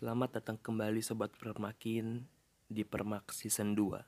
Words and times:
Selamat 0.00 0.40
datang 0.40 0.56
kembali 0.56 1.04
Sobat 1.04 1.28
Permakin 1.36 2.24
di 2.72 2.88
Permak 2.88 3.36
Season 3.36 3.76
2 3.76 4.00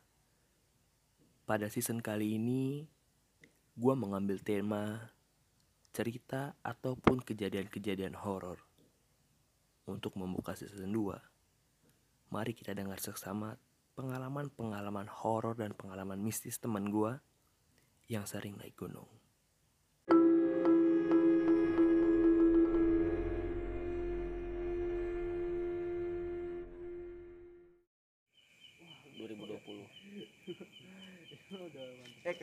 Pada 1.45 1.69
season 1.69 2.01
kali 2.01 2.41
ini 2.41 2.89
Gua 3.77 3.93
mengambil 3.93 4.41
tema 4.41 5.13
Cerita 5.93 6.57
ataupun 6.65 7.21
kejadian-kejadian 7.21 8.17
horor 8.25 8.57
Untuk 9.85 10.17
membuka 10.17 10.57
season 10.57 10.97
2 10.97 12.33
Mari 12.33 12.57
kita 12.57 12.73
dengar 12.73 12.97
seksama 12.97 13.61
pengalaman-pengalaman 13.93 15.13
horor 15.13 15.61
dan 15.61 15.77
pengalaman 15.77 16.25
mistis 16.25 16.57
teman 16.57 16.89
gua 16.89 17.21
Yang 18.09 18.33
sering 18.33 18.57
naik 18.57 18.81
gunung 18.81 19.22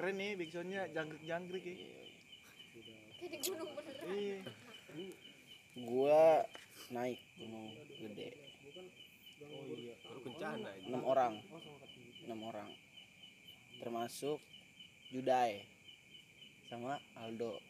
keren 0.10 0.26
nih 0.26 0.42
backsoundnya 0.42 0.82
jangkrik-jangkrik 0.90 1.66
ya. 1.70 1.76
Kayak 3.22 3.30
di 3.30 3.38
gunung 3.46 3.70
beneran. 3.78 4.10
Iya. 4.10 4.38
gua 5.86 6.22
naik 6.90 7.22
gunung 7.38 7.70
gede 7.78 8.30
Baru 10.02 10.20
kencana 10.26 10.70
enam 10.90 11.04
orang 11.06 11.34
enam 12.26 12.40
orang 12.42 12.74
termasuk 13.78 14.42
Judai 15.14 15.62
sama 16.74 16.98
Aldo 17.14 17.62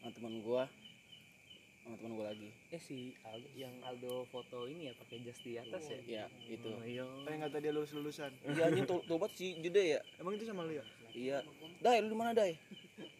sama 0.00 0.08
teman 0.16 0.40
gua 0.40 0.64
sama 1.90 1.98
teman 1.98 2.14
gua 2.14 2.26
lagi. 2.30 2.54
Eh 2.70 2.78
si 2.78 3.18
Aldo 3.26 3.50
yang 3.58 3.74
Aldo 3.82 4.22
foto 4.30 4.70
ini 4.70 4.86
ya 4.86 4.92
pakai 4.94 5.26
jas 5.26 5.42
di 5.42 5.58
atas 5.58 5.82
ya? 5.90 5.98
ya 6.06 6.24
itu 6.46 6.70
oh, 6.70 6.86
iya. 6.86 7.02
Kayak 7.26 7.36
nggak 7.42 7.52
tadi 7.58 7.66
lulus 7.74 7.90
lulusan. 7.90 8.30
iya 8.46 8.62
anjing 8.70 8.86
to- 8.86 9.02
tobat 9.10 9.34
si 9.34 9.58
Judai 9.58 9.98
ya. 9.98 10.00
Emang 10.22 10.38
itu 10.38 10.46
sama 10.46 10.62
lu 10.62 10.78
ya? 10.78 10.84
iya. 11.10 11.42
Dai 11.82 11.98
lu 11.98 12.14
di 12.14 12.14
mana 12.14 12.30
Dai? 12.30 12.54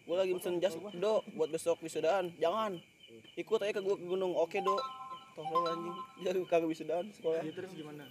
Gua 0.07 0.23
lagi 0.23 0.31
pesen 0.39 0.63
jas 0.63 0.79
do 0.79 1.19
buat 1.35 1.51
besok 1.51 1.83
wisudaan 1.83 2.31
jangan. 2.39 2.79
Ikut 3.35 3.59
aja 3.59 3.75
ke 3.75 3.83
gua 3.83 3.99
ke 3.99 4.07
gunung. 4.07 4.39
Oke 4.39 4.63
do. 4.63 4.79
Tolong 5.35 5.67
anjing. 5.67 5.95
Jadi 6.23 6.39
kagak 6.51 6.71
wisudaan 6.71 7.11
sekolah. 7.11 7.43
Iya 7.43 7.51
terus 7.51 7.75
gimana? 7.75 8.07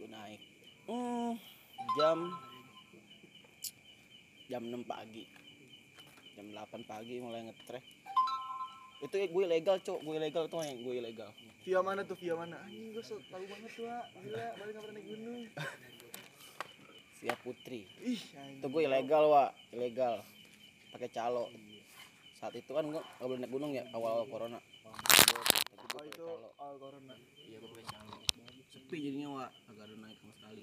gue 0.00 0.08
naik. 0.10 0.40
Hmm, 0.90 1.36
jam 1.94 2.18
jam 4.50 4.62
6 4.66 4.82
pagi. 4.82 5.30
Jam 6.34 6.46
8 6.50 6.90
pagi 6.90 7.20
mulai 7.22 7.46
ngetrek 7.46 8.00
itu 9.00 9.16
gue 9.16 9.42
ilegal 9.48 9.80
cok 9.80 9.98
gue 10.04 10.14
ilegal 10.20 10.44
tuh 10.52 10.60
yang 10.60 10.76
gue 10.84 10.94
ilegal. 11.00 11.32
Via 11.64 11.80
mana 11.80 12.04
tuh? 12.04 12.16
Via 12.20 12.36
mana? 12.36 12.60
Anjing 12.60 12.92
gue 12.92 13.00
so 13.00 13.16
tahu 13.32 13.44
banget 13.48 13.72
tuh. 13.72 13.88
Gila, 13.88 14.46
balik 14.60 14.72
nggak 14.76 14.84
pernah 14.84 14.96
naik 15.00 15.06
gunung. 15.08 15.42
via 17.20 17.34
putri. 17.40 17.80
Ih, 18.04 18.20
itu 18.60 18.66
gue 18.68 18.82
ilegal 18.84 19.24
wa 19.32 19.44
ilegal. 19.72 20.20
Pakai 20.92 21.08
calo. 21.16 21.48
Saat 22.36 22.60
itu 22.60 22.68
kan 22.76 22.84
gue 22.84 23.00
gak 23.00 23.24
boleh 23.24 23.40
naik 23.40 23.52
gunung 23.52 23.72
ya 23.72 23.88
awal 23.96 24.28
corona. 24.28 24.60
Tapi 24.60 26.08
itu 26.12 26.28
awal 26.60 26.76
corona. 26.76 27.14
iya 27.48 27.56
gue 27.56 27.70
pakai 27.72 27.86
calo. 27.88 28.16
Sepi 28.68 28.96
jadinya 29.00 29.28
wa 29.32 29.44
agak 29.48 29.84
ada 29.88 29.96
naik 29.96 30.16
sama 30.20 30.32
sekali. 30.36 30.62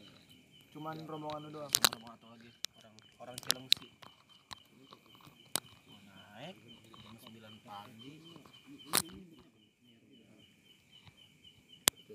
Cuman 0.77 0.95
rombongan 1.09 1.49
lu 1.49 1.58
doang. 1.58 1.73
mau 2.05 2.13
atau 2.13 2.30
lagi. 2.30 2.53
Orang 2.77 2.93
orang 3.17 3.38
Cilengsi. 3.41 3.89
Mau 5.89 5.97
naik? 6.05 6.58
jam 6.58 6.77
9 6.77 6.77
pagi 6.77 6.77
udah 7.68 7.84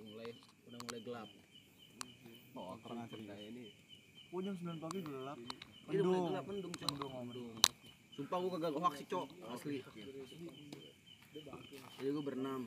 mulai 0.09 0.31
udah 0.65 0.79
mulai 0.89 1.01
gelap. 1.05 1.29
Oh 2.57 2.77
pernah 2.81 3.05
cerita 3.13 3.37
ini. 3.37 3.69
Oh 4.33 4.41
jam 4.41 4.57
9 4.57 4.81
pagi 4.81 5.01
gelap. 5.05 5.37
Iya, 5.93 6.01
Mendung. 6.01 6.33
gelap 6.33 6.45
mendung 6.49 6.73
cok. 6.73 7.13
Mendung 7.21 7.53
sumpah 8.17 8.39
gua 8.41 8.51
kagak 8.57 8.73
hoax 8.81 8.95
sih 8.97 9.09
cok. 9.13 9.27
Asli. 9.53 9.79
jadi 12.01 12.09
gua 12.17 12.25
berenam. 12.25 12.63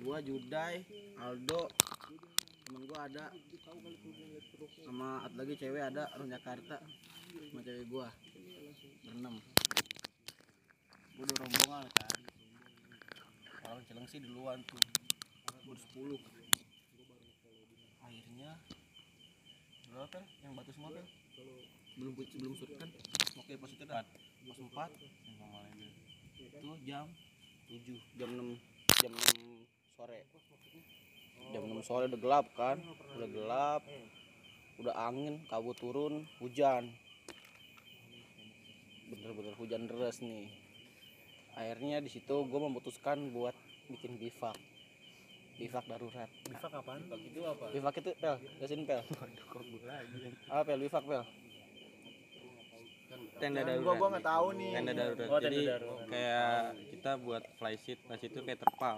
Gua 0.00 0.16
Judai 0.24 0.88
Aldo 1.20 1.68
temen 2.64 2.82
gua 2.88 3.04
ada. 3.04 3.28
Sama 4.80 5.28
lagi 5.36 5.52
cewek 5.60 5.84
ada 5.84 6.08
orang 6.16 6.32
Jakarta. 6.32 6.80
Sama 7.52 7.60
cewek 7.60 7.84
gua. 7.92 8.08
Berenam 9.04 9.36
gua 11.14 11.24
udah 11.30 11.36
rombongan 11.46 11.86
kan 11.94 12.18
orang 13.64 13.82
Cilengsi 13.86 14.18
duluan 14.20 14.58
tuh. 14.66 14.82
Bersepuluh 15.64 16.20
akhirnya 18.04 18.52
berapa 19.88 20.20
yang 20.44 20.52
batu 20.58 20.70
semua 20.76 20.92
pel 20.92 21.48
belum 21.96 22.12
belum 22.18 22.52
surut 22.58 22.76
kan? 22.76 22.90
Oke 23.40 23.54
pas 23.56 23.70
itu 23.72 23.84
dah. 23.88 24.04
Pas 24.44 24.58
empat 24.60 24.90
itu 26.36 26.70
jam 26.84 27.06
tujuh. 27.70 27.98
Jam 28.20 28.28
enam 28.34 28.48
jam 29.00 29.12
enam 29.14 29.38
sore. 29.96 30.20
Jam 31.54 31.62
enam 31.64 31.80
sore 31.80 32.04
udah 32.12 32.20
gelap 32.20 32.46
kan? 32.58 32.76
Udah 33.16 33.28
gelap. 33.30 33.82
Udah 34.82 34.94
angin 35.08 35.40
kabut 35.48 35.78
turun 35.80 36.28
hujan. 36.42 36.92
Bener-bener 39.08 39.54
hujan 39.56 39.86
deras 39.88 40.18
nih 40.20 40.63
akhirnya 41.54 41.98
di 41.98 42.08
situ 42.08 42.34
gue 42.42 42.60
memutuskan 42.60 43.30
buat 43.30 43.54
bikin 43.86 44.16
bivak 44.16 44.56
bivak 45.54 45.84
darurat 45.84 46.26
Bisa 46.44 46.66
kapan? 46.66 46.98
itu 47.22 47.40
apa? 47.40 47.64
bivak 47.70 47.94
itu 47.96 48.10
pel 48.16 48.36
jelasin 48.58 48.82
pel 48.82 49.00
apa 50.50 50.60
pel 50.64 50.80
bivak 50.80 51.04
pel 51.04 51.22
tenda 53.34 53.60
Jangan, 53.60 53.66
darurat 53.68 53.84
gua 53.84 53.94
gua 53.96 54.08
nggak 54.10 54.26
tahu 54.26 54.46
nih. 54.52 54.70
tenda 54.74 54.92
darurat 54.92 55.26
Oh, 55.26 55.38
tenda 55.38 55.46
jadi 55.48 55.60
darurat. 55.68 56.06
kayak 56.06 56.58
kita 56.90 57.10
buat 57.18 57.42
flysheet 57.56 57.98
flysheet 58.00 58.30
itu 58.30 58.40
kayak 58.42 58.60
terpal 58.60 58.96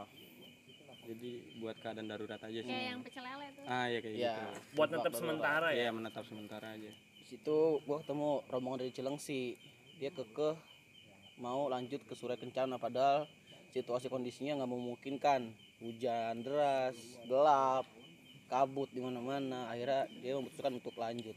jadi 1.07 1.31
buat 1.57 1.77
keadaan 1.79 2.09
darurat 2.09 2.41
aja 2.41 2.59
sih 2.59 2.67
Kayak 2.67 2.87
yang 2.89 3.01
pecel 3.01 3.23
lele 3.23 3.47
tuh. 3.53 3.65
ah 3.67 3.87
ya 3.87 3.99
kayak 4.01 4.17
ya 4.17 4.33
gitu 4.33 4.43
Buat 4.73 4.89
bivak 4.89 5.05
darurat. 5.05 5.21
sementara 5.21 5.69
ya? 5.71 5.83
ya 5.83 5.91
menetap 5.91 6.25
sementara 6.25 6.67
aja 6.73 6.91
di 6.91 7.25
situ 7.27 7.57
gua 7.83 7.97
ketemu 8.01 8.29
rombongan 8.47 8.79
dari 8.81 8.93
Cilengsi 8.93 9.41
dia 9.95 10.11
kekeh 10.11 10.57
mau 11.37 11.69
lanjut 11.69 12.01
ke 12.05 12.15
Surya 12.17 12.41
Kencana 12.41 12.81
padahal 12.81 13.29
situasi 13.77 14.09
kondisinya 14.09 14.57
nggak 14.57 14.73
memungkinkan 14.73 15.53
hujan 15.85 16.41
deras 16.41 16.97
gelap 17.29 17.85
kabut 18.49 18.89
di 18.89 19.05
mana-mana 19.05 19.69
akhirnya 19.69 20.09
dia 20.25 20.33
memutuskan 20.41 20.81
untuk 20.81 20.97
lanjut 20.97 21.37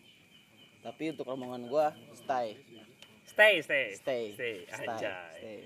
tapi 0.79 1.11
untuk 1.11 1.27
rombongan 1.27 1.67
gua 1.67 1.91
stay 2.15 2.55
Stay, 3.27 3.61
stay. 3.61 3.93
stay 3.95 4.23
Stay, 4.33 4.55
stay, 4.67 4.87
anjay. 4.87 5.31
stay. 5.35 5.59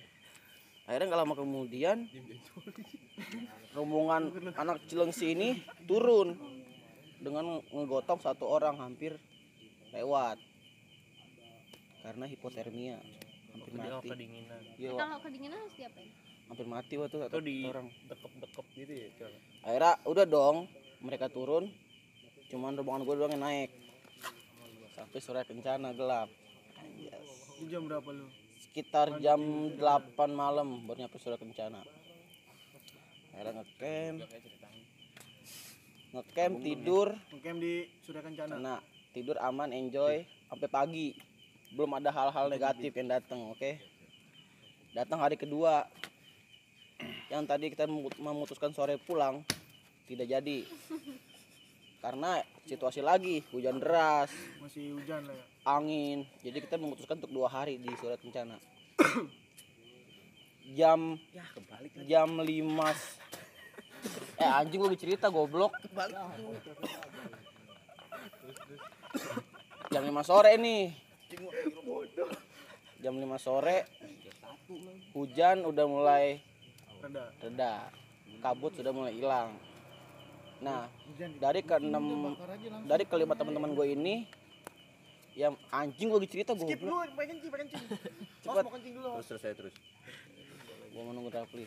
akhirnya 0.90 1.06
nggak 1.14 1.22
lama 1.22 1.36
kemudian 1.38 1.98
rombongan 3.78 4.34
anak 4.58 4.82
Cilengsi 4.90 5.38
ini 5.38 5.62
turun 5.86 6.34
dengan 7.22 7.62
ngegotong 7.72 8.20
satu 8.20 8.50
orang 8.50 8.82
hampir 8.82 9.16
lewat 9.94 10.42
karena 12.04 12.26
hipotermia 12.28 12.98
hampir 13.54 13.72
mati 13.72 14.08
kedinginan. 14.08 14.62
Iya, 14.76 14.84
Eh, 14.84 14.92
Wak. 14.92 15.00
Kalau 15.00 15.18
kedinginan 15.22 15.58
harus 15.60 15.76
diapain? 15.76 16.10
hampir 16.44 16.68
mati 16.68 16.94
waktu 16.96 17.16
Itu 17.24 17.40
di 17.40 17.58
orang 17.64 17.88
dekep-dekep 18.06 18.66
gitu 18.76 18.94
ya, 18.94 19.08
Col. 19.16 19.34
akhirnya 19.64 19.92
udah 20.04 20.26
dong 20.28 20.58
mereka 21.00 21.26
turun 21.28 21.72
cuman 22.46 22.76
rombongan 22.76 23.02
gue 23.02 23.16
doang 23.16 23.32
yang 23.32 23.42
naik 23.42 23.72
sampai 24.94 25.20
sore 25.20 25.42
kencana 25.42 25.90
gelap 25.92 26.30
Anjas. 26.76 27.26
Itu 27.54 27.64
jam 27.68 27.82
berapa 27.84 28.06
lu? 28.06 28.28
sekitar 28.64 29.18
jam 29.18 29.40
8 29.72 29.80
malam 30.30 30.84
baru 30.84 31.00
nyampe 31.00 31.18
Surya 31.18 31.38
Kencana 31.38 31.82
akhirnya 33.32 33.54
ngecamp 33.56 34.18
ngecamp 36.12 36.56
tidur 36.60 37.08
Ngecamp 37.32 37.58
di 37.58 37.74
Surya 38.00 38.22
Kencana. 38.22 38.56
nah 38.58 38.80
tidur 39.12 39.38
aman 39.40 39.70
enjoy 39.72 40.22
sampai 40.48 40.68
pagi 40.68 41.08
belum 41.74 41.98
ada 41.98 42.14
hal-hal 42.14 42.48
negatif 42.48 42.94
yang 42.94 43.10
datang 43.10 43.50
oke? 43.50 43.72
Datang 44.94 45.18
hari 45.18 45.36
kedua. 45.36 45.90
Yang 47.28 47.44
tadi 47.50 47.66
kita 47.74 47.90
memu- 47.90 48.14
memutuskan 48.22 48.72
sore 48.72 49.02
pulang 49.02 49.42
tidak 50.06 50.30
jadi. 50.30 50.60
Karena 51.98 52.38
situasi 52.68 53.00
lagi 53.00 53.42
hujan 53.50 53.80
deras 53.80 54.30
Masih 54.60 54.94
hujan 54.94 55.24
lah 55.26 55.34
ya. 55.34 55.46
angin. 55.66 56.28
Jadi 56.44 56.58
kita 56.62 56.76
memutuskan 56.78 57.18
untuk 57.18 57.34
dua 57.34 57.50
hari 57.50 57.82
di 57.82 57.90
surat 57.98 58.22
bencana. 58.22 58.60
Jam 60.78 61.20
jam 62.08 62.40
lima 62.40 62.96
eh 64.36 64.48
anjing 64.48 64.80
gue 64.80 64.96
cerita 64.96 65.28
goblok. 65.28 65.76
Jam 69.92 70.04
5 70.04 70.24
sore 70.24 70.58
nih 70.58 71.03
jam 73.04 73.14
5 73.20 73.36
sore. 73.42 73.78
Hujan 75.12 75.68
udah 75.68 75.86
mulai 75.86 76.40
Reda. 77.04 77.24
reda. 77.44 77.74
Kabut 78.40 78.72
sudah 78.74 78.92
mulai 78.96 79.14
hilang. 79.14 79.60
Nah 80.64 80.88
dari 81.38 81.60
ke 81.60 81.76
enam 81.78 82.36
dari 82.88 83.04
kelima 83.04 83.36
teman-teman 83.36 83.76
gue 83.76 83.88
ini 83.92 84.16
yang 85.34 85.58
anjing 85.74 86.14
gue 86.14 86.30
cerita 86.30 86.54
gue 86.54 86.64
Skip 86.70 86.86
dulu, 86.86 87.02
pengen 87.18 87.42
kencing, 87.42 87.52
pengen 87.52 87.68
kencing. 87.74 87.90
Mau 88.46 88.72
kencing 88.78 88.94
dulu. 88.96 89.10
terus 89.20 89.28
terus 89.34 89.42
saya 89.42 89.54
terus. 89.58 89.74
Gue 90.94 91.04
menunggu 91.04 91.30
Rafli. 91.34 91.66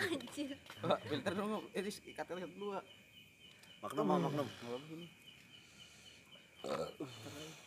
Anjir. 0.00 0.56
filter 1.04 1.32
dulu 1.36 1.58
ini 1.76 1.90
ikat 1.92 2.26
ikat 2.32 2.50
dulu 2.56 2.80
maknum 3.84 4.04
maknum 4.08 4.48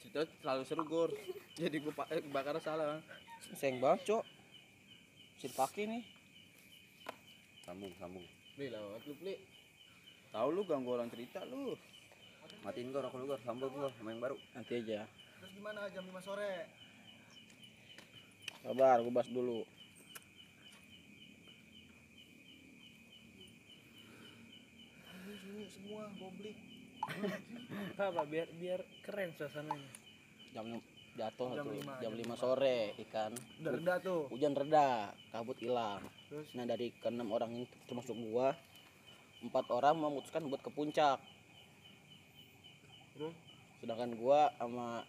cerita 0.00 0.20
selalu 0.42 0.62
seru 0.62 0.84
gor 0.86 1.10
jadi 1.56 1.80
gue 1.80 1.92
eh, 2.12 2.20
bakar 2.28 2.60
salah. 2.60 3.00
Sayang 3.56 3.80
banget 3.80 4.12
cok. 4.12 4.24
Si 5.40 5.48
paki 5.48 5.88
nih. 5.88 6.04
Sambung 7.64 7.92
sambung. 7.96 8.24
Beli 8.60 8.68
lewat 8.76 9.00
lu 9.08 9.14
beli. 9.16 9.34
Tahu 10.36 10.48
lu 10.52 10.62
ganggu 10.68 11.00
orang 11.00 11.08
cerita 11.08 11.40
lu. 11.48 11.72
Matiin 12.60 12.92
gor 12.92 13.08
aku 13.08 13.24
gor 13.24 13.40
sambung 13.40 13.72
gor 13.72 13.88
sama 13.96 14.12
yang 14.12 14.20
baru. 14.20 14.36
Nanti 14.52 14.84
aja. 14.84 15.08
Terus 15.40 15.52
gimana 15.56 15.88
jam 15.88 16.04
5 16.04 16.20
sore? 16.20 16.68
sabar 18.66 18.98
gue 18.98 19.14
bahas 19.14 19.30
dulu. 19.30 19.62
Ini 25.46 25.64
semua, 25.70 26.10
publik. 26.18 26.65
Apa 27.96 28.22
biar 28.28 28.48
biar 28.58 28.80
keren 29.06 29.30
suasananya. 29.36 29.90
Jam 30.52 30.66
jatuh 31.16 31.48
Jam 31.56 31.64
tuh. 31.64 31.72
lima, 31.72 31.92
jam 32.00 32.12
jam 32.12 32.36
5 32.36 32.42
sore 32.42 32.78
ikan. 33.08 33.32
Reda 33.64 33.94
tuh. 34.04 34.28
hujan 34.28 34.52
reda 34.52 35.12
kabut 35.32 35.56
hilang. 35.60 36.04
Terus? 36.28 36.46
Nah 36.52 36.64
dari 36.68 36.92
keenam 37.00 37.32
orang 37.32 37.50
ini 37.56 37.64
termasuk 37.88 38.16
gua 38.30 38.52
empat 39.40 39.68
orang 39.72 39.96
memutuskan 39.96 40.44
buat 40.48 40.60
ke 40.60 40.70
puncak. 40.72 41.18
Terus? 43.16 43.36
sedangkan 43.76 44.16
gua 44.16 44.48
sama 44.56 45.04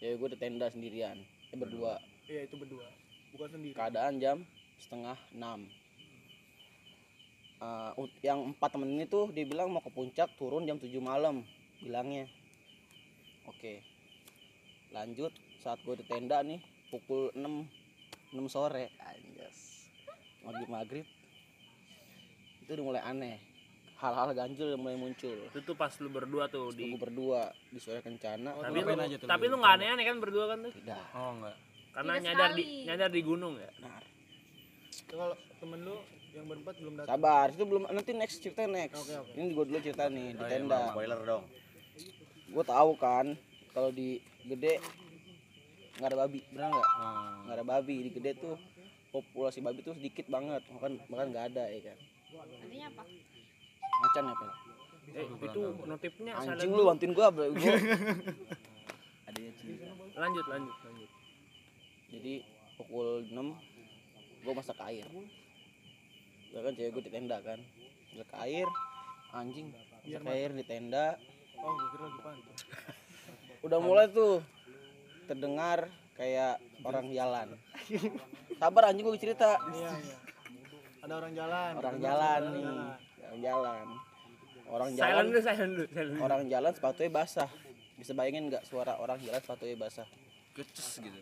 ya 0.00 0.16
gua 0.16 0.28
di 0.32 0.38
tenda 0.40 0.68
sendirian. 0.72 1.16
Eh 1.52 1.58
berdua. 1.58 2.00
Iya 2.28 2.48
itu 2.48 2.56
berdua. 2.56 2.86
Bukan 3.30 3.48
sendiri. 3.54 3.74
keadaan 3.78 4.18
jam 4.18 4.42
setengah 4.80 5.14
enam 5.36 5.70
Eh, 7.60 7.92
ut- 8.00 8.16
yang 8.24 8.56
empat 8.56 8.72
temen 8.72 8.88
ini 8.88 9.04
tuh 9.04 9.28
dibilang 9.28 9.68
mau 9.68 9.84
ke 9.84 9.92
puncak 9.92 10.32
turun 10.40 10.64
jam 10.64 10.80
7 10.80 10.96
malam 10.96 11.44
bilangnya. 11.84 12.24
Oke. 13.44 13.84
Lanjut 14.96 15.28
saat 15.60 15.76
gue 15.84 15.92
di 15.92 16.04
tenda 16.08 16.40
nih 16.40 16.56
pukul 16.88 17.28
6 17.36 17.68
6 18.32 18.48
sore 18.48 18.96
anjas. 19.04 19.84
Maghrib 20.40 20.68
maghrib. 20.72 21.06
Itu 22.64 22.80
udah 22.80 22.84
mulai 22.96 23.02
aneh. 23.04 23.36
Hal-hal 24.00 24.32
ganjil 24.32 24.72
udah 24.72 24.80
mulai 24.80 24.96
muncul. 24.96 25.36
Itu 25.52 25.60
tuh 25.60 25.76
pas 25.76 25.92
lu 26.00 26.08
berdua 26.08 26.48
tuh 26.48 26.72
di 26.72 26.88
di 26.88 26.96
berdua 26.96 27.52
di 27.68 27.76
sore 27.76 28.00
kencana 28.00 28.56
tapi 28.56 28.80
lu 28.80 28.96
aja 28.96 29.16
tuh 29.20 29.28
tapi 29.28 29.44
lu 29.52 29.60
nggak 29.60 29.74
aneh-aneh 29.76 30.04
kan 30.08 30.16
berdua 30.16 30.44
kan 30.48 30.58
tuh? 30.64 30.72
Tidak. 30.72 31.04
Oh 31.12 31.36
enggak 31.36 31.56
karena 31.90 32.12
Tidak 32.16 32.24
nyadar 32.24 32.50
di 32.56 32.64
nyadar 32.88 33.10
di 33.12 33.20
gunung 33.20 33.54
ya? 33.60 33.70
Nah 33.84 34.00
Kalau 35.10 35.36
temen 35.60 35.84
lu 35.84 36.00
yang 36.30 36.46
berempat 36.46 36.74
belum 36.76 36.92
datang. 36.94 37.10
sabar 37.10 37.46
itu 37.50 37.64
belum 37.64 37.82
nanti 37.86 38.12
next 38.12 38.36
cerita 38.38 38.62
next. 38.64 38.96
Oke, 38.96 39.14
oke. 39.16 39.30
ini 39.34 39.46
gue 39.50 39.64
dulu 39.66 39.78
cerita 39.80 40.04
nih 40.06 40.26
di 40.30 40.38
Oh, 40.38 40.46
iya, 40.46 40.52
tenda. 40.52 40.80
spoiler 40.90 41.20
dong. 41.22 41.44
Gue 42.46 42.64
tahu 42.64 42.90
kan 42.96 43.26
kalau 43.70 43.90
di 43.90 44.08
gede 44.44 44.78
nggak 45.96 46.08
ada 46.08 46.18
babi 46.18 46.40
benar 46.48 46.68
nggak? 46.70 46.88
Hmm. 46.96 47.34
nggak 47.44 47.56
ada 47.56 47.66
babi 47.66 47.96
di 48.00 48.10
gede 48.10 48.30
tuh 48.36 48.56
populasi 49.10 49.58
babi 49.60 49.80
tuh 49.80 49.92
sedikit 49.92 50.26
banget 50.26 50.62
bahkan 50.70 50.92
bahkan 51.06 51.26
nggak 51.28 51.46
ada 51.50 51.64
ya 51.66 51.80
kan? 51.84 51.98
Artinya 52.40 52.86
apa? 52.88 53.02
macan 54.00 54.24
ya 54.24 54.34
Pel? 54.34 54.50
eh 55.10 55.26
itu 55.26 55.60
notifnya 55.84 56.32
anjing 56.38 56.70
lu 56.70 56.82
bantuin 56.86 57.10
gua 57.10 57.28
bro. 57.28 57.50
Gua 57.52 57.74
adanya 59.28 59.52
cinta 59.54 59.86
lanjut 60.16 60.46
lanjut 60.46 60.76
lanjut. 60.80 61.10
Jadi 62.10 62.32
pukul 62.74 63.08
6 63.26 63.34
gua 64.40 64.52
masak 64.56 64.78
air 64.80 65.04
ya 66.50 66.60
kan 66.60 66.72
cewek 66.72 66.90
gua 66.90 67.02
di 67.02 67.10
tenda 67.10 67.36
kan 67.40 67.58
masak 68.10 68.38
air 68.40 68.68
anjing 69.32 69.66
masak 69.70 70.26
air 70.28 70.50
di 70.52 70.64
tenda 70.64 71.06
Oh, 71.56 71.76
gue 71.76 71.88
kira 71.92 72.04
lagi 72.06 72.20
pantun. 72.20 72.54
udah 73.68 73.78
mulai 73.78 74.08
tuh 74.08 74.40
terdengar 75.26 75.86
kayak 76.14 76.56
orang 76.80 77.06
jalan 77.10 77.48
sabar 78.56 78.82
anjing 78.88 79.04
gua 79.04 79.14
cerita 79.14 79.60
Iya, 79.70 79.90
iya. 79.94 80.16
Ada 81.00 81.14
orang 81.14 81.32
jalan. 81.32 81.70
orang 81.74 81.94
Ada 81.94 82.02
jalan 82.02 82.40
orang 82.40 82.50
nih 82.50 82.64
jalan. 82.64 82.96
orang 83.20 83.40
jalan 83.40 83.86
orang 84.66 84.88
silent 84.90 85.00
jalan 85.02 85.24
dulu 85.26 85.40
silent 85.42 85.72
dulu 85.74 85.86
silent 85.86 86.10
dulu. 86.10 86.20
orang 86.22 86.42
jalan 86.46 86.72
sepatunya 86.72 87.10
basah 87.10 87.50
bisa 87.94 88.12
bayangin 88.12 88.44
nggak 88.48 88.64
suara 88.64 88.92
orang 88.96 89.18
jalan 89.20 89.38
sepatunya 89.38 89.76
basah 89.76 90.08
keces 90.50 90.88
gitu 90.98 91.20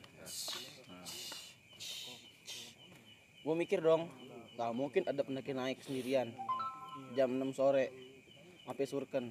gue 3.41 3.55
mikir 3.57 3.81
dong 3.81 4.07
nggak 4.59 4.75
mungkin 4.75 5.07
ada 5.07 5.23
pendaki 5.23 5.55
naik 5.55 5.79
sendirian. 5.87 6.35
Jam 7.15 7.31
6 7.31 7.55
sore 7.55 7.95
sampai 8.67 8.85
surken. 8.91 9.31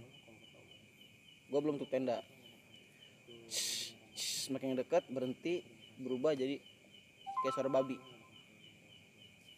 Gue 1.52 1.60
belum 1.60 1.76
tutup 1.76 1.92
tenda. 1.92 2.24
Semakin 4.16 4.80
dekat 4.80 5.04
berhenti 5.12 5.68
berubah 6.00 6.32
jadi 6.32 6.64
kayak 7.44 7.54
suara 7.60 7.68
babi. 7.68 8.00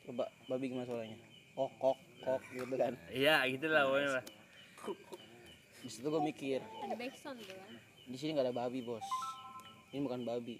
Coba 0.09 0.25
babi 0.49 0.73
gimana 0.73 0.89
suaranya? 0.89 1.21
Kok 1.53 1.71
kok 1.77 1.97
kok 2.25 2.41
gitu 2.49 2.73
kan. 2.73 2.97
Iya 3.13 3.45
gitu 3.45 3.69
lah 3.69 3.85
pokoknya 3.85 4.09
lah 4.17 4.25
di 5.79 5.87
situ 5.87 6.07
gue 6.11 6.21
mikir 6.23 6.59
tuh 6.59 6.91
kan. 6.91 7.73
di 8.09 8.17
sini 8.17 8.35
nggak 8.35 8.51
ada 8.51 8.55
babi 8.57 8.81
bos. 8.81 9.05
Ini 9.93 10.01
bukan 10.01 10.25
babi. 10.25 10.57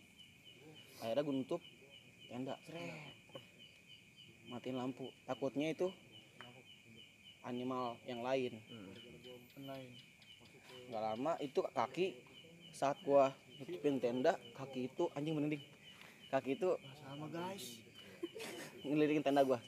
Akhirnya 1.01 1.25
gue 1.25 1.35
nutup 1.35 1.61
tenda. 2.29 2.55
Matiin 4.49 4.77
lampu. 4.77 5.07
Takutnya 5.29 5.71
itu 5.71 5.93
animal 7.45 7.95
yang 8.09 8.25
lain. 8.25 8.57
Nggak 10.89 11.01
lama 11.05 11.33
itu 11.39 11.59
kaki 11.61 12.07
saat 12.73 12.97
gua 13.05 13.33
nutupin 13.61 14.01
tenda 14.01 14.39
kaki 14.57 14.89
itu 14.89 15.05
anjing 15.13 15.35
merinding 15.37 15.63
kaki 16.33 16.57
itu 16.57 16.69
Sama 17.05 17.25
guys. 17.29 17.77
ngelilingin 18.85 19.23
tenda 19.25 19.41
gua. 19.45 19.59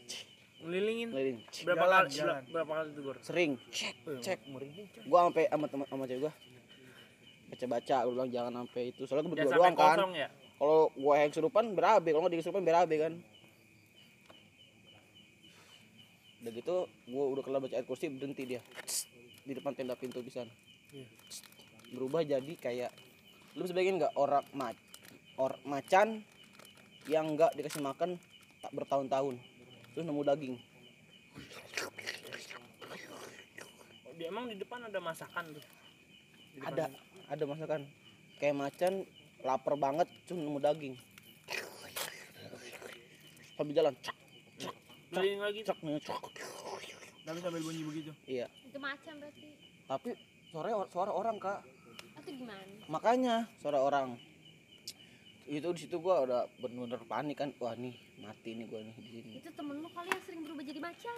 Ngelilingin? 0.61 1.09
Ngelilingin. 1.09 1.43
Berapa 1.65 1.85
kali 1.89 2.09
jalan. 2.13 2.41
berapa, 2.45 2.53
berapa 2.53 2.71
kali 2.73 2.89
tuh 2.93 3.01
Gor? 3.05 3.17
sering. 3.25 3.51
Cek 3.69 3.95
cek 4.21 4.39
merinding 4.49 4.87
gua 5.05 5.29
sampai 5.29 5.45
sama 5.49 5.65
teman 5.69 5.85
sama 5.89 6.03
cewek 6.09 6.21
gua. 6.25 6.33
Baca 7.51 7.65
baca 7.67 7.95
gua 8.05 8.11
bilang 8.13 8.29
jangan 8.33 8.53
sampai 8.65 8.81
itu. 8.89 9.01
Soalnya 9.05 9.23
gua 9.29 9.33
berdua 9.37 9.51
doang 9.53 9.75
kan. 9.77 9.97
ya? 10.17 10.29
Kalau 10.57 10.79
gua 10.93 11.13
yang 11.17 11.29
kesurupan 11.33 11.65
berabe. 11.73 12.09
Kalau 12.13 12.21
nggak 12.25 12.33
dia 12.33 12.41
kesurupan 12.41 12.63
berabe 12.65 12.95
kan 12.97 13.13
udah 16.41 16.51
gitu 16.57 16.89
gua 17.13 17.25
udah 17.37 17.43
kelar 17.45 17.61
baca 17.61 17.77
ayat 17.77 17.85
kursi 17.85 18.09
berhenti 18.09 18.43
dia. 18.49 18.61
Di 19.45 19.53
depan 19.53 19.77
tenda 19.77 19.93
pintu 19.93 20.25
pisan. 20.25 20.49
Berubah 21.93 22.25
jadi 22.25 22.53
kayak 22.57 22.91
lu 23.53 23.67
bisa 23.67 23.77
bayangin 23.77 24.01
nggak 24.01 24.15
orang 24.17 24.45
ma 24.57 24.73
or 25.37 25.53
macan 25.67 26.25
yang 27.05 27.37
nggak 27.37 27.53
dikasih 27.53 27.81
makan 27.85 28.17
tak 28.61 28.71
bertahun-tahun. 28.73 29.37
Terus 29.93 30.05
nemu 30.07 30.21
daging. 30.23 30.55
Oh, 34.07 34.13
dia 34.17 34.27
emang 34.29 34.49
di 34.49 34.55
depan 34.57 34.87
ada 34.87 34.99
masakan 35.01 35.45
tuh. 35.57 35.65
Di 36.57 36.59
ada 36.63 36.89
ada 37.29 37.43
masakan. 37.45 37.81
Kayak 38.41 38.55
macan 38.57 38.93
lapar 39.45 39.77
banget 39.77 40.07
terus 40.25 40.41
nemu 40.41 40.57
daging. 40.57 40.95
Sambil 43.57 43.77
jalan 43.77 43.93
cak 44.01 44.20
lagi 45.11 45.61
cak 45.61 45.77
cak 45.77 46.21
Tapi 47.21 47.37
sambil 47.37 47.61
bunyi 47.61 47.83
begitu. 47.83 48.11
iya 48.25 48.47
Itu 48.63 48.79
macan 48.79 49.13
berarti. 49.19 49.47
tapi 49.85 50.09
suara 50.47 50.69
suara 50.87 51.11
orang 51.11 51.35
kak 51.37 51.59
Atau 52.15 52.31
gimana? 52.31 52.63
makanya 52.87 53.35
suara 53.59 53.77
orang 53.77 54.15
itu 55.45 55.67
di 55.67 55.79
situ 55.81 55.99
gua 55.99 56.23
udah 56.23 56.41
bener-bener 56.57 57.01
panik 57.05 57.35
kan 57.35 57.51
wah 57.59 57.75
nih 57.75 57.91
mati 58.17 58.55
nih 58.55 58.65
gua 58.65 58.79
nih 58.79 58.95
di 58.95 59.09
sini 59.11 59.31
Itu 59.37 59.51
temen 59.51 59.75
lu 59.77 59.89
kali 59.91 60.07
yang 60.07 60.23
sering 60.23 60.41
berubah 60.41 60.63
jadi 60.63 60.79
macan. 60.79 61.17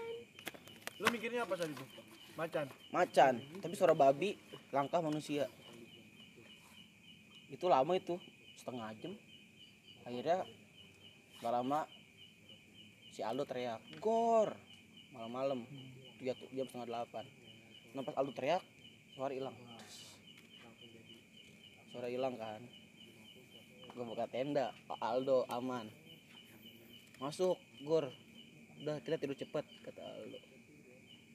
Lu 0.95 1.07
mikirnya 1.09 1.41
apa 1.43 1.53
tadi 1.53 1.73
tuh? 1.73 1.87
Macan. 2.33 2.65
macan 2.89 3.33
tapi 3.61 3.73
suara 3.77 3.93
babi 3.93 4.33
langkah 4.73 4.97
manusia 4.99 5.45
itu 7.47 7.65
lama 7.69 7.93
itu 7.93 8.17
setengah 8.57 8.89
jam 8.97 9.13
akhirnya 10.01 10.41
gak 11.37 11.53
lama 11.53 11.85
si 13.13 13.21
Aldo 13.21 13.45
teriak 13.45 13.77
gor! 14.01 14.57
Malam-malam 15.13 15.69
tiga 16.17 16.33
jam 16.49 16.65
setengah 16.65 16.89
delapan. 16.89 17.25
Nah 17.93 18.01
pas 18.01 18.17
Aldo 18.17 18.33
teriak 18.33 18.65
suara 19.13 19.29
hilang. 19.37 19.53
Suara 21.93 22.09
hilang 22.09 22.33
kan? 22.33 22.61
Gue 23.93 24.05
buka 24.09 24.25
tenda 24.25 24.73
oh, 24.89 24.97
Aldo 24.97 25.45
aman. 25.53 25.85
Masuk 27.21 27.61
gor 27.85 28.09
udah 28.81 28.97
kita 29.05 29.21
tidur 29.21 29.37
cepet 29.37 29.65
kata 29.85 30.01
Aldo. 30.01 30.39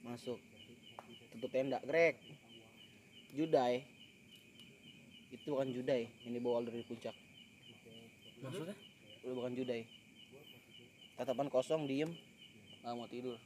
Masuk 0.02 0.38
tutup 1.38 1.50
tenda 1.54 1.78
grek. 1.86 2.18
Judai. 3.38 3.86
Itu 5.30 5.54
bukan 5.54 5.70
judai 5.70 6.10
yang 6.26 6.34
dibawa 6.34 6.58
Aldo 6.58 6.74
dari 6.74 6.82
puncak. 6.82 7.14
Maksudnya? 8.42 8.74
Udah 9.22 9.34
bukan 9.38 9.54
judai 9.54 9.97
tatapan 11.18 11.50
kosong 11.50 11.84
diem. 11.84 12.10
Nggak 12.80 12.94
mau 12.94 13.08
tidur. 13.10 13.36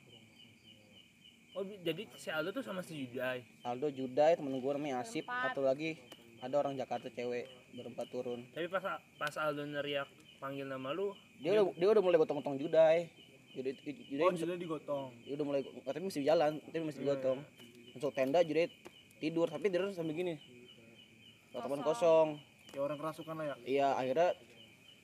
Oh 1.53 1.65
jadi 1.65 2.09
si 2.17 2.29
Aldo 2.33 2.49
tuh 2.49 2.65
sama 2.65 2.81
si 2.81 2.97
Yudai 2.97 3.45
Aldo 3.61 3.93
judai 3.93 4.41
temen 4.41 4.57
gue 4.57 4.73
namanya 4.73 5.05
Asip. 5.05 5.29
Satu 5.29 5.61
lagi 5.61 6.01
ada 6.41 6.57
orang 6.57 6.77
Jakarta 6.77 7.09
cewek 7.09 7.45
berempat 7.73 8.09
turun. 8.09 8.41
Tapi 8.53 8.69
pas 8.69 8.81
pas 9.17 9.35
Aldo 9.37 9.65
neriak 9.65 10.09
panggil 10.41 10.65
nama 10.65 10.93
lu 10.93 11.13
dia 11.45 11.61
udah 11.61 11.77
dia 11.77 11.89
udah 11.93 12.03
mulai 12.05 12.17
gotong-gotong 12.21 12.57
judai. 12.57 13.09
Judai 13.53 13.73
judai 13.85 14.25
Oh, 14.25 14.33
jadi 14.33 14.57
digotong. 14.57 15.13
dia 15.29 15.33
udah 15.37 15.45
mulai 15.45 15.61
tapi 15.85 16.01
masih 16.01 16.25
jalan 16.25 16.57
tapi 16.65 16.85
masih 16.85 17.01
digotong. 17.05 17.39
Masuk 17.93 18.13
tenda 18.17 18.41
judai 18.41 18.73
tidur 19.21 19.49
tapi 19.53 19.69
tidur 19.69 19.93
sambil 19.93 20.17
gini. 20.17 20.41
Tatapan 21.53 21.85
kosong. 21.85 22.29
Ya 22.73 22.81
orang 22.81 22.97
kerasukan 22.97 23.37
lah 23.37 23.45
ya. 23.45 23.55
iya 23.69 23.89
akhirnya 23.93 24.33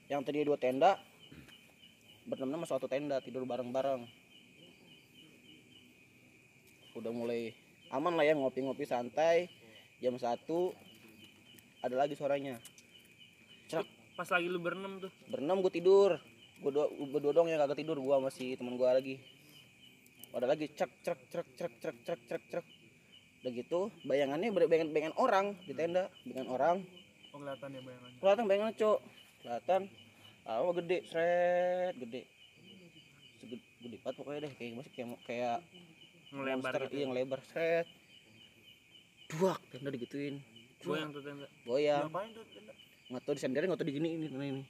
yang 0.08 0.24
tadi 0.24 0.40
dua 0.40 0.56
tenda 0.56 0.96
berenam 2.28 2.60
masuk 2.60 2.76
satu 2.76 2.86
tenda 2.86 3.18
tidur 3.24 3.48
bareng-bareng. 3.48 4.04
Udah 6.94 7.12
mulai 7.12 7.56
aman 7.88 8.12
lah 8.12 8.28
ya 8.28 8.36
ngopi-ngopi 8.36 8.84
santai. 8.84 9.48
Jam 9.98 10.14
satu 10.20 10.76
ada 11.80 11.96
lagi 11.96 12.14
suaranya. 12.14 12.60
Pas 14.14 14.28
lagi 14.28 14.46
lu 14.46 14.60
berenam 14.60 15.00
tuh. 15.00 15.12
Berenam 15.32 15.64
gue 15.64 15.72
tidur. 15.72 16.20
Gue 16.58 16.74
dua 16.74 16.90
berdua 16.90 17.32
dong 17.32 17.46
yang 17.46 17.62
kagak 17.62 17.78
tidur 17.78 18.02
gua 18.02 18.18
masih 18.18 18.58
teman 18.58 18.74
gua 18.74 18.98
lagi. 18.98 19.22
Ada 20.34 20.50
lagi 20.50 20.66
cek 20.74 20.90
cek 21.06 21.18
cek 21.30 21.46
cek 21.54 21.72
cek 21.78 21.96
cek 22.02 22.20
cek 22.26 22.42
cek 22.50 22.66
udah 23.38 23.54
gitu 23.54 23.86
bayangannya 24.02 24.50
bayangan 24.50 24.90
bayangan 24.90 25.14
orang 25.14 25.54
di 25.62 25.70
tenda 25.70 26.10
bayangan 26.26 26.50
orang. 26.50 26.76
Oh, 27.30 27.38
kelihatan 27.38 27.68
ya 27.70 27.80
bayangannya. 27.86 28.18
kelihatan 28.18 28.44
bayangan 28.50 28.72
cok. 28.74 28.98
Kelihatan 29.38 29.80
awal 30.48 30.72
gede 30.80 30.98
seret 31.04 31.94
gede. 32.00 32.22
Segede, 33.38 33.64
gede 33.84 33.96
banget 34.00 34.16
pokoknya 34.16 34.40
deh 34.48 34.52
kayak 34.56 34.70
masih 34.80 34.92
kayak 34.96 35.08
kayak 35.28 35.56
ngelebar 36.32 36.56
monster 36.56 36.82
gitu 36.88 36.96
iya, 36.96 37.02
yang 37.04 37.12
lebar 37.12 37.40
seret. 37.44 37.86
Duak 39.28 39.60
tenda 39.68 39.92
digituin. 39.92 40.40
Goyang 40.80 41.12
tuh 41.12 41.20
tenda. 41.20 41.46
Goyang. 41.68 42.08
Ngapain 42.08 42.30
tuh? 42.32 42.44
tenda? 42.48 42.72
nggak 43.08 43.22
tahu 43.24 43.34
disenderin 43.40 43.66
nggak 43.72 43.80
tahu 43.80 43.88
digini 43.88 44.08
ini 44.20 44.26
ini 44.28 44.60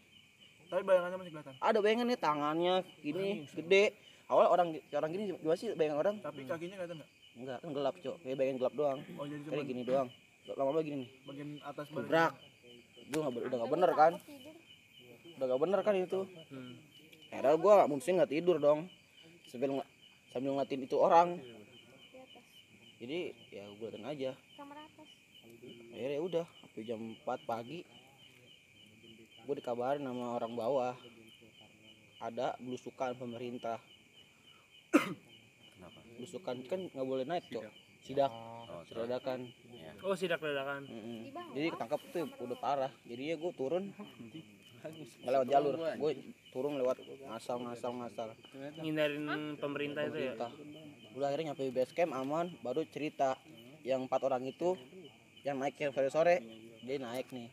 Tapi 0.70 0.82
bayangannya 0.86 1.16
masih 1.18 1.32
kelihatan. 1.34 1.54
ada 1.58 1.78
bayangannya 1.82 2.18
tangannya 2.18 2.74
gini 3.02 3.46
gede. 3.50 3.84
Awal 4.28 4.46
orang 4.52 4.68
orang 4.76 5.10
gini 5.16 5.22
gimana 5.32 5.56
sih 5.56 5.72
bayangan 5.72 5.98
orang? 5.98 6.14
Tapi 6.20 6.44
kakinya 6.44 6.76
kelihatan 6.78 6.96
nggak? 7.02 7.10
enggak 7.38 7.58
kan 7.62 7.70
gelap 7.70 7.94
cok. 8.02 8.16
Kayak 8.22 8.36
bayangan 8.36 8.56
gelap 8.60 8.74
doang. 8.74 8.98
Oh, 9.14 9.24
jadi 9.30 9.42
cuma 9.46 9.54
kayak 9.62 9.68
gini 9.70 9.82
doang. 9.86 10.08
Lama-lama 10.58 10.80
gini 10.82 10.96
nih. 11.06 11.10
Bagian 11.24 11.50
atas 11.64 11.86
badan. 11.90 12.02
gebrak 12.04 12.32
gue 13.08 13.20
nggak 13.24 13.34
udah 13.48 13.58
nggak 13.58 13.72
bener 13.72 13.90
kan 13.96 14.12
udah 15.38 15.46
nggak 15.46 15.62
bener 15.62 15.80
kan 15.86 15.94
itu. 15.94 16.20
Hmm. 16.50 16.74
akhirnya 17.30 17.54
gue 17.54 17.74
mungkin 17.86 18.12
nggak 18.18 18.32
tidur 18.34 18.56
dong. 18.58 18.80
Sambil 19.46 19.78
ng- 19.78 19.90
sambil 20.34 20.50
ngeliatin 20.52 20.82
itu 20.82 20.96
orang. 20.98 21.38
Di 21.38 22.18
atas. 22.18 22.44
jadi 22.98 23.18
ya 23.54 23.64
gue 23.70 23.86
liatin 23.86 24.04
aja. 24.04 24.30
Kamar 24.58 24.76
atas. 24.82 25.08
akhirnya 25.94 26.18
ya 26.18 26.22
udah 26.22 26.46
sampai 26.46 26.82
jam 26.86 27.00
4 27.22 27.42
pagi 27.42 27.80
gue 29.48 29.54
dikabarin 29.56 30.02
sama 30.02 30.34
orang 30.34 30.52
bawah. 30.52 30.94
Ada 32.18 32.58
belusukan 32.58 33.14
pemerintah. 33.14 33.78
Belusukan 36.18 36.56
kan 36.66 36.80
nggak 36.90 37.06
boleh 37.06 37.22
naik 37.22 37.46
cok. 37.46 37.62
Sidak. 38.02 38.32
Sidakan 38.88 39.40
oh 40.06 40.14
sidak 40.14 40.38
dadakan 40.38 40.86
Mm-mm. 40.86 41.18
Di 41.26 41.30
bawah. 41.34 41.52
jadi 41.54 41.66
ketangkap 41.74 42.00
tuh 42.14 42.26
udah 42.40 42.58
parah. 42.58 42.92
Jadinya 43.04 43.34
gue 43.36 43.52
turun 43.54 43.84
nggak 44.82 45.32
lewat 45.32 45.46
jalur. 45.50 45.74
Gue 45.98 46.12
turun 46.50 46.78
lewat 46.78 46.96
ngasal 47.02 47.56
ngasal 47.62 47.92
ngasal. 47.98 48.28
Ngindarin 48.80 49.26
pemerintah 49.58 50.06
itu 50.06 50.18
ya? 50.18 50.34
Udah 51.16 51.26
akhirnya 51.32 51.52
nyampe 51.52 51.70
base 51.74 51.92
camp 51.94 52.14
aman 52.14 52.54
baru 52.62 52.86
cerita. 52.88 53.34
Yang 53.86 54.10
empat 54.10 54.20
orang 54.26 54.42
itu 54.44 54.74
yang 55.46 55.58
naik 55.62 55.78
yang 55.78 55.94
sore 55.94 56.10
sore 56.10 56.36
dia 56.82 56.98
naik 56.98 57.30
nih. 57.30 57.48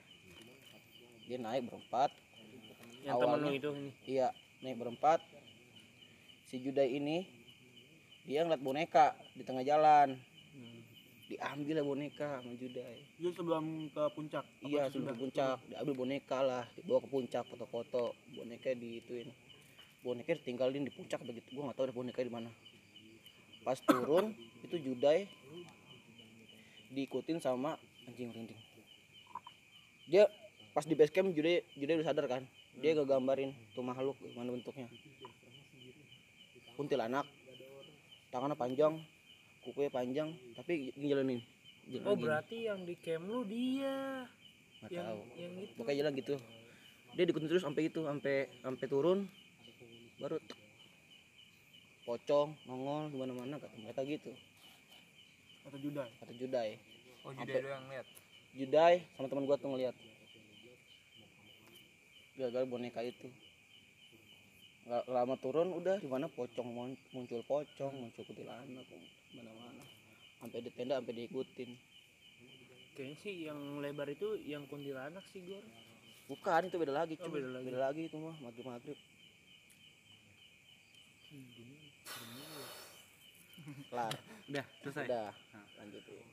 Dia 1.26 1.38
naik 1.42 1.70
berempat. 1.70 2.10
Yang 3.06 3.16
temen 3.22 3.38
lu 3.38 3.46
Awalnya- 3.46 3.54
itu 3.58 3.70
ini 3.74 3.90
iya 4.06 4.28
naik 4.62 4.78
berempat. 4.82 5.20
Si 6.46 6.62
Judai 6.62 6.94
ini 6.94 7.26
dia 8.26 8.42
ngeliat 8.42 8.62
boneka 8.62 9.14
di 9.34 9.42
tengah 9.46 9.62
jalan. 9.62 10.18
Diambil 11.26 11.82
lah 11.82 11.86
boneka 11.86 12.30
sama 12.42 12.54
Judai. 12.58 12.98
Itu 13.18 13.30
sebelum 13.34 13.90
ke 13.90 14.04
puncak. 14.14 14.46
Iya 14.62 14.90
sebelum 14.90 15.14
ke 15.14 15.16
puncak 15.26 15.58
diambil 15.70 15.94
boneka 15.94 16.40
lah 16.46 16.64
dibawa 16.78 17.00
ke 17.02 17.10
puncak 17.10 17.44
foto-foto 17.50 18.14
boneka 18.34 18.74
diituin. 18.78 19.30
Boneka 20.06 20.38
ditinggalin 20.38 20.86
di 20.86 20.94
puncak 20.94 21.22
begitu 21.26 21.58
gua 21.58 21.70
nggak 21.70 21.78
tahu 21.82 21.86
deh 21.90 21.96
boneka 21.98 22.22
di 22.22 22.34
mana. 22.34 22.50
Pas 23.66 23.82
turun 23.82 24.38
itu 24.62 24.78
Judai 24.78 25.26
diikutin 26.94 27.42
sama 27.42 27.76
anjing 28.06 28.30
merinding 28.30 28.62
dia 30.06 30.30
pas 30.72 30.86
di 30.86 30.94
base 30.94 31.10
camp 31.10 31.34
Judai 31.34 31.66
Judai 31.74 31.98
udah 31.98 32.08
sadar 32.08 32.26
kan? 32.30 32.44
Dia 32.78 32.92
gak 32.92 33.08
gambarin 33.08 33.56
tuh 33.72 33.82
makhluk 33.82 34.20
gimana 34.20 34.52
bentuknya. 34.52 34.92
Kuntilanak 36.76 37.24
tangannya 38.30 38.60
panjang 38.60 39.00
kukunya 39.66 39.90
panjang 39.90 40.30
tapi 40.54 40.94
gini 40.94 41.10
jalanin 41.10 41.42
jalan 41.90 42.06
oh 42.10 42.14
gini. 42.18 42.24
berarti 42.26 42.58
yang 42.66 42.80
di 42.82 42.96
camp 42.98 43.24
lu 43.30 43.46
dia. 43.46 44.26
Nggak 44.82 44.90
yang 44.92 45.06
tahu. 45.06 45.20
yang 45.38 45.54
itu. 45.62 45.74
Pokoknya 45.78 45.98
jalan 46.02 46.14
gitu. 46.18 46.36
Dia 47.16 47.24
diikutin 47.30 47.50
terus 47.50 47.64
sampai 47.64 47.84
itu 47.88 48.02
sampai 48.04 48.36
sampai 48.66 48.86
turun. 48.90 49.20
Baru 50.18 50.40
tek, 50.42 50.60
pocong 52.08 52.56
nongol 52.66 53.12
di 53.12 53.18
mana 53.20 53.32
mana 53.38 53.56
kata 53.62 53.76
mereka 53.78 54.02
gitu. 54.08 54.32
Atau 55.66 55.78
Judai. 55.82 56.10
kata 56.22 56.34
Judai. 56.38 56.70
Oh, 57.26 57.34
Sampai- 57.34 57.58
Judai 57.58 57.62
doang 57.66 57.86
lihat. 57.90 58.08
Judai 58.56 58.96
sama 59.18 59.28
teman 59.30 59.46
gua 59.50 59.58
tuh 59.58 59.70
ngeliat. 59.74 59.96
Gara-gara 62.36 62.66
boneka 62.68 63.00
itu 63.00 63.32
lama 64.86 65.34
turun 65.42 65.74
udah 65.74 65.98
di 65.98 66.06
mana 66.06 66.30
pocong 66.30 66.70
muncul 67.10 67.42
pocong 67.44 67.94
muncul 67.96 68.22
kuntilanak 68.22 68.86
mana 69.34 69.52
mana 69.58 69.84
sampai 70.38 70.62
di 70.62 70.70
tenda 70.72 71.02
sampai 71.02 71.16
diikutin 71.16 71.72
kayaknya 72.94 73.16
sih 73.18 73.50
yang 73.50 73.60
lebar 73.82 74.06
itu 74.08 74.38
yang 74.46 74.62
kuntilanak 74.70 75.26
sih 75.34 75.42
gor 75.42 75.66
bukan 76.30 76.70
itu 76.70 76.78
beda 76.78 76.94
lagi 76.94 77.18
Oh, 77.18 77.26
cuy 77.26 77.42
beda 77.42 77.50
lagi. 77.50 77.66
beda 77.66 77.80
lagi 77.82 78.02
itu 78.06 78.18
mah 78.22 78.36
maghrib 78.40 78.66
maghrib 78.66 78.98
kelar 83.90 84.14
Udah, 84.46 84.66
selesai. 84.86 85.06
udah 85.10 85.30
lanjutin 85.82 86.26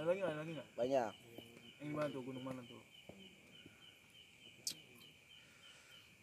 Ada 0.00 0.04
lagi 0.08 0.18
nggak? 0.20 0.30
Ada 0.32 0.40
lagi 0.40 0.52
nggak? 0.56 0.68
banyak 0.74 1.12
Yang 1.80 1.90
mana 1.92 2.08
tuh? 2.08 2.20
Gunung 2.24 2.44
mana 2.44 2.60
tuh? 2.64 2.80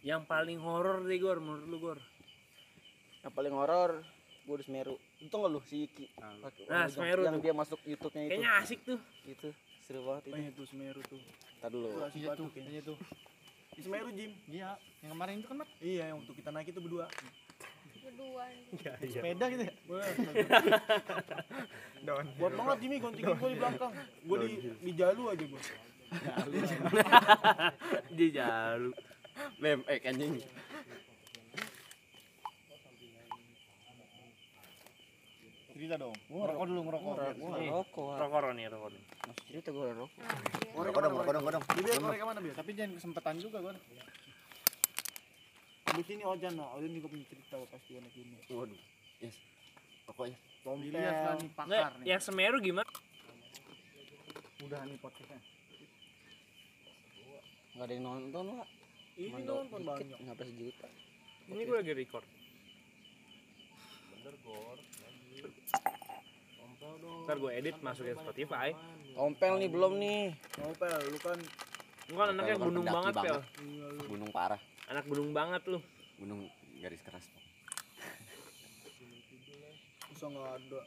Yang 0.06 0.22
paling 0.26 0.62
horor 0.62 1.02
deh 1.06 1.18
gor 1.18 1.42
menurut 1.42 1.66
lu 1.66 1.78
gor 1.82 2.00
yang 3.26 3.34
paling 3.34 3.54
horor 3.54 4.02
gue 4.48 4.56
di 4.64 4.66
Semeru 4.66 4.96
itu 5.20 5.34
nggak 5.34 5.52
lu 5.52 5.62
si 5.68 5.92
Iki 5.92 6.06
Nah, 6.18 6.32
orang 6.40 6.88
Semeru 6.88 7.22
yang 7.28 7.36
tuh. 7.36 7.44
dia 7.44 7.54
masuk 7.54 7.80
YouTube-nya 7.84 8.24
itu 8.24 8.32
kayaknya 8.32 8.52
asik 8.64 8.80
tuh 8.88 9.00
itu 9.28 9.48
seru 9.84 10.00
banget 10.08 10.24
itu 10.28 10.34
Banyak 10.36 10.54
tuh 10.56 10.66
Semeru 10.68 11.02
tuh. 11.08 11.20
Ntar 11.60 11.70
dulu 11.72 11.88
Tuh 11.92 12.04
asik 12.08 12.22
banget 12.28 12.40
tuh 12.40 12.48
kayaknya 12.52 12.82
tuh. 12.84 12.98
Di 13.78 13.82
Semeru 13.86 14.10
Jim. 14.12 14.32
Iya, 14.50 14.70
yang 15.06 15.12
kemarin 15.16 15.34
itu 15.40 15.48
kan 15.48 15.58
Mat. 15.62 15.70
Iya, 15.80 16.04
yang 16.12 16.18
waktu 16.20 16.34
kita 16.34 16.50
naik 16.50 16.68
itu 16.74 16.82
berdua. 16.82 17.06
Berdua. 18.04 18.44
sepeda 19.08 19.46
gitu 19.54 19.64
ya. 19.64 19.74
Buat 22.40 22.54
banget 22.56 22.78
Jimmy 22.84 22.98
gontingin 23.00 23.36
gue 23.36 23.50
di 23.52 23.60
belakang. 23.60 23.94
Gue 24.28 24.38
di 24.44 24.50
di 24.82 24.92
jalu 24.96 25.24
aja 25.32 25.46
gue. 25.46 25.62
dia 28.16 28.30
jalu 28.32 28.92
BMX 29.58 30.02
anjing 30.06 30.34
Cerita 35.68 35.96
dong. 35.96 36.16
Gua 36.26 36.50
Ngerokok 36.50 36.66
dulu 36.66 36.82
ngerokok. 36.90 37.14
rokok 37.70 38.14
rokok 38.18 38.52
nih 38.58 38.66
rokok 38.66 38.90
nih 38.90 39.02
masih 39.28 39.44
cerita 39.46 39.70
gue 39.70 39.86
rokok 39.94 40.10
Korek 40.74 40.92
Kodong, 40.94 41.12
ke 41.12 41.18
mana, 41.18 41.26
kodong, 41.28 41.44
kodong. 41.46 41.64
Di 41.68 41.82
biar 41.82 41.98
korek 42.00 42.18
ke 42.18 42.26
mana 42.26 42.40
biar? 42.42 42.56
Tapi 42.58 42.72
jangan 42.74 42.92
kesempatan 42.98 43.36
juga 43.38 43.58
gua. 43.62 43.74
Di 45.88 46.04
sini 46.06 46.22
Ojan 46.22 46.54
no. 46.54 46.66
Ojan 46.78 46.92
juga 46.94 47.08
punya 47.10 47.26
cerita 47.26 47.56
pasti 47.68 47.92
anak 47.98 48.14
ini. 48.14 48.38
waduh 48.50 48.80
yes 49.20 49.38
pokoknya 50.06 50.38
Dilihat 50.68 51.16
lah 51.16 51.36
nih 51.38 51.50
pakar 51.54 51.92
nih. 51.98 52.06
yang 52.06 52.22
Semeru 52.22 52.58
gimana 52.60 52.90
Udah 54.62 54.82
nih 54.84 54.98
podcastnya. 54.98 55.40
nggak 57.74 57.86
ada 57.86 57.94
yang 57.94 58.04
nonton 58.04 58.44
pak 58.58 58.68
Ini 59.18 59.42
nonton 59.44 59.82
banyak. 59.82 60.14
nggak 60.14 60.30
sampai 60.30 60.46
sejuta 60.48 60.88
Ini 61.48 61.62
gue 61.64 61.76
lagi 61.76 61.94
record. 61.96 62.26
Ntar 67.24 67.38
gue 67.38 67.52
edit 67.52 67.76
masukin 67.80 68.16
Spotify. 68.16 68.72
Ompel 69.16 69.58
nih 69.58 69.68
belum 69.68 69.98
nih. 69.98 70.22
Ngopel, 70.58 70.94
lu 71.08 71.20
kan 71.20 71.40
Enggak 72.08 72.28
anaknya 72.30 72.56
Kalau 72.56 72.66
gunung 72.66 72.86
pendaki 72.86 72.96
banget, 72.96 73.14
Pel. 73.18 73.28
banget. 73.28 74.08
gunung 74.08 74.32
parah 74.32 74.62
Anak 74.88 75.04
gunung 75.06 75.30
banget 75.34 75.62
lu. 75.68 75.80
gunung 76.18 76.40
garis 76.78 77.02
keras 77.02 77.26
Pak. 77.28 77.44
bisa 80.08 80.26
nggak 80.26 80.50
ada. 80.52 80.82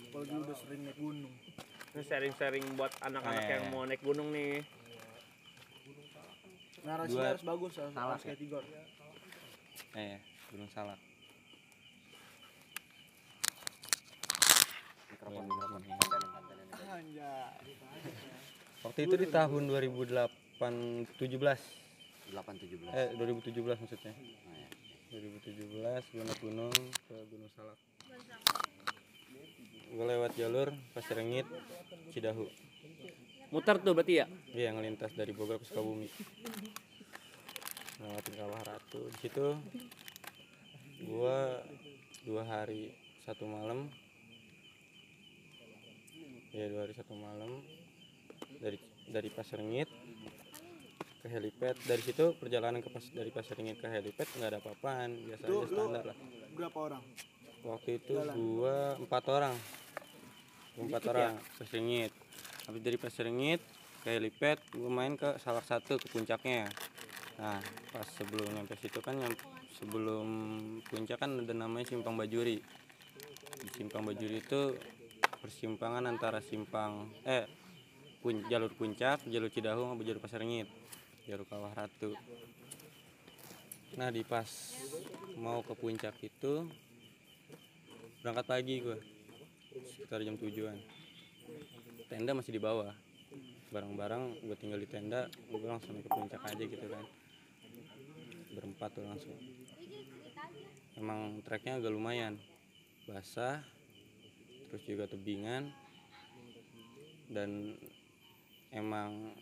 Apalagi 0.00 0.34
udah 0.38 0.56
sering 0.56 0.80
naik 0.82 0.96
gunung. 0.96 1.34
Ini 1.88 2.02
sharing-sharing 2.02 2.64
buat 2.74 2.92
anak-anak 3.00 3.42
Eh. 3.42 3.50
yang 3.52 3.64
mau 3.68 3.84
naik 3.84 4.00
gunung 4.00 4.30
nih. 4.30 4.62
Narasinya 6.80 7.14
Dua- 7.14 7.28
harus 7.28 7.44
bagus 7.44 7.72
harus 7.76 7.92
Salah 7.92 8.12
harus 8.12 8.22
kayak 8.22 8.38
tiga. 8.38 8.58
eh 9.94 10.16
gunung 10.48 10.70
salak. 10.70 11.00
Mikrofon. 15.10 15.44
Mikrofon. 15.44 15.80
Kantenin 15.82 16.30
kantenin 16.30 16.68
Anjay. 16.88 17.52
waktu 18.80 19.00
itu 19.02 19.14
di 19.16 19.26
tahun 19.28 19.62
2008 19.66 20.24
17 21.18 21.60
delapan 22.28 22.54
tujuh 22.56 22.76
belas. 22.78 22.94
Eh 22.94 23.08
2017 23.14 23.78
maksudnya. 23.78 24.12
Oh, 24.12 24.24
iya. 24.24 24.68
2017 25.10 26.04
gue 26.06 26.22
naik 26.22 26.38
gunung 26.38 26.72
ke 27.08 27.16
Gunung 27.26 27.50
Salak. 27.54 27.78
Gue 29.88 30.04
lewat 30.06 30.32
jalur 30.34 30.68
Pasir 30.92 31.16
Rengit 31.16 31.48
Cidahu 32.12 32.44
Muter 33.48 33.80
tuh 33.80 33.96
berarti 33.96 34.20
ya? 34.20 34.26
iya 34.52 34.68
ngelintas 34.76 35.08
dari 35.16 35.32
Bogor 35.32 35.56
ke 35.56 35.64
Sukabumi. 35.64 36.04
Lewatin 37.96 38.34
Kawah 38.36 38.60
Ratu. 38.60 39.08
Di 39.08 39.18
situ 39.24 39.56
gue 41.08 41.38
dua 42.28 42.42
hari 42.44 42.92
satu 43.24 43.48
malam. 43.48 43.88
Ya 46.52 46.68
dua 46.68 46.84
hari 46.84 46.92
satu 46.92 47.16
malam 47.16 47.64
dari 48.60 48.76
dari 49.08 49.32
Pasir 49.32 49.56
Rengit 49.64 49.88
ke 51.18 51.26
helipad 51.32 51.74
dari 51.88 52.02
situ 52.04 52.36
perjalanan 52.36 52.84
ke 52.84 52.92
pas 52.92 53.04
dari 53.16 53.32
Pasir 53.32 53.56
Rengit 53.56 53.80
ke 53.80 53.88
helipad 53.88 54.28
nggak 54.28 54.48
ada 54.52 54.58
apa-apaan. 54.60 55.08
Biasa 55.24 55.42
aja 55.48 55.64
standar 55.72 56.04
lah. 56.04 56.16
Berapa 56.52 56.78
orang? 56.84 57.04
waktu 57.58 57.96
itu 57.96 58.12
gua 58.12 59.00
empat 59.00 59.24
orang. 59.32 59.56
Gua 60.76 60.84
empat 60.84 61.02
orang 61.08 61.32
Pasir 61.56 61.80
Rengit 61.80 62.27
habis 62.68 62.84
dari 62.84 63.00
Pasir 63.00 63.24
Rengit 63.24 63.64
ke 64.04 64.12
helipad 64.12 64.60
gua 64.76 64.92
main 64.92 65.16
ke 65.16 65.40
salah 65.40 65.64
satu 65.64 65.96
ke 65.96 66.04
puncaknya. 66.12 66.68
Nah 67.40 67.56
pas 67.88 68.04
sebelum 68.04 68.52
nyampe 68.52 68.76
situ 68.76 69.00
kan 69.00 69.16
nyam- 69.16 69.40
sebelum 69.80 70.28
puncak 70.84 71.16
kan 71.16 71.32
ada 71.32 71.56
namanya 71.56 71.88
simpang 71.88 72.20
bajuri. 72.20 72.60
Di 73.64 73.68
simpang 73.72 74.04
bajuri 74.04 74.44
itu 74.44 74.76
persimpangan 75.40 76.04
antara 76.04 76.44
simpang 76.44 77.08
eh 77.24 77.48
pun, 78.20 78.44
jalur 78.52 78.68
puncak 78.76 79.24
jalur 79.24 79.48
Cidahu 79.48 79.88
sama 79.88 80.04
jalur 80.04 80.20
Pasir 80.20 80.44
Rengit 80.44 80.68
jalur 81.24 81.48
Kawah 81.48 81.72
Ratu. 81.72 82.12
Nah 83.96 84.12
di 84.12 84.20
pas 84.28 84.46
mau 85.40 85.64
ke 85.64 85.72
puncak 85.72 86.20
itu 86.20 86.68
berangkat 88.20 88.44
pagi 88.44 88.84
gue 88.84 88.98
sekitar 89.94 90.20
jam 90.20 90.36
tujuan 90.36 90.76
tenda 92.08 92.32
masih 92.32 92.56
di 92.56 92.60
bawah. 92.60 92.90
Barang-barang 93.68 94.40
gue 94.40 94.56
tinggal 94.56 94.80
di 94.80 94.88
tenda 94.88 95.28
gue 95.52 95.60
langsung 95.60 96.00
ke 96.00 96.08
puncak 96.08 96.40
aja 96.40 96.64
gitu 96.64 96.86
kan. 96.88 97.04
Berempat 98.56 98.90
tuh 98.96 99.04
langsung. 99.04 99.36
Emang 100.96 101.44
treknya 101.44 101.76
agak 101.76 101.92
lumayan. 101.92 102.40
Basah 103.04 103.60
terus 104.68 104.84
juga 104.84 105.08
tebingan 105.08 105.72
dan 107.32 107.76
emang 108.68 109.32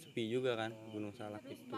sepi 0.00 0.32
juga 0.32 0.56
kan 0.56 0.72
Gunung 0.92 1.12
Salak 1.12 1.44
itu 1.44 1.76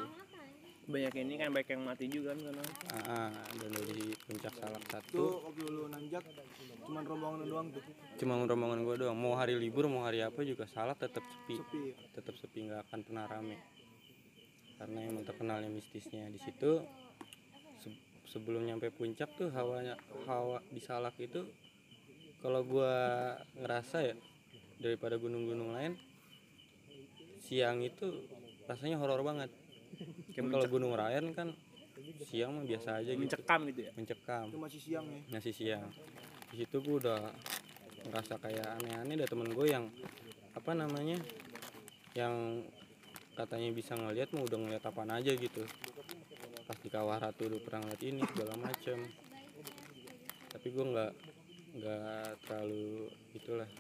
Banyak 0.84 1.14
ini 1.16 1.34
kan 1.34 1.48
banyak 1.48 1.70
yang 1.70 1.82
mati 1.82 2.04
juga 2.06 2.30
kan. 2.30 2.44
karena 2.44 2.64
Ah, 2.90 3.00
ah, 3.26 3.30
dan 3.56 3.70
dari 3.72 4.04
puncak 4.20 4.52
Salak 4.52 4.82
Tuh 4.82 4.92
satu 4.92 5.22
waktu 5.42 5.62
lu 5.66 5.84
nanjak 5.88 6.22
cuman 6.84 7.02
rombongan 7.02 7.40
doang 7.46 7.68
tuh. 7.70 7.82
cuma 8.14 8.34
rombongan 8.38 8.80
gue 8.82 8.94
doang 8.98 9.16
mau 9.16 9.32
hari 9.32 9.56
libur 9.56 9.88
mau 9.88 10.04
hari 10.04 10.20
apa 10.20 10.40
juga 10.42 10.68
Salak 10.68 11.00
tetap 11.00 11.24
sepi 11.24 11.56
Sepi. 11.56 11.82
tetap 12.12 12.34
sepi 12.36 12.68
nggak 12.68 12.84
akan 12.84 13.00
pernah 13.00 13.24
rame 13.24 13.56
karena 14.76 14.98
emang 15.02 15.24
terkenalnya 15.24 15.66
mistisnya 15.66 16.28
di 16.28 16.36
situ 16.36 16.84
se- 17.78 17.96
sebelum 18.26 18.62
nyampe 18.62 18.90
puncak 18.90 19.32
tuh 19.32 19.48
hawanya 19.48 19.96
hawa 20.24 20.60
di 20.66 20.78
Salak 20.78 21.16
itu 21.18 21.48
kalau 22.38 22.60
gua 22.62 22.92
ngerasa 23.56 24.04
ya 24.04 24.14
daripada 24.76 25.16
gunung-gunung 25.16 25.72
lain 25.72 25.96
siang 27.40 27.80
itu 27.80 28.12
rasanya 28.64 29.00
horor 29.00 29.24
banget 29.24 29.48
kan 30.34 30.44
kalau 30.50 30.66
gunung 30.66 30.92
Rayan 30.98 31.30
kan 31.30 31.54
siang 32.26 32.58
mah 32.58 32.64
biasa 32.66 33.00
aja 33.00 33.10
gitu. 33.14 33.22
Mencekam 33.22 33.60
gitu 33.70 33.80
ya. 33.86 33.92
mencekam. 33.94 34.46
Itu 34.50 34.58
masih 34.58 34.80
siang 34.82 35.06
ya. 35.06 35.20
masih 35.30 35.52
siang. 35.54 35.88
Di 36.50 36.56
situ 36.62 36.76
gue 36.82 36.96
udah 37.00 37.20
ngerasa 38.04 38.34
kayak 38.42 38.66
aneh-aneh 38.82 39.14
ada 39.16 39.26
temen 39.30 39.48
gue 39.54 39.66
yang 39.70 39.88
apa 40.54 40.70
namanya 40.76 41.18
yang 42.14 42.62
katanya 43.34 43.74
bisa 43.74 43.98
ngeliat 43.98 44.30
mau 44.36 44.46
udah 44.46 44.58
ngeliat 44.58 44.84
apaan 44.86 45.10
aja 45.14 45.32
gitu. 45.34 45.62
Pas 46.64 46.78
di 46.78 46.88
kawah 46.90 47.18
ratu 47.18 47.50
udah 47.50 47.60
pernah 47.62 47.80
ngeliat 47.86 48.02
ini 48.02 48.20
segala 48.34 48.54
macem. 48.58 48.98
Tapi 50.50 50.66
gue 50.70 50.84
nggak 50.84 51.12
nggak 51.74 52.26
terlalu 52.46 53.10
itulah. 53.34 53.70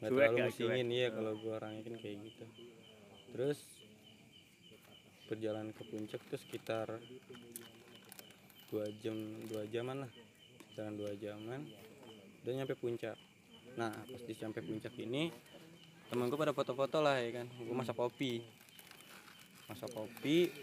Nggak 0.00 0.10
terlalu 0.12 0.36
ya, 0.36 0.44
musingin 0.48 0.88
iya 0.92 1.08
kalau 1.12 1.32
gue 1.40 1.52
orangnya 1.52 1.82
kan 1.88 1.94
kayak 2.00 2.16
gitu. 2.28 2.44
Terus 3.32 3.58
perjalanan 5.34 5.74
ke 5.74 5.82
puncak 5.90 6.22
itu 6.30 6.36
sekitar 6.38 6.86
dua 8.70 8.86
jam 9.02 9.18
dua 9.50 9.66
jaman 9.66 10.06
lah. 10.06 10.12
Jalan 10.78 10.94
dua 10.94 11.10
jaman 11.18 11.66
udah 12.46 12.52
nyampe 12.54 12.78
puncak. 12.78 13.18
Nah 13.74 13.90
pas 13.90 14.22
di 14.22 14.34
sampai 14.38 14.62
puncak 14.62 14.94
ini 15.02 15.34
temen 16.06 16.30
gue 16.30 16.38
pada 16.38 16.54
foto-foto 16.54 17.02
lah 17.02 17.18
ya 17.18 17.42
kan. 17.42 17.50
Gue 17.50 17.74
masak 17.74 17.98
kopi. 17.98 18.46
Masak 19.66 19.90
kopi 19.90 20.54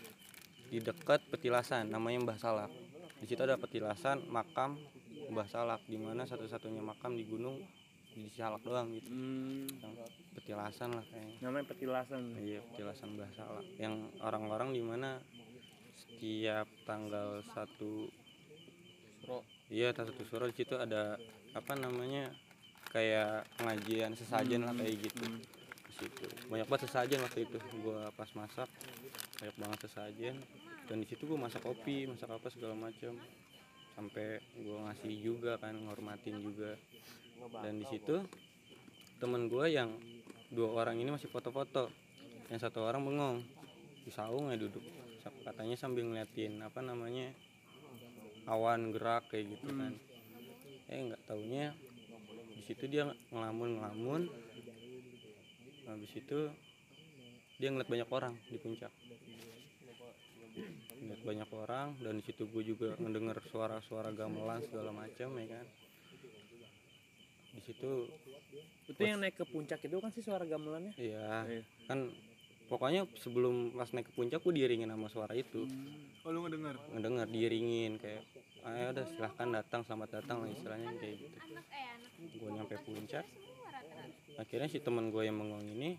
di 0.71 0.79
dekat 0.79 1.19
petilasan 1.27 1.91
namanya 1.91 2.23
Mbah 2.23 2.39
Salak. 2.39 2.71
Di 3.19 3.27
situ 3.27 3.43
ada 3.43 3.59
petilasan 3.59 4.23
makam 4.31 4.79
Mbah 5.27 5.51
Salak 5.51 5.83
di 5.83 5.99
mana 5.99 6.23
satu-satunya 6.23 6.79
makam 6.79 7.19
di 7.19 7.27
gunung 7.27 7.59
di 8.11 8.27
Salak 8.35 8.61
doang 8.63 8.91
gitu 8.91 9.07
Hmm, 9.07 9.67
yang 9.79 9.93
petilasan 10.35 10.89
lah 10.95 11.05
kayaknya 11.07 11.35
namanya 11.43 11.65
petilasan. 11.71 12.21
Iya, 12.35 12.59
petilasan 12.71 13.07
Mbah 13.15 13.31
Salak. 13.35 13.65
Yang 13.79 13.95
orang-orang 14.19 14.69
di 14.75 14.81
mana 14.83 15.19
setiap 15.95 16.67
tanggal 16.83 17.43
satu 17.51 18.07
Suro. 19.21 19.43
Iya, 19.71 19.95
tanggal 19.95 20.11
satu 20.11 20.23
Suro 20.27 20.45
di 20.49 20.55
situ 20.55 20.75
ada 20.75 21.15
apa 21.55 21.73
namanya? 21.75 22.31
kayak 22.91 23.47
pengajian 23.55 24.11
sesajen 24.19 24.67
lah 24.67 24.75
kayak 24.75 24.99
gitu. 24.99 25.23
Di 25.87 25.93
situ. 25.95 26.27
Banyak 26.51 26.67
banget 26.67 26.91
sesajen 26.91 27.23
waktu 27.23 27.47
itu. 27.47 27.57
Gua 27.79 28.11
pas 28.13 28.27
masak 28.35 28.67
banyak 29.39 29.57
banget 29.57 29.79
sesajen 29.87 30.35
dan 30.91 30.99
di 30.99 31.07
situ 31.07 31.23
gua 31.23 31.47
masak 31.47 31.63
kopi, 31.63 32.05
masak 32.05 32.27
apa 32.27 32.51
segala 32.51 32.75
macam. 32.75 33.15
Sampai 33.95 34.43
gua 34.59 34.91
ngasih 34.91 35.13
juga 35.23 35.55
kan, 35.55 35.71
ngormatin 35.71 36.43
juga. 36.43 36.75
Dan 37.49 37.81
di 37.81 37.85
situ 37.89 38.21
temen 39.17 39.49
gua 39.49 39.65
yang 39.65 39.89
dua 40.53 40.85
orang 40.85 41.01
ini 41.01 41.09
masih 41.09 41.29
foto-foto. 41.29 41.89
Yang 42.53 42.69
satu 42.69 42.85
orang 42.85 43.01
bengong. 43.01 43.37
Di 44.05 44.11
saung 44.13 44.53
ya 44.53 44.57
duduk. 44.57 44.83
Katanya 45.45 45.77
sambil 45.77 46.05
ngeliatin 46.05 46.61
apa 46.61 46.81
namanya 46.81 47.33
awan 48.49 48.89
gerak 48.93 49.29
kayak 49.29 49.57
gitu 49.57 49.69
kan. 49.73 49.93
Eh 50.89 50.99
nggak 51.07 51.21
taunya 51.29 51.73
di 52.61 52.61
situ 52.69 52.85
dia 52.85 53.09
ngelamun 53.33 53.81
ngelamun 53.81 54.21
habis 55.89 56.13
itu 56.13 56.45
dia 57.57 57.69
ngeliat 57.73 57.89
banyak 57.89 58.09
orang 58.09 58.33
di 58.49 58.57
puncak. 58.61 58.93
Ngeliat 61.01 61.21
banyak 61.25 61.49
orang 61.53 61.87
dan 62.01 62.13
di 62.21 62.23
situ 62.25 62.45
gue 62.49 62.63
juga 62.65 62.93
mendengar 63.01 63.37
suara-suara 63.49 64.13
gamelan 64.13 64.61
segala 64.65 64.93
macam 64.93 65.37
ya 65.41 65.47
kan 65.57 65.65
di 67.51 67.61
situ 67.61 68.07
Itu 68.87 69.01
yang 69.01 69.23
naik 69.23 69.39
ke 69.39 69.45
puncak 69.47 69.79
itu 69.79 69.95
kan 69.97 70.11
sih 70.11 70.19
suara 70.19 70.43
gamelannya. 70.43 70.91
Iya, 70.99 71.47
Iya. 71.47 71.63
kan 71.87 72.11
pokoknya 72.67 73.07
sebelum 73.15 73.71
pas 73.71 73.87
naik 73.91 74.11
ke 74.11 74.13
puncak 74.15 74.43
gue 74.43 74.53
diiringin 74.55 74.91
sama 74.91 75.07
suara 75.07 75.31
itu, 75.31 75.63
Oh 76.23 76.31
lu 76.31 76.43
ngedenger? 76.43 76.75
ngedenger 76.91 77.27
diiringin 77.31 77.91
kayak, 77.99 78.23
ayo 78.67 78.91
udah 78.91 79.05
silahkan 79.07 79.47
datang, 79.51 79.81
selamat 79.87 80.09
datang 80.19 80.43
lah 80.43 80.49
istilahnya 80.51 80.91
kayak 80.99 81.15
gitu. 81.19 81.37
Gue 82.35 82.49
nyampe 82.51 82.75
puncak, 82.83 83.25
akhirnya 84.35 84.67
si 84.67 84.79
teman 84.83 85.07
gue 85.07 85.23
yang 85.23 85.39
mengong 85.39 85.63
ini 85.63 85.95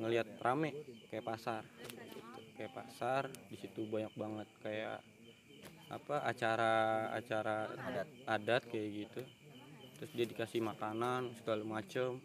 ngelihat 0.00 0.28
rame 0.40 0.72
kayak 1.12 1.24
pasar, 1.28 1.62
gitu. 1.84 2.20
kayak 2.56 2.72
pasar 2.72 3.22
di 3.52 3.56
situ 3.60 3.84
banyak 3.84 4.12
banget 4.16 4.48
kayak 4.64 4.98
apa 5.90 6.22
acara 6.22 6.72
acara 7.12 7.66
adat 7.74 8.08
adat 8.24 8.62
kayak 8.70 8.88
gitu 9.04 9.20
terus 10.00 10.16
dia 10.16 10.24
dikasih 10.24 10.64
makanan 10.64 11.36
segala 11.36 11.60
macem. 11.60 12.16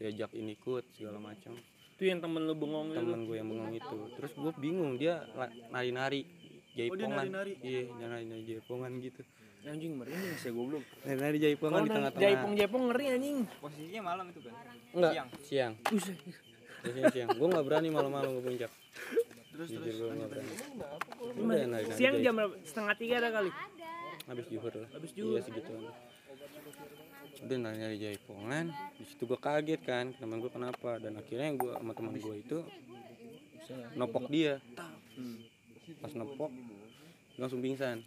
Diajak 0.00 0.32
ini 0.32 0.56
ikut 0.56 0.96
segala 0.96 1.20
macem. 1.20 1.52
Itu 1.94 2.08
yang 2.08 2.24
temen 2.24 2.48
lu 2.48 2.56
bengong 2.56 2.96
itu. 2.96 2.98
temen 3.04 3.20
gue 3.28 3.36
yang 3.36 3.48
bengong 3.52 3.74
itu. 3.76 3.98
Terus 4.16 4.32
gue 4.32 4.52
bingung 4.56 4.96
dia 4.96 5.22
nari-nari 5.68 6.24
jaipongan. 6.72 7.28
nari-nari? 7.28 7.52
iya 7.60 7.84
dia 7.92 8.06
nari-nari 8.08 8.42
jaipongan 8.48 8.90
gitu. 9.04 9.20
Anjing 9.62 9.94
merinding 9.94 10.34
sih 10.40 10.50
goblok. 10.50 10.82
nari-nari 11.04 11.36
jaipongan 11.38 11.80
di 11.84 11.90
tengah-tengah. 11.92 12.24
jaipong-jaipong 12.24 12.84
ngeri 12.90 13.06
anjing. 13.12 13.38
posisinya 13.60 14.00
malam 14.02 14.24
itu 14.32 14.40
kan? 14.40 14.54
Enggak 14.96 15.12
siang. 15.12 15.28
siang. 15.46 15.72
Siang. 17.12 17.28
Gue 17.36 17.46
nggak 17.52 17.64
berani 17.68 17.88
malam-malam 17.92 18.30
ke 18.34 18.42
puncak. 18.42 18.72
Terus 19.52 19.68
jujur 19.68 20.08
terus. 20.16 20.48
Siang 21.94 22.16
jam 22.24 22.34
setengah 22.64 22.94
tiga 22.96 23.20
ada 23.20 23.30
kali. 23.30 23.52
habis 24.22 24.46
juhur 24.48 24.72
lah. 24.74 24.88
Habis 24.96 25.10
iya 25.18 25.40
segitu 25.44 25.72
udah 27.42 27.56
nanya 27.58 27.90
dari 27.90 27.98
jaipongan 27.98 28.70
di 28.96 29.04
situ 29.04 29.26
gue 29.26 29.38
kaget 29.38 29.82
kan 29.82 30.14
teman 30.14 30.38
gue 30.38 30.50
kenapa? 30.52 31.02
Dan 31.02 31.18
akhirnya 31.18 31.50
gue 31.58 31.72
sama 31.74 31.92
teman 31.92 32.14
gue 32.14 32.36
itu 32.38 32.58
nopok 33.98 34.30
dia. 34.30 34.62
Pas 35.98 36.12
nopok 36.14 36.50
langsung 37.36 37.58
pingsan. 37.58 38.00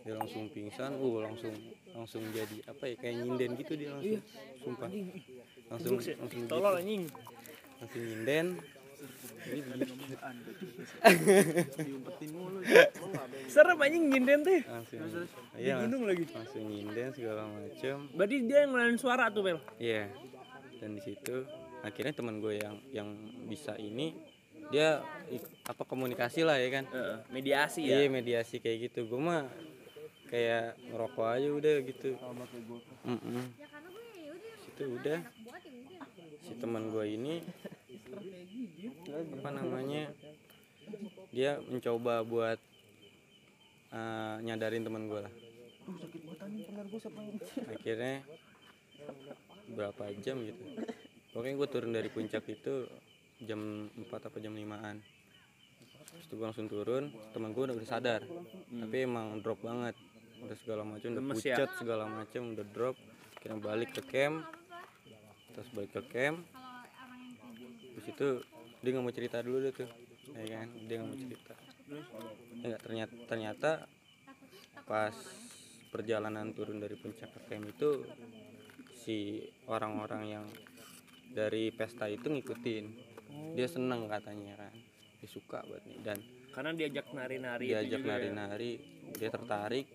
Dia 0.00 0.16
langsung 0.16 0.48
pingsan 0.48 0.96
uh 0.96 1.18
langsung 1.20 1.54
langsung 1.92 2.22
jadi 2.32 2.64
apa 2.64 2.84
ya 2.88 2.94
kayak 2.96 3.14
nyinden 3.20 3.50
gitu 3.60 3.72
dia 3.76 3.92
langsung. 3.92 4.22
Sumpah. 4.64 4.90
Langsung 5.68 5.92
langsung 6.00 6.42
gitu. 6.48 6.56
Langsung 6.56 8.02
nyinden 8.02 8.46
Serem 13.50 13.78
anjing 13.80 14.04
nyinden 14.12 14.40
tuh. 14.44 14.60
iya 15.58 15.74
langsung, 15.80 16.04
lagi. 16.06 16.24
langsung 16.30 16.62
nyinden 16.68 17.08
segala 17.16 17.42
macem 17.48 17.96
Berarti 18.14 18.36
dia 18.46 18.58
yang 18.64 18.70
ngeluarin 18.76 18.98
suara 19.00 19.32
tuh, 19.32 19.42
Bel. 19.42 19.58
Iya. 19.80 20.06
Dan 20.80 20.96
di 20.96 21.02
situ 21.02 21.44
akhirnya 21.80 22.12
teman 22.12 22.44
gue 22.44 22.60
yang 22.60 22.76
yang 22.92 23.08
bisa 23.48 23.72
ini 23.80 24.12
dia 24.70 25.02
apa 25.66 25.82
komunikasi 25.82 26.46
lah 26.46 26.60
ya 26.60 26.68
kan. 26.70 26.84
Heeh, 26.86 27.18
mediasi 27.34 27.82
Iya 27.88 28.06
ya. 28.06 28.10
mediasi 28.12 28.62
kayak 28.62 28.92
gitu. 28.92 29.08
Gue 29.10 29.20
mah 29.20 29.42
kayak 30.30 30.78
ngerokok 30.94 31.26
aja 31.26 31.48
udah 31.50 31.74
gitu. 31.84 32.10
Mm-mm. 33.02 33.42
Situ 34.62 34.84
udah 34.94 35.18
si 36.40 36.56
teman 36.56 36.88
gue 36.90 37.04
ini 37.04 37.44
apa 39.40 39.50
namanya? 39.54 40.04
Dia 41.30 41.62
mencoba 41.62 42.26
buat 42.26 42.58
eh, 43.94 44.36
nyadarin 44.44 44.82
teman 44.82 45.06
gue 45.06 45.20
lah. 45.22 45.34
Akhirnya 47.70 48.22
berapa 49.70 50.02
jam 50.22 50.42
gitu. 50.42 50.62
Pokoknya 51.30 51.54
gue 51.54 51.68
turun 51.70 51.92
dari 51.94 52.10
puncak 52.10 52.42
itu 52.50 52.90
jam 53.40 53.88
4 53.94 54.10
apa 54.10 54.36
jam 54.42 54.52
5an 54.52 54.98
Terus 56.10 56.26
gue 56.36 56.46
langsung 56.46 56.66
turun 56.66 57.14
teman 57.30 57.54
gue 57.54 57.62
udah, 57.70 57.76
udah 57.78 57.88
sadar. 57.88 58.22
Tapi 58.66 58.96
emang 59.06 59.38
drop 59.38 59.62
banget. 59.62 59.94
Udah 60.40 60.56
segala 60.58 60.82
macam 60.82 61.08
udah 61.14 61.22
ya? 61.22 61.30
pucat 61.30 61.70
segala 61.78 62.04
macam 62.10 62.42
udah 62.50 62.66
drop. 62.66 62.96
Kira 63.38 63.56
balik 63.56 63.94
ke 63.94 64.02
camp. 64.02 64.42
Terus 65.54 65.68
balik 65.70 65.94
ke 65.94 66.02
camp 66.10 66.59
terus 67.94 68.06
itu 68.08 68.28
dia 68.80 68.90
nggak 68.96 69.04
mau 69.04 69.14
cerita 69.14 69.38
dulu 69.44 69.56
deh 69.60 69.72
tuh 69.74 69.90
ya 70.34 70.46
kan? 70.60 70.68
Dia 70.88 70.94
nggak 71.00 71.10
mau 71.10 71.18
cerita. 71.18 71.54
Ya 72.62 72.76
ternyata 72.78 73.14
ternyata 73.26 73.70
pas 74.86 75.16
perjalanan 75.90 76.54
turun 76.54 76.78
dari 76.78 76.94
puncak 76.94 77.34
ke 77.34 77.40
camp 77.50 77.66
itu 77.66 78.06
si 78.94 79.42
orang-orang 79.66 80.22
yang 80.26 80.46
dari 81.34 81.74
pesta 81.74 82.06
itu 82.06 82.30
ngikutin. 82.30 82.84
Dia 83.54 83.66
seneng 83.70 84.10
katanya 84.10 84.58
kan 84.58 84.74
dia 85.20 85.28
suka 85.28 85.62
buat 85.66 85.82
nih. 85.86 85.98
Dan 86.02 86.18
Karena 86.50 86.74
diajak 86.74 87.06
nari-nari 87.14 87.70
diajak 87.70 88.02
ya. 88.02 88.08
nari-nari 88.10 88.72
dia 89.14 89.30
tertarik. 89.30 89.86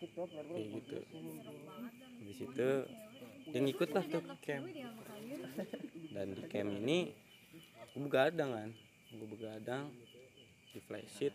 Kayak 0.00 0.66
gitu. 0.78 0.98
Di 2.22 2.32
situ 2.34 2.70
dia 3.50 3.60
ngikut 3.60 3.90
lah 3.90 4.04
tuh 4.06 4.22
camp 4.38 4.66
dan 6.14 6.26
di 6.34 6.42
camp 6.46 6.70
ini 6.80 6.98
gue 7.90 8.02
begadang 8.02 8.50
kan? 8.50 8.70
Gue 9.10 9.28
begadang 9.28 9.90
di 10.70 10.78
flysheet 10.78 11.34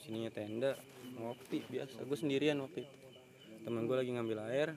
sininya 0.00 0.28
tenda 0.28 0.76
ngopi 1.16 1.64
biasa. 1.64 2.04
Gue 2.04 2.18
sendirian 2.18 2.60
waktu 2.60 2.84
itu. 2.84 2.94
Temen 3.64 3.88
gue 3.88 3.96
lagi 3.96 4.12
ngambil 4.12 4.38
air 4.52 4.68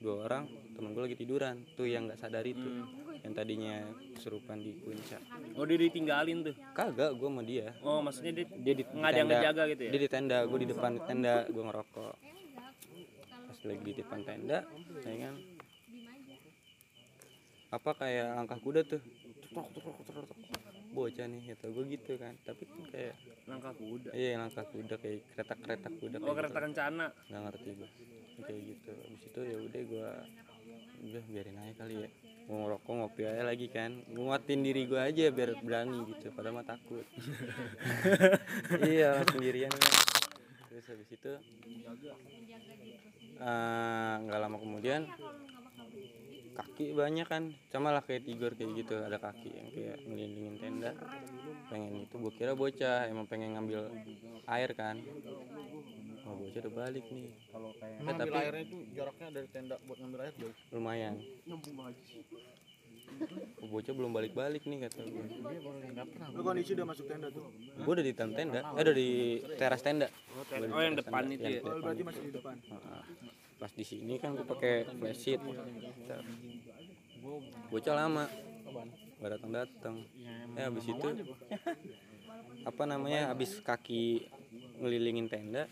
dua 0.00 0.24
orang. 0.24 0.48
Temen 0.72 0.96
gue 0.96 1.02
lagi 1.04 1.16
tiduran. 1.20 1.60
Tuh 1.76 1.84
yang 1.84 2.08
nggak 2.08 2.16
sadar 2.16 2.44
itu 2.48 2.88
yang 3.20 3.36
tadinya 3.36 3.84
kesurupan 4.16 4.64
di 4.64 4.72
puncak 4.80 5.20
Oh, 5.52 5.68
dia 5.68 5.76
ditinggalin 5.76 6.40
tuh. 6.40 6.56
kagak 6.72 7.20
gue 7.20 7.28
sama 7.28 7.44
dia. 7.44 7.76
Oh, 7.84 8.00
maksudnya 8.00 8.32
dia 8.32 8.48
dia 8.48 8.74
di 8.80 8.84
nggak 8.88 8.96
ada 9.04 9.12
yang 9.12 9.28
tenda. 9.28 9.36
ngejaga 9.44 9.62
gitu 9.76 9.82
ya? 9.84 9.90
dia 9.92 10.00
di 10.00 10.08
tenda 10.08 10.38
gue 10.48 10.58
di 10.64 10.68
depan 10.72 10.90
tenda 11.04 11.34
gue 11.44 11.62
ngerokok. 11.68 12.14
Pas 13.44 13.58
lagi 13.68 13.82
di 13.84 13.92
depan 13.92 14.18
tenda 14.24 14.58
ya 15.04 15.16
kan 15.20 15.34
apa 17.70 17.90
kayak 17.94 18.26
langkah 18.34 18.58
kuda 18.58 18.80
tuh? 18.82 19.00
Tutok, 19.46 19.66
tutok, 19.74 19.94
tutok, 20.04 20.24
tutok. 20.26 20.38
bocah 20.90 21.22
nih 21.30 21.54
kata 21.54 21.70
gue 21.70 21.84
gitu 21.94 22.12
kan. 22.18 22.34
Tapi 22.42 22.62
kan 22.66 22.80
kayak 22.90 23.14
langkah 23.46 23.72
kuda. 23.78 24.10
iya 24.10 24.34
langkah 24.38 24.66
kuda 24.66 24.94
kayak 24.98 25.22
kereta 25.34 25.54
kereta 25.54 25.88
kuda 25.88 26.16
Oh, 26.18 26.22
kayak 26.26 26.36
kereta 26.42 26.58
gitu. 26.58 26.66
kencana. 26.66 27.06
nggak 27.30 27.40
ngerti 27.46 27.70
gue 27.78 27.88
kayak 28.42 28.60
gitu. 28.74 28.90
Abis 29.06 29.22
itu 29.30 29.40
ya 29.46 29.56
udah 29.62 29.82
gue 29.86 30.08
udah 31.00 31.22
biarin 31.30 31.56
aja 31.62 31.74
kali 31.78 31.94
ya. 32.02 32.08
Mau 32.50 32.56
ngerokok 32.66 32.90
ngopi 32.90 33.22
aja 33.22 33.42
lagi 33.46 33.66
kan. 33.70 33.90
Nguatin 34.10 34.60
diri 34.66 34.82
gue 34.90 34.98
aja 34.98 35.24
biar 35.30 35.50
berani 35.62 35.98
gitu. 36.10 36.26
Padahal 36.34 36.58
mah 36.58 36.66
takut. 36.66 37.06
Iya 38.82 39.22
sendirian 39.30 39.70
kan 39.70 39.94
terus 40.70 40.86
habis 40.86 41.10
itu 41.10 41.32
eh, 43.40 44.14
nggak 44.22 44.38
lama 44.38 44.56
kemudian 44.56 45.02
kaki 46.62 46.92
banyak 46.92 47.24
kan. 47.24 47.42
Sama 47.66 47.88
lah 47.90 48.00
kayak 48.00 48.22
tigor 48.22 48.52
kayak 48.52 48.70
gitu 48.76 48.94
ada 48.98 49.16
kaki 49.16 49.48
yang 49.48 49.68
kayak 49.70 49.96
ngelindungin 50.02 50.54
tenda. 50.56 50.90
Pengen 51.66 52.04
itu 52.04 52.14
gue 52.14 52.32
kira 52.32 52.52
bocah 52.52 53.06
emang 53.06 53.24
pengen 53.24 53.54
ngambil 53.54 53.88
air 54.46 54.70
kan. 54.72 54.96
Oh 56.22 56.36
bocah 56.36 56.60
udah 56.60 56.74
balik 56.76 57.04
nih. 57.06 57.32
Kalau 57.48 57.70
kayak 57.74 57.92
Eh, 57.92 58.04
ngambil 58.04 58.20
tapi- 58.26 58.38
airnya 58.38 58.62
itu 58.62 58.76
jaraknya 58.92 59.28
dari 59.32 59.48
tenda 59.48 59.76
buat 59.82 59.98
ngambil 59.98 60.20
air 60.20 60.34
jauh. 60.36 60.54
lumayan. 60.70 61.14
Oh, 63.58 63.66
bocah 63.68 63.90
belum 63.90 64.12
balik-balik 64.12 64.62
nih 64.62 64.86
kata 64.86 65.02
gue 65.02 65.24
Lu 66.30 66.40
kondisi 66.40 66.72
udah 66.72 66.86
masuk 66.86 67.04
tenda 67.04 67.26
tuh. 67.28 67.50
gue 67.50 67.90
udah 67.90 68.04
di 68.04 68.12
dalam 68.12 68.32
tenda. 68.32 68.60
Eh 68.70 68.80
udah 68.80 68.94
di 68.94 69.08
teras 69.56 69.80
tenda. 69.80 70.06
Di 70.06 70.66
Oh, 70.68 70.78
yang 70.78 70.94
depan 70.94 71.26
itu 71.26 71.42
ya? 71.42 71.60
Oh, 71.60 71.80
berarti 71.80 72.02
masih 72.02 72.22
di 72.22 72.32
depan. 72.32 72.54
Pas 73.60 73.68
di 73.76 73.84
sini 73.84 74.16
kan 74.16 74.32
gue 74.32 74.48
pakai 74.48 74.88
flash 74.88 75.20
sheet. 75.20 75.40
Bocah 77.68 77.94
lama. 77.94 78.24
Gak 79.20 79.36
datang 79.36 79.52
datang 79.52 79.94
ya 80.56 80.72
habis 80.72 80.88
itu 80.88 81.08
apa 82.72 82.82
namanya 82.88 83.28
habis 83.28 83.60
kaki 83.60 84.24
ngelilingin 84.80 85.28
tenda 85.28 85.68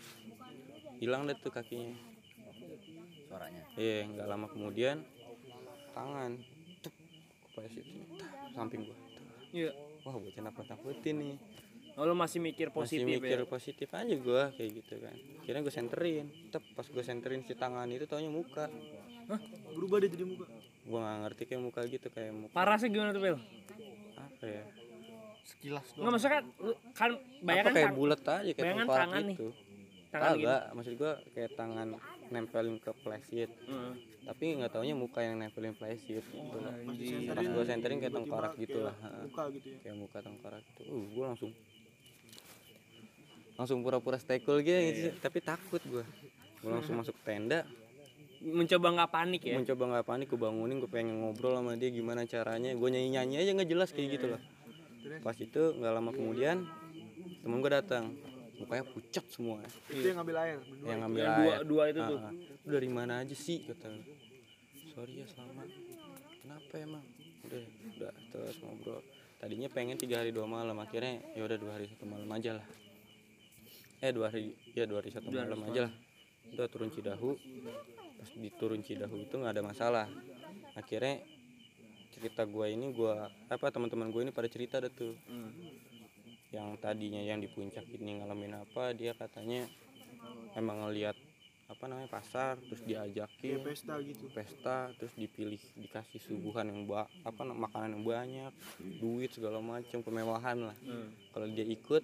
hilang 1.01 1.25
deh 1.25 1.33
tuh 1.33 1.49
kakinya. 1.49 1.97
Suaranya. 3.25 3.65
Iya 3.73 4.05
nggak 4.05 4.27
lama 4.29 4.45
kemudian 4.53 5.01
tangan 5.97 6.37
tup 6.85 6.93
flash 7.57 7.73
sheet 7.73 7.89
tak, 8.21 8.53
samping 8.53 8.85
gua. 8.85 8.97
Iya. 9.49 9.73
wah 10.05 10.13
bocah 10.13 10.41
nakut 10.45 10.69
nakutin 10.69 11.15
nih 11.17 11.35
Oh, 11.99 12.05
lu 12.05 12.15
masih 12.15 12.39
mikir 12.39 12.67
masih 12.69 12.79
positif 12.95 13.19
mikir 13.19 13.37
ya? 13.37 13.45
positif 13.45 13.87
aja 13.91 14.15
gua 14.17 14.43
kayak 14.51 14.71
gitu 14.73 14.95
kan 14.97 15.15
kira 15.41 15.59
gue 15.59 15.67
senterin 15.69 16.25
tep 16.47 16.63
pas 16.71 16.85
gue 16.85 17.03
senterin 17.03 17.43
si 17.43 17.53
tangan 17.53 17.83
itu 17.85 18.05
taunya 18.05 18.31
muka 18.31 18.71
Berubah 19.69 19.99
dia 19.99 20.09
jadi 20.09 20.23
muka. 20.23 20.47
gua 20.83 20.99
nggak 21.01 21.17
ngerti 21.21 21.43
kayak 21.45 21.61
muka 21.61 21.81
gitu 21.85 22.07
kayak 22.07 22.31
muka 22.33 22.51
Parasnya 22.51 22.87
gimana 22.87 23.11
tuh, 23.11 23.19
Bel? 23.19 23.37
apa 24.15 24.45
ya 24.45 24.63
Sekilas 25.43 25.83
Enggak 25.83 25.97
doang. 25.97 26.07
maksudnya 26.09 26.31
kan 26.31 26.43
lu- 26.57 26.79
kan 26.89 27.09
apa 27.11 27.43
bayangkan 27.43 27.73
kayak 27.73 27.85
tang- 27.85 27.97
bulat 27.97 28.21
aja 28.21 28.37
kayak 28.47 28.57
bayangan 28.59 28.87
tangan 28.87 29.19
nih. 29.19 29.35
gitu 29.35 29.47
tangan 30.09 30.31
gini. 30.31 30.41
kagak 30.41 30.63
maksud 30.71 30.93
gua 30.95 31.11
kayak 31.29 31.51
tangan 31.53 31.87
nempelin 32.29 32.75
ke 32.77 32.91
flysheet 32.95 33.51
Heeh. 33.59 33.93
tapi 34.23 34.43
nggak 34.55 34.71
taunya 34.71 34.95
muka 34.95 35.19
yang 35.19 35.35
nempelin 35.35 35.73
flysheet 35.73 36.23
gitu 36.23 36.37
Pas 36.55 36.63
pas 36.63 36.95
disenterin, 36.95 37.47
gua 37.51 37.63
senterin 37.65 37.97
kayak 37.99 38.13
tengkorak 38.13 38.53
gitu 38.55 38.77
kayak 38.79 38.87
lah. 38.87 38.95
Muka 39.19 39.43
gitu 39.51 39.67
ya. 39.67 39.77
kayak 39.83 39.97
muka 39.97 40.17
tengkorak 40.21 40.61
gitu 40.63 40.81
uh 40.87 41.05
gua 41.11 41.25
langsung 41.27 41.51
langsung 43.59 43.83
pura-pura 43.83 44.15
stay 44.15 44.39
cool 44.39 44.63
gitu, 44.63 44.71
Iya. 44.71 45.11
tapi 45.19 45.43
takut 45.43 45.83
gua. 45.83 46.07
Gua 46.63 46.79
langsung 46.79 46.95
masuk 46.95 47.11
tenda. 47.21 47.67
Mencoba 48.39 48.95
nggak 48.95 49.11
panik 49.11 49.41
ya? 49.43 49.59
mencoba 49.59 49.83
nggak 49.91 50.05
panik 50.07 50.27
gue 50.31 50.39
bangunin 50.39 50.79
gue 50.79 50.87
pengen 50.87 51.19
ngobrol 51.19 51.59
sama 51.59 51.75
dia 51.75 51.91
gimana 51.91 52.23
caranya. 52.23 52.71
Gue 52.71 52.87
nyanyi 52.87 53.11
nyanyi 53.11 53.35
aja 53.35 53.51
nggak 53.51 53.67
jelas 53.67 53.91
kayak 53.91 54.15
gitu 54.15 54.25
loh. 54.31 54.41
Pas 55.19 55.35
itu 55.35 55.75
nggak 55.75 55.91
lama 55.91 56.15
kemudian 56.15 56.63
temen 57.43 57.59
gue 57.59 57.67
datang. 57.67 58.15
Mukanya 58.55 58.87
pucat 58.87 59.27
semua. 59.27 59.59
Itu 59.91 60.07
yang 60.07 60.23
ngambil 60.23 60.35
air 60.39 60.57
berdua 60.59 60.87
yang 60.87 60.99
ngambil 61.03 61.19
Yang 61.19 61.31
air. 61.31 61.39
dua 61.43 61.55
dua 61.67 61.83
itu 61.91 61.99
tuh. 61.99 62.19
Ah, 62.19 62.27
ah. 62.27 62.33
Lu 62.63 62.71
dari 62.71 62.89
mana 62.91 63.13
aja 63.19 63.35
sih? 63.35 63.57
Kata 63.67 63.87
sorry 64.95 65.13
ya 65.19 65.27
selamat. 65.27 65.67
Kenapa 66.39 66.73
emang? 66.79 67.03
Udah 67.43 67.61
udah 67.67 68.13
terus 68.31 68.55
ngobrol. 68.63 69.03
Tadinya 69.35 69.67
pengen 69.67 69.99
tiga 69.99 70.23
hari 70.23 70.31
dua 70.31 70.47
malam 70.47 70.75
akhirnya 70.75 71.19
ya 71.35 71.43
udah 71.43 71.55
dua 71.59 71.71
hari 71.75 71.87
satu 71.87 72.07
malam 72.07 72.27
aja 72.31 72.55
lah 72.55 72.67
eh 73.99 74.11
dua 74.15 74.31
hari 74.31 74.55
ya 74.71 74.87
dua 74.87 75.03
hari 75.03 75.11
satu 75.11 75.27
malam 75.31 75.59
aja 75.69 75.91
lah. 75.91 75.93
Udah 76.55 76.67
turun 76.71 76.89
Cidahu. 76.89 77.35
Pas 78.19 78.29
di 78.35 78.49
turun 78.55 78.81
Cidahu 78.83 79.27
itu 79.27 79.35
nggak 79.35 79.53
ada 79.59 79.63
masalah. 79.63 80.07
Akhirnya 80.75 81.23
cerita 82.15 82.43
gua 82.43 82.67
ini 82.67 82.91
gua 82.91 83.31
apa 83.47 83.71
teman-teman 83.71 84.11
gue 84.11 84.21
ini 84.27 84.33
pada 84.35 84.47
cerita 84.47 84.79
dah 84.79 84.91
tuh. 84.91 85.15
Yang 86.49 86.81
tadinya 86.81 87.21
yang 87.21 87.37
di 87.37 87.47
puncak 87.51 87.85
ini 87.85 88.19
ngalamin 88.19 88.57
apa 88.57 88.91
dia 88.97 89.13
katanya 89.13 89.69
emang 90.57 90.81
ngelihat 90.87 91.13
apa 91.69 91.85
namanya 91.85 92.09
pasar 92.09 92.57
terus 92.65 92.81
diajakin. 92.81 93.61
Pesta 93.61 94.01
gitu. 94.01 94.25
Pesta 94.33 94.89
terus 94.97 95.13
dipilih 95.13 95.61
dikasih 95.77 96.17
suguhan 96.17 96.65
yang 96.73 96.89
ba 96.89 97.05
apa 97.21 97.45
makanan 97.45 98.01
yang 98.01 98.03
banyak 98.03 98.53
duit 98.97 99.29
segala 99.29 99.61
macam 99.61 100.01
kemewahan 100.01 100.73
lah. 100.73 100.77
Kalau 101.29 101.45
dia 101.53 101.63
ikut 101.69 102.01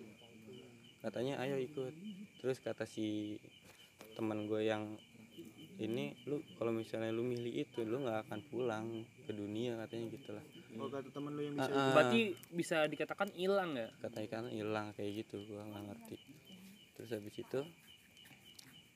katanya 1.05 1.37
ayo 1.45 1.61
ikut 1.61 1.93
terus 2.41 2.57
kata 2.57 2.89
si 2.89 3.37
teman 4.17 4.49
gue 4.49 4.65
yang 4.65 4.97
ini 5.77 6.17
lu 6.25 6.41
kalau 6.57 6.73
misalnya 6.73 7.13
lu 7.13 7.21
milih 7.21 7.61
itu 7.61 7.85
lu 7.85 8.01
nggak 8.01 8.25
akan 8.25 8.39
pulang 8.49 9.05
ke 9.29 9.31
dunia 9.37 9.77
katanya 9.85 10.05
gitu 10.17 10.29
lah 10.33 10.45
oh 10.81 10.89
kata 10.89 11.09
temen 11.13 11.31
lu 11.37 11.41
yang 11.45 11.55
bisa 11.61 11.69
ah. 11.77 11.93
Berarti 11.93 12.21
bisa 12.49 12.77
dikatakan 12.89 13.29
hilang 13.37 13.77
ya? 13.77 13.87
katanya 14.01 14.27
kan 14.33 14.45
hilang 14.49 14.87
kayak 14.97 15.11
gitu 15.21 15.45
gua 15.45 15.61
nggak 15.69 15.83
ngerti 15.93 16.15
terus 16.97 17.09
habis 17.13 17.35
itu 17.37 17.59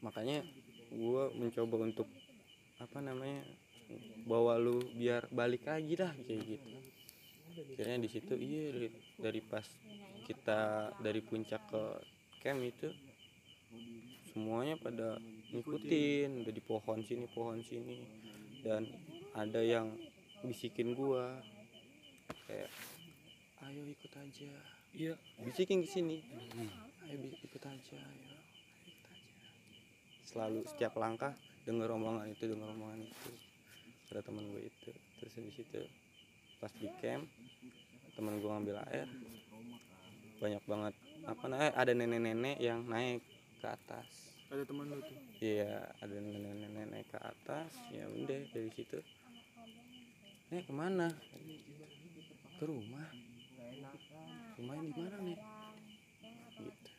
makanya 0.02 0.42
gua 0.98 1.30
mencoba 1.38 1.76
untuk 1.86 2.10
apa 2.82 2.98
namanya 3.06 3.46
bawa 4.26 4.58
lu 4.58 4.82
biar 4.98 5.30
balik 5.30 5.70
lagi 5.70 5.94
dah 5.94 6.16
kayak 6.26 6.58
gitu 6.58 6.70
akhirnya 7.76 8.00
di 8.02 8.10
situ 8.10 8.34
iya 8.40 8.72
dari, 8.72 8.90
dari 9.20 9.42
pas 9.44 9.68
kita 10.30 10.94
dari 11.02 11.26
puncak 11.26 11.58
ke 11.74 11.84
camp 12.46 12.62
itu 12.62 12.94
semuanya 14.30 14.78
pada 14.78 15.18
ngikutin 15.50 16.46
udah 16.46 16.54
di 16.54 16.62
pohon 16.62 17.02
sini 17.02 17.26
pohon 17.34 17.66
sini. 17.66 17.98
Dan 18.62 18.86
ada 19.34 19.66
yang 19.66 19.90
bisikin 20.46 20.94
gua. 20.94 21.42
Kayak 22.46 22.70
ayo 23.66 23.82
ikut 23.90 24.12
aja. 24.14 24.52
Iya. 24.94 25.14
bisikin 25.42 25.82
ke 25.82 25.90
sini. 25.90 26.22
Ayo 27.10 27.18
ikut 27.34 27.64
aja 27.66 27.98
ayo. 27.98 28.38
Ikut 28.86 29.06
aja. 29.10 29.34
Selalu 30.30 30.62
setiap 30.70 30.94
langkah 31.02 31.34
dengar 31.66 31.90
omongan 31.90 32.30
itu 32.30 32.46
dengar 32.46 32.70
omongan 32.70 33.02
itu. 33.02 33.32
Ada 34.14 34.22
teman 34.26 34.46
gue 34.54 34.62
itu. 34.70 34.92
Terus 35.22 35.34
di 35.42 35.54
situ 35.58 35.82
pas 36.62 36.74
di 36.78 36.90
camp 37.02 37.26
teman 38.14 38.38
gue 38.38 38.50
ngambil 38.50 38.78
air 38.94 39.08
banyak 40.40 40.64
banget 40.66 40.94
apa 41.28 41.44
namanya 41.46 41.72
ada 41.76 41.92
nenek-nenek 41.92 42.58
yang 42.64 42.84
naik 42.88 43.22
ke 43.60 43.68
atas 43.68 44.08
ada 44.50 44.66
temen 44.66 44.90
lu 44.90 44.98
tuh 45.06 45.30
Iya, 45.40 45.88
ada 46.04 46.20
nenek-nenek 46.20 46.86
naik 46.92 47.08
ke 47.08 47.20
atas. 47.24 47.72
Ya 47.96 48.12
udah 48.12 48.44
dari 48.52 48.68
situ. 48.76 49.00
Nek 50.52 50.68
ke 50.68 50.74
mana? 50.76 51.08
Ke 52.60 52.68
rumah. 52.68 53.08
Rumahnya 54.60 54.84
di 54.92 55.00
mana 55.00 55.18
nih? 55.24 55.40
Gitu. 56.60 56.90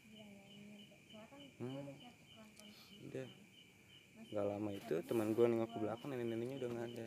Hmm. 1.61 1.85
Udah. 3.13 3.29
Gak 4.31 4.47
lama 4.47 4.71
itu 4.73 4.95
teman 5.05 5.37
gue 5.37 5.45
nengok 5.45 5.69
ke 5.75 5.79
belakang 5.85 6.09
nenek-neneknya 6.17 6.57
udah 6.65 6.71
nggak 6.73 6.89
ada. 6.97 7.07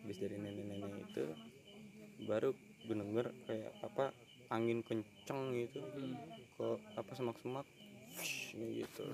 Habis 0.00 0.18
dari 0.24 0.36
nenek-nenek 0.40 0.92
itu 1.04 1.24
baru 2.24 2.56
gue 2.88 2.96
denger 2.96 3.26
kayak 3.44 3.72
apa 3.84 4.08
angin 4.50 4.82
kenceng 4.84 5.54
gitu. 5.56 5.80
Ke 6.58 6.66
apa 6.98 7.10
semak-semak. 7.14 7.66
Gitu. 8.52 9.06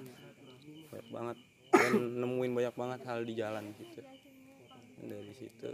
Banyak 0.91 1.09
banget. 1.13 1.39
Dan 1.77 1.93
nemuin 2.25 2.53
banyak 2.57 2.75
banget 2.75 3.01
hal 3.05 3.21
di 3.23 3.35
jalan 3.37 3.71
gitu. 3.77 4.01
Dari 4.97 5.33
situ 5.37 5.71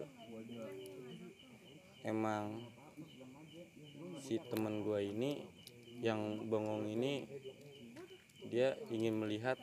emang 2.02 2.58
si 4.18 4.38
teman 4.50 4.82
gua 4.82 4.98
ini 4.98 5.42
yang 6.02 6.50
bengong 6.50 6.90
ini 6.90 7.26
dia 8.50 8.74
ingin 8.90 9.22
melihat 9.22 9.54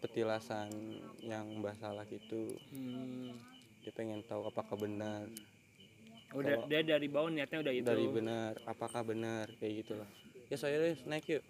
petilasan 0.00 0.72
yang 1.20 1.44
Mbah 1.60 1.76
Salak 1.76 2.08
itu. 2.08 2.56
Hmm. 2.72 3.36
dia 3.80 3.96
pengen 3.96 4.20
tahu 4.28 4.44
apakah 4.44 4.76
benar 4.76 5.24
Udah 6.30 6.56
dia 6.70 6.80
dari 6.86 7.08
bawah 7.10 7.30
niatnya 7.30 7.58
udah 7.62 7.74
itu. 7.74 7.86
dari 7.86 8.06
benar 8.06 8.52
apakah 8.66 9.02
benar 9.02 9.50
kayak 9.58 9.82
gitu 9.82 9.98
loh 9.98 10.08
ya 10.50 10.56
saya 10.58 10.76
deh 10.82 10.98
naik 11.06 11.26
yuk. 11.30 11.44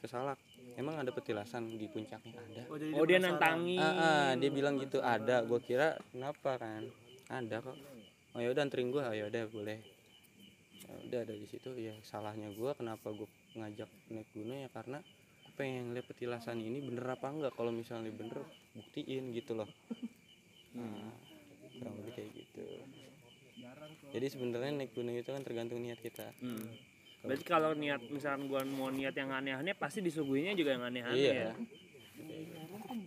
Ke 0.00 0.08
Salak. 0.08 0.40
Emang 0.80 0.96
ada 0.96 1.12
petilasan 1.12 1.68
di 1.76 1.84
puncaknya 1.92 2.40
ada? 2.40 2.62
Oh 2.72 2.80
jadi 2.80 2.92
Oh 2.96 3.04
dia 3.04 3.20
nantangin. 3.20 3.76
Ah, 3.76 3.92
ah, 4.00 4.28
dia 4.32 4.48
bilang 4.48 4.80
gitu 4.80 5.04
ada. 5.04 5.44
Gue 5.44 5.60
kira 5.60 6.00
kenapa 6.08 6.56
kan? 6.56 6.88
Ada 7.28 7.60
kok. 7.60 7.76
Oh 8.32 8.40
ya 8.40 8.48
udah 8.48 8.64
anterin 8.64 8.88
gue 8.88 9.02
ya 9.04 9.28
udah 9.28 9.44
boleh. 9.52 9.78
Ya 10.88 10.92
udah 11.04 11.20
dari 11.28 11.44
situ. 11.52 11.68
Ya 11.76 11.92
salahnya 12.08 12.48
gue 12.48 12.70
kenapa 12.72 13.12
gue 13.12 13.28
ngajak 13.60 13.90
naik 14.08 14.28
gunung 14.32 14.56
ya 14.56 14.72
karena 14.72 15.04
gue 15.44 15.52
pengen 15.60 15.92
lihat 15.92 16.08
petilasan 16.08 16.64
ini 16.64 16.80
bener 16.80 17.04
apa 17.12 17.28
enggak. 17.28 17.52
Kalau 17.52 17.76
misalnya 17.76 18.08
bener 18.08 18.40
buktiin 18.72 19.36
gitu 19.36 19.52
loh. 19.52 19.68
Nah, 20.80 21.12
kurang 21.76 21.94
lebih 22.00 22.12
kayak 22.16 22.30
gitu 22.40 22.49
jadi 24.10 24.26
sebenarnya 24.26 24.72
naik 24.74 24.92
gunung 24.92 25.14
itu 25.14 25.30
kan 25.30 25.42
tergantung 25.42 25.80
niat 25.80 25.98
kita 25.98 26.30
Hmm. 26.40 26.66
Berarti 27.20 27.44
kalau 27.44 27.76
niat 27.76 28.00
misalkan 28.08 28.48
gua 28.48 28.64
mau 28.64 28.88
niat 28.88 29.12
yang 29.12 29.28
aneh-aneh 29.28 29.76
pasti 29.76 30.00
disuguhinya 30.00 30.56
juga 30.56 30.72
yang 30.72 30.88
aneh-aneh 30.88 31.20
iya 31.20 31.32
ya. 31.32 31.52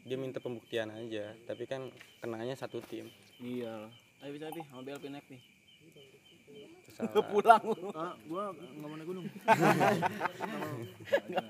dia 0.06 0.18
minta 0.22 0.38
pembuktian 0.38 0.94
aja 0.94 1.34
tapi 1.46 1.66
kan 1.66 1.90
kenanya 2.22 2.54
satu 2.54 2.78
tim 2.86 3.10
Iya. 3.42 3.90
Ayo 4.22 4.32
bisa 4.32 4.48
nih, 4.48 4.64
mau 4.72 4.80
BLP 4.80 5.12
naik 5.12 5.26
nih. 5.28 5.42
Kesalahan. 6.88 7.26
Pulang. 7.28 7.64
ah 7.92 8.14
gua 8.24 8.44
nggak 8.54 8.80
mau 8.80 8.96
naik 8.96 9.08
gunung 9.10 9.26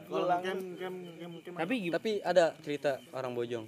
kalau 0.07 0.27
kem 0.39 0.59
kem 0.79 0.95
kem 1.19 1.31
kem 1.43 1.53
Tapi 1.59 1.75
Tapi 1.91 2.11
ada 2.23 2.45
cerita 2.63 2.91
orang 3.11 3.35
bojong 3.35 3.65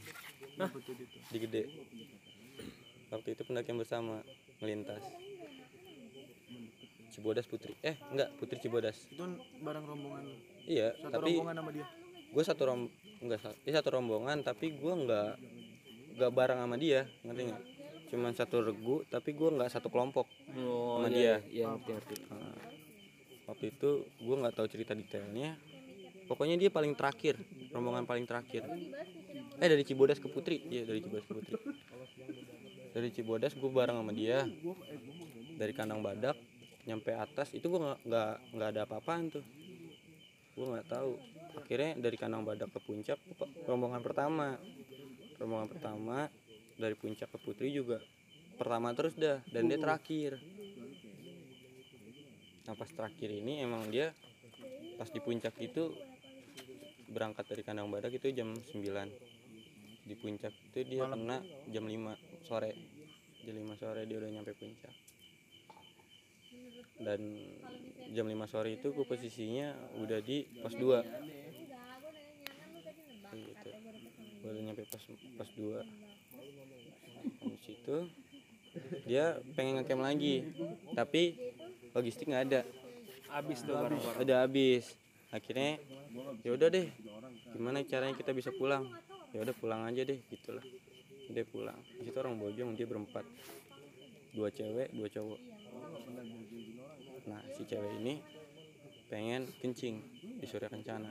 gitu 0.56 0.92
di 1.30 1.38
gede. 1.38 1.64
Waktu 3.12 3.36
itu 3.36 3.42
pendakian 3.44 3.76
bersama 3.76 4.24
melintas. 4.64 5.04
Cibodas 7.16 7.46
Putri. 7.46 7.72
Eh, 7.80 7.96
enggak, 8.10 8.36
Putri 8.36 8.60
Cibodas. 8.60 9.08
itu 9.08 9.24
barang 9.58 9.86
rombongan 9.86 10.24
Iya, 10.66 10.92
satu 10.98 11.14
tapi 11.16 11.32
rombongan 11.34 11.56
sama 11.58 11.72
dia 11.72 11.88
gue 12.26 12.44
satu 12.44 12.64
rom 12.66 12.82
enggak 13.22 13.40
sa- 13.40 13.56
dia 13.58 13.74
satu 13.74 13.90
rombongan 13.94 14.44
tapi 14.44 14.76
gue 14.76 14.94
enggak 14.94 15.40
enggak 16.12 16.32
bareng 16.32 16.60
sama 16.60 16.76
dia, 16.76 17.08
ngerti 17.22 17.42
nggak? 17.46 17.64
Cuman 18.06 18.32
satu 18.32 18.56
regu 18.62 18.96
tapi 19.06 19.32
gue 19.32 19.50
enggak 19.50 19.70
satu 19.70 19.88
kelompok 19.88 20.28
Oh, 20.54 21.00
sama 21.00 21.08
iya, 21.08 21.40
dia. 21.40 21.64
Iya, 21.64 21.66
ngerti 21.72 21.92
ngerti. 21.94 22.16
Nah, 22.28 22.56
waktu 23.46 23.66
itu 23.70 23.90
gue 24.04 24.36
nggak 24.36 24.52
tahu 24.54 24.68
cerita 24.68 24.92
detailnya. 24.92 25.56
Pokoknya 26.26 26.58
dia 26.58 26.68
paling 26.68 26.92
terakhir, 26.92 27.38
rombongan 27.70 28.04
paling 28.04 28.26
terakhir. 28.26 28.66
Eh 29.56 29.68
dari 29.70 29.84
Cibodas 29.84 30.18
ke 30.18 30.26
Putri, 30.26 30.60
iya 30.66 30.84
dari 30.84 31.00
Cibodas 31.00 31.24
ke 31.24 31.34
Putri. 31.36 31.56
Dari 32.92 33.10
Cibodas 33.12 33.54
gue 33.54 33.70
bareng 33.70 33.96
sama 33.96 34.12
dia. 34.12 34.44
Dari 35.56 35.72
kandang 35.72 36.02
badak 36.02 36.36
nyampe 36.86 37.12
atas 37.14 37.54
itu 37.54 37.66
gue 37.66 37.82
nggak 37.82 38.00
nggak 38.06 38.34
nggak 38.56 38.70
ada 38.74 38.82
apa-apaan 38.86 39.34
tuh. 39.34 39.46
Gue 40.54 40.66
nggak 40.72 40.88
tahu. 40.90 41.18
Akhirnya 41.60 41.92
dari 41.98 42.18
kandang 42.18 42.46
badak 42.46 42.70
ke 42.72 42.80
puncak 42.82 43.20
rombongan 43.66 44.02
pertama. 44.06 44.58
Rombongan 45.42 45.68
pertama 45.68 46.30
dari 46.80 46.96
puncak 46.96 47.28
ke 47.32 47.38
Putri 47.42 47.74
juga 47.74 48.00
pertama 48.56 48.96
terus 48.96 49.18
dah 49.20 49.44
dan 49.52 49.68
dia 49.68 49.82
terakhir. 49.82 50.40
Nah 52.66 52.74
pas 52.74 52.90
terakhir 52.90 53.30
ini 53.30 53.62
emang 53.62 53.92
dia 53.92 54.16
pas 54.96 55.12
di 55.12 55.20
puncak 55.20 55.54
itu 55.60 55.92
berangkat 57.12 57.46
dari 57.46 57.62
kandang 57.62 57.92
badak 57.92 58.16
itu 58.16 58.32
jam 58.32 58.56
9 58.56 58.76
di 60.06 60.16
puncak 60.18 60.54
itu 60.72 60.80
dia 60.86 61.06
kena 61.10 61.42
jam 61.70 61.86
5 61.86 62.46
sore 62.46 62.72
jam 63.46 63.56
5 63.56 63.82
sore 63.82 64.02
dia 64.06 64.18
udah 64.22 64.30
nyampe 64.32 64.54
puncak 64.58 64.94
dan 67.02 67.20
jam 68.16 68.24
5 68.30 68.48
sore 68.48 68.80
itu 68.80 68.96
gue 68.96 69.04
posisinya 69.04 69.76
udah 70.00 70.20
di 70.24 70.48
pos 70.64 70.72
2 70.78 71.04
gitu. 73.36 73.70
Udah 74.46 74.62
nyampe 74.64 74.88
pos 74.88 75.04
pos 75.36 75.50
2 75.60 75.84
di 77.26 77.58
situ 77.66 77.98
dia 79.08 79.40
pengen 79.56 79.82
ngecamp 79.82 80.04
lagi. 80.04 80.46
Tapi 80.96 81.36
logistik 81.92 82.32
nggak 82.32 82.44
ada. 82.52 82.62
Habis 83.32 83.64
tuh 83.68 83.76
barang-barang 83.76 84.24
udah 84.24 84.38
habis. 84.48 84.96
Akhirnya 85.32 85.80
ya 86.44 86.56
udah 86.56 86.68
deh. 86.72 86.88
Gimana 87.52 87.84
caranya 87.84 88.16
kita 88.16 88.32
bisa 88.32 88.52
pulang? 88.56 88.88
Ya 89.36 89.44
udah 89.44 89.56
pulang 89.56 89.84
aja 89.84 90.08
deh 90.08 90.20
gitulah. 90.32 90.64
Dia 91.28 91.44
pulang. 91.44 91.76
Di 92.00 92.08
situ 92.08 92.16
orang 92.20 92.40
bojong 92.40 92.76
dia 92.80 92.88
berempat. 92.88 93.28
Dua 94.36 94.52
cewek 94.52 94.92
dua 94.96 95.08
cowok 95.12 95.40
nah 97.26 97.42
si 97.52 97.66
cewek 97.66 97.98
ini 97.98 98.22
pengen 99.06 99.50
kencing 99.60 100.02
di 100.22 100.46
Surya 100.46 100.68
Kencana 100.68 101.10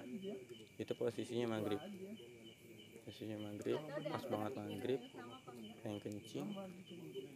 itu 0.75 0.93
posisinya 0.93 1.47
maghrib. 1.51 1.79
Posisinya 3.05 3.39
maghrib 3.41 3.79
pas 4.05 4.23
banget 4.25 4.53
maghrib 4.55 5.01
pengen 5.81 5.99
kencing. 6.01 6.47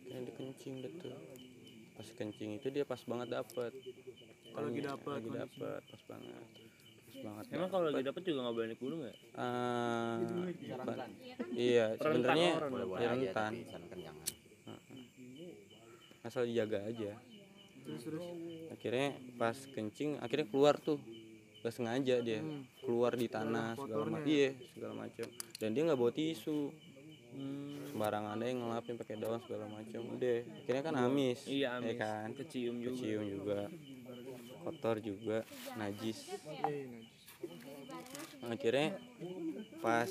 Pengen 0.05 0.23
dikencing 0.27 0.75
betul 0.81 1.15
pas 1.95 2.07
kencing 2.15 2.51
itu 2.57 2.71
dia 2.71 2.83
pas 2.83 3.03
banget 3.03 3.29
dapet. 3.33 3.73
Kalau 4.49 4.65
lagi 4.65 4.81
Pengen- 4.81 4.91
dapet 4.91 5.11
lagi 5.13 5.31
dapet 5.35 5.81
pas 5.85 6.03
banget. 6.09 6.43
Pas 7.09 7.19
banget 7.21 7.45
emang 7.51 7.69
kalau 7.69 7.85
lagi 7.91 8.05
dapet 8.05 8.23
juga 8.23 8.39
nggak 8.41 8.55
boleh 8.55 8.67
naik 8.69 8.81
gunung 8.81 9.01
ya? 9.03 9.15
Ba- 10.79 11.11
iya 11.55 11.87
sebenarnya 11.95 12.51
boleh 12.63 12.87
ya 12.95 13.09
aja 13.09 13.11
rentan 13.11 13.53
asal 16.21 16.45
dijaga 16.45 16.83
aja 16.85 17.13
terus 17.89 18.03
terus. 18.05 18.25
Akhirnya 18.69 19.17
pas 19.41 19.57
kencing 19.73 20.21
akhirnya 20.21 20.47
keluar 20.53 20.77
tuh. 20.77 21.01
Gak 21.65 21.75
sengaja 21.75 22.21
dia. 22.21 22.45
Keluar 22.85 23.17
di 23.17 23.27
tanah 23.27 23.75
segala 23.75 24.05
macam 24.07 24.29
iya 24.29 24.55
segala 24.77 24.95
macam 24.95 25.27
dan 25.59 25.69
dia 25.73 25.83
nggak 25.89 25.99
bawa 25.99 26.13
tisu. 26.13 26.61
Sembarangan 27.93 28.41
deh 28.41 28.51
ngelapin 28.57 28.97
pakai 28.99 29.17
daun 29.21 29.41
segala 29.45 29.67
macam 29.69 30.01
udah 30.17 30.39
akhirnya 30.65 30.83
kan 30.85 30.95
amis. 30.97 31.41
Iya 31.49 31.61
ya 31.61 31.69
amis. 31.81 31.97
kan? 31.97 32.29
Kecium 32.37 32.77
juga. 32.79 32.95
Kecium 32.95 33.25
juga. 33.27 33.61
Kotor 34.65 34.97
juga. 35.01 35.39
Najis. 35.81 36.19
Akhirnya 38.49 38.99
pas 39.79 40.11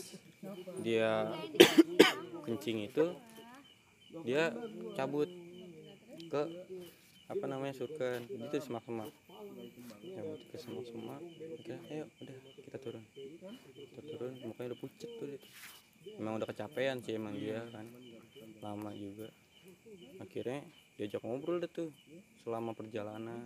dia 0.83 1.31
kencing 2.47 2.87
itu 2.87 3.05
dia 4.23 4.55
cabut 4.95 5.27
ke 6.31 6.41
apa 7.27 7.45
namanya 7.45 7.75
surken 7.75 8.23
itu 8.27 8.55
di 8.55 8.63
semak-semak 8.63 9.11
cabut 10.15 10.41
ke 10.47 10.57
semak-semak 10.57 11.21
akhirnya 11.59 11.79
ayo 11.91 12.05
udah 12.23 12.37
kita 12.63 12.77
turun 12.79 13.03
kita 13.75 14.01
turun 14.03 14.33
mukanya 14.47 14.67
udah 14.73 14.79
pucet 14.79 15.11
tuh 15.19 15.27
dia 15.27 15.39
tuh. 15.39 15.51
emang 16.19 16.39
udah 16.39 16.47
kecapean 16.47 16.97
sih 17.03 17.19
emang 17.19 17.35
dia 17.35 17.61
kan 17.71 17.85
lama 18.63 18.89
juga 18.95 19.27
akhirnya 20.23 20.63
diajak 20.97 21.21
ngobrol 21.21 21.61
deh 21.61 21.69
tuh 21.69 21.91
selama 22.41 22.73
perjalanan 22.73 23.43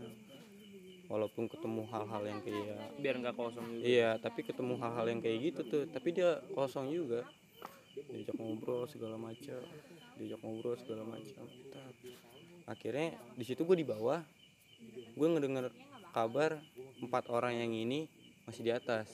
walaupun 1.11 1.51
ketemu 1.51 1.83
hal-hal 1.91 2.23
yang 2.23 2.39
kayak 2.39 2.79
biar 3.03 3.15
nggak 3.19 3.35
kosong 3.35 3.67
juga 3.67 3.83
Iya, 3.83 4.09
tapi 4.23 4.39
ketemu 4.47 4.79
hal-hal 4.79 5.05
yang 5.11 5.19
kayak 5.19 5.39
gitu 5.51 5.61
tuh. 5.67 5.83
Tapi 5.91 6.15
dia 6.15 6.39
kosong 6.55 6.87
juga. 6.87 7.27
Diajak 8.07 8.39
ngobrol 8.39 8.87
segala 8.87 9.19
macam. 9.19 9.59
Diajak 10.15 10.39
ngobrol 10.39 10.79
segala 10.79 11.03
macam. 11.03 11.45
Akhirnya 12.71 13.19
di 13.35 13.43
situ 13.43 13.67
gue 13.67 13.75
di 13.75 13.83
bawah. 13.83 14.23
Gue 15.19 15.27
ngedenger 15.27 15.67
kabar 16.15 16.55
empat 17.03 17.27
orang 17.27 17.59
yang 17.59 17.75
ini 17.75 18.07
masih 18.47 18.63
di 18.63 18.71
atas. 18.71 19.11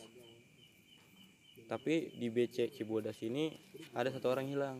Tapi 1.65 2.13
di 2.13 2.29
BC 2.29 2.77
Cibodas 2.77 3.17
ini 3.25 3.49
ada 3.97 4.13
satu 4.13 4.29
orang 4.29 4.45
hilang. 4.45 4.77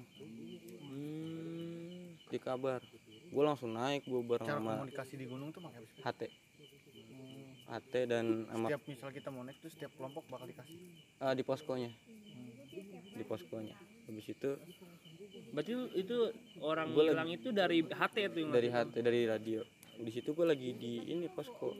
Di 2.30 2.38
kabar. 2.38 2.80
Gue 3.28 3.44
langsung 3.44 3.76
naik, 3.76 4.08
gue 4.08 4.22
bareng 4.24 4.48
cara 4.48 4.62
sama 4.62 4.74
komunikasi 4.80 5.14
di 5.20 5.26
gunung 5.28 5.52
tuh 5.52 5.60
pakai 5.60 5.84
apa 5.84 5.88
sih? 5.92 6.00
HT. 6.00 6.22
HT 7.68 7.94
dan 8.08 8.48
sama 8.48 8.72
setiap 8.72 8.84
misal 8.88 9.10
kita 9.12 9.28
mau 9.28 9.44
naik 9.44 9.60
tuh 9.60 9.68
setiap 9.68 9.92
kelompok 10.00 10.24
bakal 10.32 10.48
dikasih 10.48 10.80
Ah, 11.20 11.36
di 11.36 11.44
poskonya 11.44 11.92
di 13.18 13.24
poskonya 13.28 13.76
habis 14.08 14.28
itu 14.32 14.56
berarti 15.54 15.74
itu 15.98 16.18
orang 16.62 16.94
Gua 16.94 17.04
hilang 17.10 17.30
itu 17.32 17.50
dari 17.54 17.84
HT 17.84 18.16
tuh 18.34 18.40
yang 18.44 18.52
dari 18.54 18.70
HT 18.70 18.96
dari 19.02 19.22
radio. 19.26 19.62
Di 19.98 20.12
situ 20.14 20.34
gue 20.38 20.46
lagi 20.46 20.78
di 20.78 21.10
ini 21.10 21.26
posko 21.32 21.74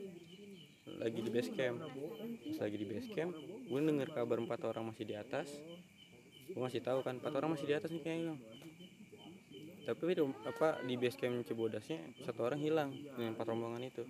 lagi 0.98 1.20
di 1.22 1.30
base 1.30 1.50
camp. 1.54 1.78
Pas 1.84 2.58
lagi 2.66 2.76
di 2.76 2.86
base 2.86 3.08
camp 3.14 3.32
gue 3.68 3.80
denger 3.80 4.08
kabar 4.10 4.38
empat 4.42 4.60
orang 4.66 4.90
masih 4.90 5.04
di 5.06 5.14
atas. 5.14 5.48
Gue 6.48 6.60
masih 6.64 6.80
tahu 6.80 7.04
kan 7.04 7.20
empat 7.20 7.32
orang 7.36 7.54
masih 7.54 7.66
di 7.68 7.74
atas 7.76 7.92
nih 7.92 8.02
kayaknya 8.02 8.34
tapi 9.88 10.12
itu 10.12 10.28
apa 10.44 10.84
di 10.84 11.00
base 11.00 11.16
camp 11.16 11.40
Cibodasnya 11.48 11.96
satu 12.28 12.44
orang 12.44 12.60
hilang 12.60 12.92
yang 13.16 13.32
empat 13.32 13.48
rombongan 13.48 13.88
itu 13.88 14.04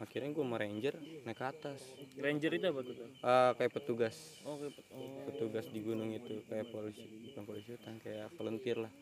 akhirnya 0.00 0.30
gue 0.34 0.44
sama 0.44 0.56
ranger 0.58 0.94
naik 1.24 1.38
ke 1.38 1.44
atas. 1.44 1.80
Ranger 2.18 2.52
itu 2.54 2.66
apa 2.66 2.80
tuh 2.82 2.94
Ah, 3.22 3.50
kayak 3.56 3.72
petugas. 3.74 4.16
Oh, 4.42 4.58
kayak 4.58 4.74
pet- 4.74 4.90
oh. 4.92 5.24
petugas 5.30 5.66
di 5.70 5.80
gunung 5.80 6.10
itu 6.10 6.42
kayak 6.50 6.66
polisi 6.70 7.04
bukan 7.30 7.42
polisi 7.46 7.68
hutan 7.74 7.94
kayak 8.02 8.26
volunteer 8.34 8.78
lah. 8.84 8.92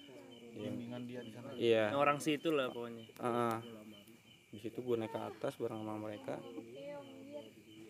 Yang 0.53 0.75
bimbingan 0.77 1.03
dia 1.09 1.21
di 1.25 1.31
sana. 1.33 1.49
Iya. 1.57 1.85
Nah, 1.93 1.99
orang 1.99 2.19
situ 2.21 2.49
lah 2.53 2.69
pokoknya. 2.69 3.05
Ah, 3.19 3.59
di 4.53 4.59
situ 4.61 4.79
gue 4.79 4.97
naik 5.01 5.13
ke 5.13 5.21
atas 5.21 5.57
bareng 5.57 5.81
sama 5.81 5.97
mereka. 5.97 6.37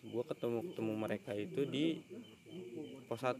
Gue 0.02 0.22
ketemu 0.26 0.58
ketemu 0.70 0.92
mereka 0.94 1.30
itu 1.34 1.60
di 1.66 1.86
pos 3.08 3.20
1 3.20 3.38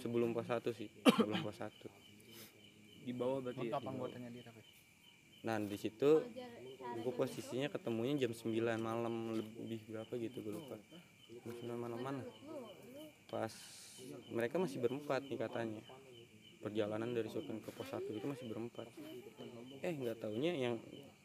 sebelum 0.00 0.32
pos 0.32 0.48
1 0.48 0.72
sih 0.76 0.88
sebelum 1.04 1.40
pos 1.44 1.56
1 1.56 1.68
di 3.04 3.12
bawah 3.16 3.40
berarti 3.40 3.68
ya? 3.68 3.80
dia 3.80 4.42
tapi 4.44 4.60
nah 5.40 5.56
di 5.56 5.76
situ 5.80 6.20
gue 6.80 7.12
posisinya 7.14 7.68
ketemunya 7.68 8.26
jam 8.26 8.32
9 8.32 8.50
malam 8.80 9.36
lebih 9.36 9.80
berapa 9.88 10.12
gitu 10.16 10.42
gue 10.42 10.54
lupa. 10.56 10.76
Jam 11.44 11.52
9 11.54 11.76
malam 11.76 12.00
mana 12.00 12.24
pas 13.30 13.52
mereka 14.32 14.58
masih 14.58 14.82
berempat 14.82 15.24
nih 15.28 15.38
katanya. 15.38 15.82
Perjalanan 16.60 17.16
dari 17.16 17.32
Sultan 17.32 17.56
ke 17.64 17.72
pos 17.72 17.88
1 17.88 18.04
itu 18.04 18.26
masih 18.28 18.46
berempat. 18.52 18.84
Eh 19.80 19.92
nggak 19.96 20.20
taunya 20.20 20.52
yang 20.52 20.76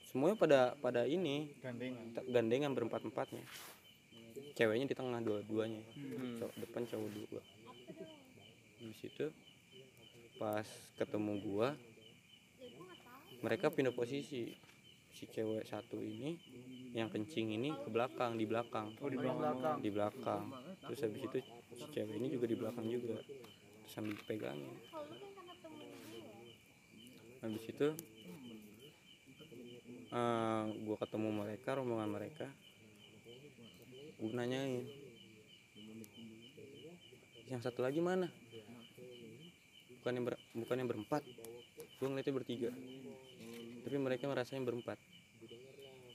semuanya 0.08 0.38
pada 0.40 0.60
pada 0.80 1.04
ini 1.04 1.52
gandengan. 1.60 2.32
gandengan 2.32 2.72
berempat 2.72 3.04
empatnya 3.04 3.44
ceweknya 4.56 4.88
di 4.88 4.96
tengah 4.96 5.20
dua-duanya. 5.20 5.84
Hmm. 5.96 6.40
cowok 6.40 6.56
depan 6.64 6.82
cowok 6.88 7.10
dua. 7.12 7.42
Di 8.80 8.96
situ 8.96 9.28
pas 10.36 10.68
ketemu 11.00 11.40
gua 11.44 11.76
mereka 13.40 13.72
pindah 13.72 13.92
posisi 13.92 14.56
si 15.16 15.32
cewek 15.32 15.64
satu 15.64 15.96
ini 15.96 16.36
yang 16.92 17.08
kencing 17.08 17.56
ini 17.56 17.72
ke 17.72 17.88
belakang 17.88 18.36
di 18.36 18.44
belakang. 18.44 18.92
Oh 19.00 19.08
di 19.08 19.16
belakang. 19.16 19.78
Di 19.80 19.90
belakang. 19.90 20.44
Terus 20.84 21.00
habis 21.08 21.22
itu 21.24 21.40
si 21.80 21.86
cewek 21.96 22.16
ini 22.20 22.28
juga 22.36 22.46
di 22.52 22.58
belakang 22.60 22.86
juga. 22.92 23.16
Terus 23.24 23.92
sambil 23.96 24.20
pegangin 24.28 24.76
habis 27.46 27.62
itu 27.70 27.88
eh 30.16 30.64
gue 30.74 30.98
ketemu 30.98 31.30
mereka 31.30 31.78
rombongan 31.78 32.10
mereka. 32.10 32.48
Gue 34.18 34.32
nanyain 34.34 34.82
yang 37.46 37.62
satu 37.62 37.86
lagi 37.86 38.02
mana? 38.02 38.26
Bukan 40.02 40.12
yang 40.18 40.26
ber, 40.26 40.36
bukan 40.58 40.76
yang 40.82 40.90
berempat. 40.90 41.22
Gue 42.02 42.08
ngeliatnya 42.10 42.34
bertiga 42.34 42.72
tapi 43.86 44.02
mereka 44.02 44.26
merasanya 44.26 44.66
berempat. 44.66 44.98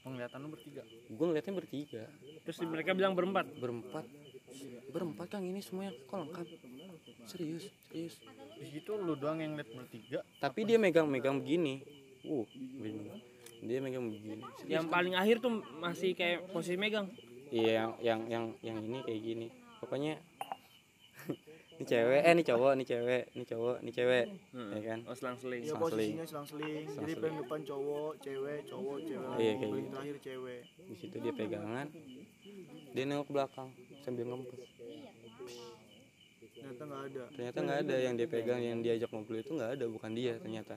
Penglihatan 0.03 0.43
lu 0.43 0.49
bertiga? 0.51 0.83
Gue 1.07 1.27
ngeliatnya 1.31 1.55
bertiga. 1.55 2.03
Terus 2.43 2.59
mereka 2.67 2.99
bilang 2.99 3.15
berempat? 3.15 3.47
Berempat. 3.63 4.05
Berempat 4.91 5.27
kang. 5.31 5.47
Ini 5.47 5.63
semuanya 5.63 5.95
kok 6.11 6.19
lengkap. 6.19 6.47
Serius 7.31 7.71
serius. 7.87 8.19
Di 8.59 8.67
situ 8.75 8.91
lu 8.99 9.15
doang 9.15 9.39
yang 9.39 9.55
lihat 9.55 9.71
bertiga? 9.71 10.27
Tapi 10.43 10.67
dia 10.67 10.83
megang-megang 10.83 11.39
begini. 11.39 11.87
Uh 12.27 12.43
dia 13.61 13.79
megang 13.79 14.09
begini. 14.09 14.41
Serius, 14.57 14.73
yang 14.73 14.89
paling 14.89 15.15
akhir 15.15 15.45
tuh 15.45 15.63
masih 15.79 16.17
kayak 16.17 16.49
posisi 16.51 16.81
megang? 16.81 17.07
Iya 17.53 17.71
yang 17.71 17.93
yang 18.01 18.21
yang 18.27 18.45
yang 18.65 18.79
ini 18.83 18.99
kayak 19.05 19.21
gini. 19.21 19.47
Pokoknya 19.79 20.19
ini 21.81 21.89
cewek. 21.89 22.21
Eh 22.21 22.33
ini 22.37 22.43
cowok 22.45 22.73
ini 22.77 22.85
cewek 22.85 23.23
ini 23.33 23.45
cowok 23.49 23.77
ini 23.81 23.91
cewek. 23.97 24.25
Ya 24.53 24.81
kan? 24.85 24.99
Oh 25.09 25.17
selang 25.17 25.37
seling. 25.41 25.63
Ya 25.65 25.73
Selang 25.73 25.81
seling. 25.89 26.13
posisinya 26.13 26.27
selang 26.29 26.47
seling. 26.47 26.85
Jadi 26.93 27.13
paling 27.17 27.37
depan 27.41 27.61
cowok 27.65 28.13
cewek 28.21 28.59
cowok 28.69 28.97
cewek. 29.09 29.29
Iya, 29.41 29.49
lagi 29.49 29.57
kayak 29.57 29.71
paling 29.73 29.81
gitu. 29.89 29.95
terakhir 29.97 30.17
cewek. 30.21 30.61
Di 30.77 30.95
situ 31.01 31.17
dia 31.17 31.33
pegangan. 31.33 31.87
Dia 32.93 33.03
nengok 33.09 33.25
ke 33.25 33.33
belakang 33.33 33.69
sambil 34.05 34.25
ngempes. 34.29 34.61
Ternyata 36.61 36.83
nggak 36.85 37.03
ada. 37.09 37.23
Ternyata 37.33 37.59
nggak 37.65 37.79
ada. 37.81 37.97
Yang 37.97 38.15
dia 38.21 38.29
pegang 38.29 38.61
yang 38.61 38.79
diajak 38.85 39.09
ngobrol 39.09 39.41
itu 39.41 39.53
nggak 39.57 39.71
ada. 39.81 39.85
Bukan 39.89 40.11
dia 40.13 40.33
ternyata. 40.37 40.75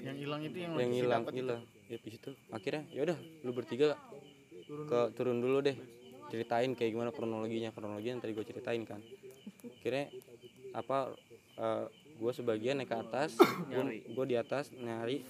Yang 0.00 0.16
hilang 0.24 0.40
itu 0.40 0.56
yang, 0.56 0.72
yang 0.80 0.92
hilang 0.96 1.22
dapet. 1.28 1.34
hilang. 1.36 1.60
Ya 1.92 1.96
di 2.00 2.10
situ 2.16 2.32
akhirnya 2.48 2.88
yaudah 2.96 3.18
lu 3.44 3.52
bertiga 3.52 3.92
ke 4.88 5.00
turun 5.12 5.44
dulu 5.44 5.60
deh. 5.60 5.76
Ceritain 6.32 6.72
kayak 6.72 6.96
gimana 6.96 7.12
kronologinya. 7.12 7.76
Kronologinya 7.76 8.16
yang 8.16 8.22
tadi 8.24 8.32
gue 8.32 8.46
ceritain 8.48 8.80
kan 8.88 9.04
akhirnya 9.62 10.06
apa 10.72 11.14
gue 12.18 12.32
sebagian 12.32 12.78
naik 12.78 12.90
ke 12.90 12.96
atas 12.96 13.34
gue 14.06 14.26
di 14.26 14.36
atas 14.38 14.70
nyari 14.74 15.22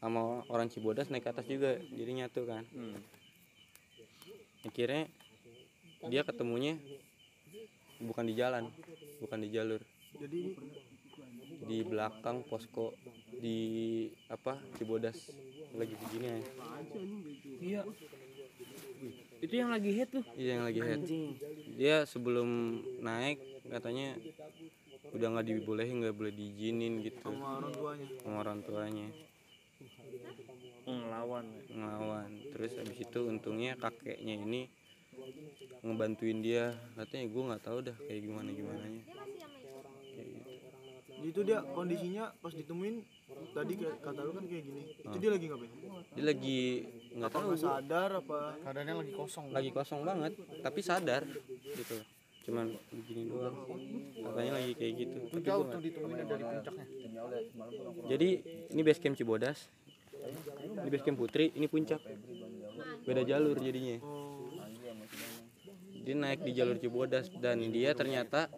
sama 0.00 0.44
orang 0.52 0.68
Cibodas 0.68 1.08
naik 1.08 1.24
ke 1.24 1.30
atas 1.32 1.46
juga 1.48 1.80
jadi 1.92 2.12
nyatu 2.24 2.44
kan. 2.44 2.64
Hmm. 2.76 3.00
akhirnya 4.64 5.08
dia 6.08 6.20
ketemunya 6.24 6.76
bukan 8.00 8.24
di 8.28 8.34
jalan 8.36 8.68
bukan 9.20 9.38
di 9.40 9.48
jalur. 9.52 9.80
Jadi 10.20 10.56
di 11.64 11.78
belakang 11.80 12.44
posko 12.44 12.92
di 13.40 14.08
apa 14.28 14.60
Cibodas. 14.76 15.32
Lagi 15.74 15.96
begini 15.96 16.26
ya 16.28 16.38
Iya. 17.64 17.80
Itu 19.42 19.54
yang 19.56 19.72
lagi 19.72 19.90
hit 19.92 20.08
tuh. 20.12 20.24
iya 20.36 20.60
yang 20.60 20.64
lagi 20.64 20.80
head 20.80 21.00
dia 21.74 21.96
sebelum 22.06 22.80
naik 23.02 23.40
katanya 23.64 24.16
udah 25.12 25.26
nggak 25.36 25.46
dibolehin 25.48 26.04
nggak 26.04 26.16
boleh 26.16 26.32
diizinin 26.32 27.00
gitu. 27.00 27.20
Sama 27.24 27.60
orang 27.60 27.72
tuanya. 27.72 28.06
Sama 28.20 28.36
orang 28.44 28.60
tuanya. 28.64 29.08
Ngelawan. 30.84 31.46
ngelawan. 31.72 32.30
Terus 32.52 32.72
habis 32.76 32.98
itu 33.00 33.20
untungnya 33.24 33.72
kakeknya 33.80 34.34
ini 34.36 34.68
ngebantuin 35.80 36.44
dia. 36.44 36.76
Katanya 36.96 37.24
gue 37.28 37.42
nggak 37.52 37.62
tahu 37.64 37.78
dah 37.88 37.96
kayak 38.04 38.20
gimana 38.20 38.48
gimana 38.52 38.84
nya 38.84 39.02
kayak 40.14 40.28
gitu. 40.28 40.50
Jadi 41.14 41.28
itu 41.32 41.40
dia 41.46 41.58
kondisinya 41.72 42.24
pas 42.36 42.52
ditemuin 42.52 43.00
tadi 43.56 43.72
kata 43.80 44.20
lu 44.28 44.32
kan 44.36 44.44
kayak 44.44 44.64
gini. 44.68 44.82
Itu 44.92 45.16
dia 45.16 45.30
lagi 45.32 45.46
ngapain? 45.48 45.72
Dia 46.12 46.24
lagi 46.28 46.60
nggak 47.16 47.30
apa 47.32 47.38
tahu. 47.40 47.56
sadar 47.56 48.10
apa? 48.20 48.40
Keadaannya 48.60 48.94
lagi 49.00 49.12
kosong. 49.16 49.46
Lagi 49.56 49.70
kosong 49.72 50.00
banget 50.04 50.32
tapi 50.60 50.80
sadar 50.84 51.24
gitu 51.64 51.96
cuman 52.44 52.66
begini 52.92 53.22
doang 53.32 53.56
katanya 54.20 54.52
lagi 54.60 54.72
kayak 54.76 54.92
gitu. 55.00 55.16
Itu 55.16 55.32
Tapi 55.32 55.46
jauh 55.48 55.62
gua 55.64 55.72
tuh 55.72 55.78
nggak- 55.80 55.84
ditemuin 55.88 56.26
dari 56.28 56.44
puncaknya. 56.44 56.86
Jadi 58.04 58.28
ini 58.70 58.80
base 58.84 59.00
camp 59.00 59.16
Cibodas. 59.16 59.58
Ini 60.84 60.88
base 60.92 61.04
camp 61.04 61.18
Putri 61.20 61.46
ini 61.56 61.66
puncak. 61.68 62.00
Beda 63.04 63.22
jalur 63.24 63.56
jadinya. 63.56 63.96
Dia 66.04 66.14
naik 66.20 66.44
di 66.44 66.52
jalur 66.52 66.76
Cibodas 66.76 67.32
dan 67.40 67.64
dia 67.72 67.96
ternyata 67.96 68.52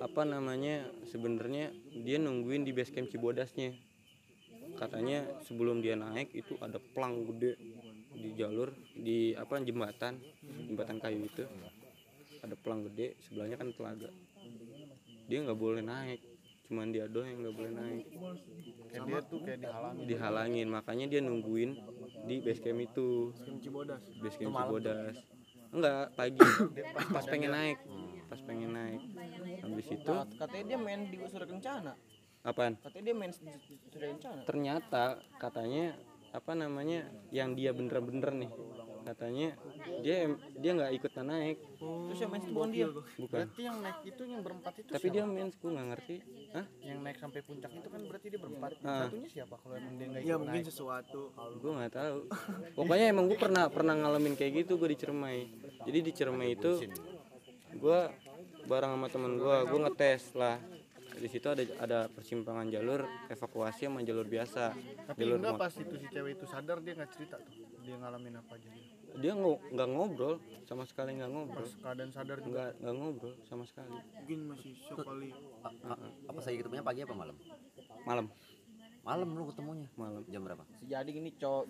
apa 0.00 0.22
namanya 0.24 0.88
sebenarnya 1.08 1.72
dia 1.92 2.16
nungguin 2.20 2.68
di 2.68 2.72
base 2.76 2.92
camp 2.92 3.08
Cibodasnya. 3.08 3.72
Katanya 4.76 5.24
sebelum 5.44 5.80
dia 5.80 5.96
naik 5.96 6.32
itu 6.36 6.56
ada 6.60 6.76
plang 6.92 7.24
gede 7.28 7.56
di 8.12 8.36
jalur 8.36 8.72
di 8.92 9.32
apa 9.36 9.56
jembatan 9.60 10.20
jembatan 10.68 11.00
kayu 11.00 11.24
itu 11.24 11.44
ada 12.40 12.56
plang 12.56 12.86
gede 12.88 13.16
sebelahnya 13.24 13.56
kan 13.60 13.72
telaga. 13.72 14.10
Dia 15.30 15.38
nggak 15.46 15.60
boleh 15.60 15.82
naik 15.84 16.20
cuman 16.70 16.94
dia 16.94 17.10
doang 17.10 17.26
yang 17.26 17.38
nggak 17.42 17.56
boleh 17.58 17.72
naik. 17.74 18.06
Kayak 18.94 19.02
dia 19.10 19.20
tuh 19.26 19.38
kayak 19.42 19.58
dihalangi 19.58 20.02
dihalangin 20.06 20.68
makanya 20.70 21.06
dia 21.10 21.20
nungguin 21.20 21.70
di 22.30 22.38
base 22.38 22.62
camp 22.62 22.78
itu. 22.78 23.34
Base 24.22 24.38
camp 24.38 24.54
Cibodas. 24.54 25.16
Enggak 25.74 26.14
pagi. 26.14 26.38
Pas 27.10 27.26
pengen 27.26 27.50
naik. 27.50 27.78
Pas 28.30 28.40
pengen 28.46 28.70
naik. 28.70 29.02
Habis 29.66 29.88
itu 29.98 30.14
katanya 30.38 30.64
dia 30.70 30.78
main 30.78 31.00
di 31.10 31.16
Surya 31.26 31.46
Kencana. 31.50 31.92
Apaan? 32.46 32.72
Katanya 32.78 33.04
dia 33.10 33.16
main 33.18 33.32
di 33.34 33.74
Surya 33.90 34.08
Kencana. 34.14 34.40
Ternyata 34.46 35.04
katanya 35.42 35.98
apa 36.30 36.52
namanya 36.54 37.10
yang 37.34 37.58
dia 37.58 37.74
bener-bener 37.74 38.30
nih 38.46 38.50
katanya 39.04 39.48
dia 40.00 40.16
dia 40.58 40.70
nggak 40.76 40.92
ikut 41.00 41.12
naik. 41.20 41.58
Terus 41.80 42.18
yang 42.20 42.30
main 42.30 42.42
itu 42.42 42.52
bukan 42.52 42.70
dia? 42.72 42.86
Bukan. 42.92 43.38
Berarti 43.44 43.62
yang 43.64 43.78
naik 43.80 43.98
itu 44.04 44.22
yang 44.26 44.40
berempat 44.44 44.72
itu 44.80 44.88
tapi 44.90 45.06
siapa? 45.06 45.14
dia 45.14 45.22
main 45.24 45.48
gue 45.50 45.70
nggak 45.70 45.88
ngerti. 45.94 46.16
Hah? 46.50 46.66
yang 46.82 46.98
naik 47.06 47.16
sampai 47.22 47.40
puncak 47.46 47.70
itu 47.70 47.88
kan 47.88 48.00
berarti 48.10 48.26
dia 48.26 48.40
berempat. 48.42 48.70
Ah. 48.82 49.06
satunya 49.06 49.28
siapa 49.30 49.54
kalau 49.60 49.74
emang 49.78 49.94
dia 49.96 50.06
nggak 50.10 50.22
ya 50.26 50.34
mungkin 50.36 50.62
naik? 50.62 50.68
sesuatu. 50.68 51.22
Gue 51.62 51.72
nggak 51.78 51.92
tahu. 51.94 52.18
Pokoknya 52.78 53.06
emang 53.12 53.24
gue 53.30 53.38
pernah 53.38 53.64
pernah 53.70 53.94
ngalamin 53.94 54.34
kayak 54.34 54.66
gitu 54.66 54.76
gue 54.80 54.88
di 54.92 54.98
Ciremai 54.98 55.40
jadi 55.86 55.98
di 56.04 56.12
Ciremai 56.12 56.48
itu 56.52 56.72
gue 57.70 58.00
bareng 58.68 58.92
sama 58.98 59.06
temen 59.08 59.32
gue 59.40 59.56
gue 59.66 59.78
ngetes 59.88 60.36
lah. 60.36 60.58
Di 61.10 61.28
situ 61.28 61.52
ada 61.52 61.64
ada 61.82 61.98
persimpangan 62.08 62.70
jalur 62.72 63.04
evakuasi 63.28 63.84
sama 63.88 64.00
jalur 64.00 64.24
biasa. 64.24 64.72
Tapi 65.10 65.20
jalur 65.20 65.36
enggak 65.42 65.60
pas 65.60 65.72
itu 65.76 65.94
si 66.00 66.06
cewek 66.08 66.32
itu 66.38 66.44
sadar 66.48 66.78
dia 66.80 66.96
nggak 66.96 67.10
cerita 67.12 67.36
tuh. 67.40 67.52
Dia 67.84 67.96
ngalamin 68.00 68.40
apa 68.40 68.56
aja 68.56 68.68
dia. 69.18 69.32
nggak 69.34 69.88
ngobrol 69.90 70.34
sama 70.68 70.84
sekali 70.86 71.18
nggak 71.18 71.30
ngobrol. 71.32 71.66
Pas 71.66 71.74
keadaan 71.82 72.10
sadar 72.14 72.38
juga. 72.38 72.70
Nggak 72.70 72.70
nggak 72.78 72.94
ngobrol 72.94 73.34
sama 73.48 73.64
sekali. 73.66 73.90
Mungkin 73.90 74.38
masih 74.54 74.72
shock 74.86 75.02
kali. 75.02 75.30
A- 75.66 75.78
a- 75.90 76.12
apa 76.30 76.38
saya 76.44 76.54
ketemunya 76.60 76.84
pagi 76.86 77.00
apa 77.02 77.14
malam? 77.16 77.36
Malam. 78.06 78.26
Malam 79.00 79.28
lu 79.32 79.44
ketemunya? 79.50 79.88
Malam. 79.96 80.22
Jam 80.28 80.42
berapa? 80.44 80.62
Jadi 80.84 81.10
gini 81.10 81.30
cowok 81.34 81.64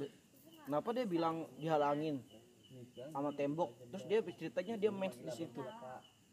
kenapa 0.67 0.89
dia 0.93 1.05
bilang 1.09 1.47
dihalangin 1.57 2.21
sama 3.15 3.31
tembok. 3.33 3.73
Terus 3.95 4.05
dia 4.05 4.19
ceritanya 4.37 4.75
dia 4.77 4.91
main 4.93 5.11
di 5.11 5.33
situ 5.33 5.63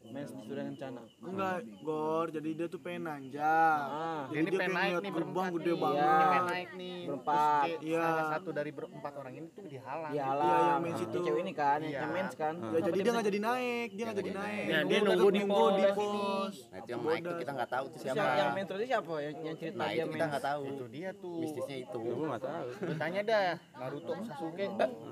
main 0.08 0.24
di 0.24 0.40
Surya 0.46 0.64
Kencana 0.64 1.00
enggak 1.20 1.56
gor. 1.84 2.26
Jadi 2.32 2.48
dia 2.56 2.66
tuh 2.66 2.80
pengen 2.80 3.02
nanjak. 3.04 3.78
Ah. 3.84 4.24
Jadi 4.30 4.40
ini 4.40 4.48
dia 4.48 4.58
pengen 4.58 4.76
naik 4.78 4.94
nih 5.04 5.12
berempat 5.12 5.50
gede 5.52 5.68
nih. 5.68 5.76
banget. 5.76 6.00
Ini 6.00 6.24
pengen 6.24 6.46
naik 6.48 6.70
nih. 6.72 6.98
Berempat. 7.04 7.36
Terus 7.36 7.68
kayak 7.68 7.80
Iya. 7.84 8.00
salah 8.00 8.26
satu 8.32 8.48
dari 8.54 8.70
berempat 8.72 9.12
orang 9.18 9.34
ini 9.36 9.46
tuh 9.52 9.62
dihalang. 9.68 10.12
Dia 10.14 10.24
Iya, 10.24 10.56
yang 10.58 10.80
main 10.80 10.94
situ. 10.96 11.18
cewek 11.18 11.42
ini 11.44 11.52
kan 11.52 11.78
yang 11.78 11.90
Iya. 11.92 12.00
yang 12.00 12.12
main 12.14 12.26
kan. 12.32 12.54
Ya 12.58 12.80
jadi 12.80 12.98
dia 12.98 13.12
nggak 13.12 13.26
jadi 13.28 13.40
naik. 13.42 13.88
Dia 13.92 14.04
nggak 14.08 14.18
jadi 14.18 14.32
naik. 14.32 14.64
Ya, 14.64 14.78
dia 14.86 14.98
nunggu 15.04 15.28
di 15.28 15.42
pos. 15.44 15.72
di 15.76 15.84
pos. 15.92 16.54
nah 16.68 16.78
itu 16.78 16.88
yang 16.88 17.02
naik 17.04 17.20
tuh 17.20 17.34
kita 17.36 17.52
nggak 17.52 17.70
tahu 17.70 17.84
tuh 17.92 17.98
siapa. 18.00 18.24
yang, 18.38 18.50
main 18.56 18.64
terus 18.64 18.80
siapa? 18.88 19.14
Yang, 19.20 19.34
yang 19.44 19.56
cerita 19.58 19.76
nah 19.78 19.88
dia 19.88 19.98
itu 19.98 20.10
kita 20.14 20.26
nggak 20.30 20.44
tahu. 20.48 20.62
Itu 20.64 20.84
dia 20.88 21.10
tuh. 21.12 21.38
Mistisnya 21.42 21.76
itu. 21.84 21.98
Gue 22.00 22.26
nggak 22.26 22.44
tahu. 22.46 22.66
Lu 22.88 22.94
tanya 22.96 23.20
dah 23.20 23.46
Naruto 23.76 24.12
Sasuke. 24.24 24.66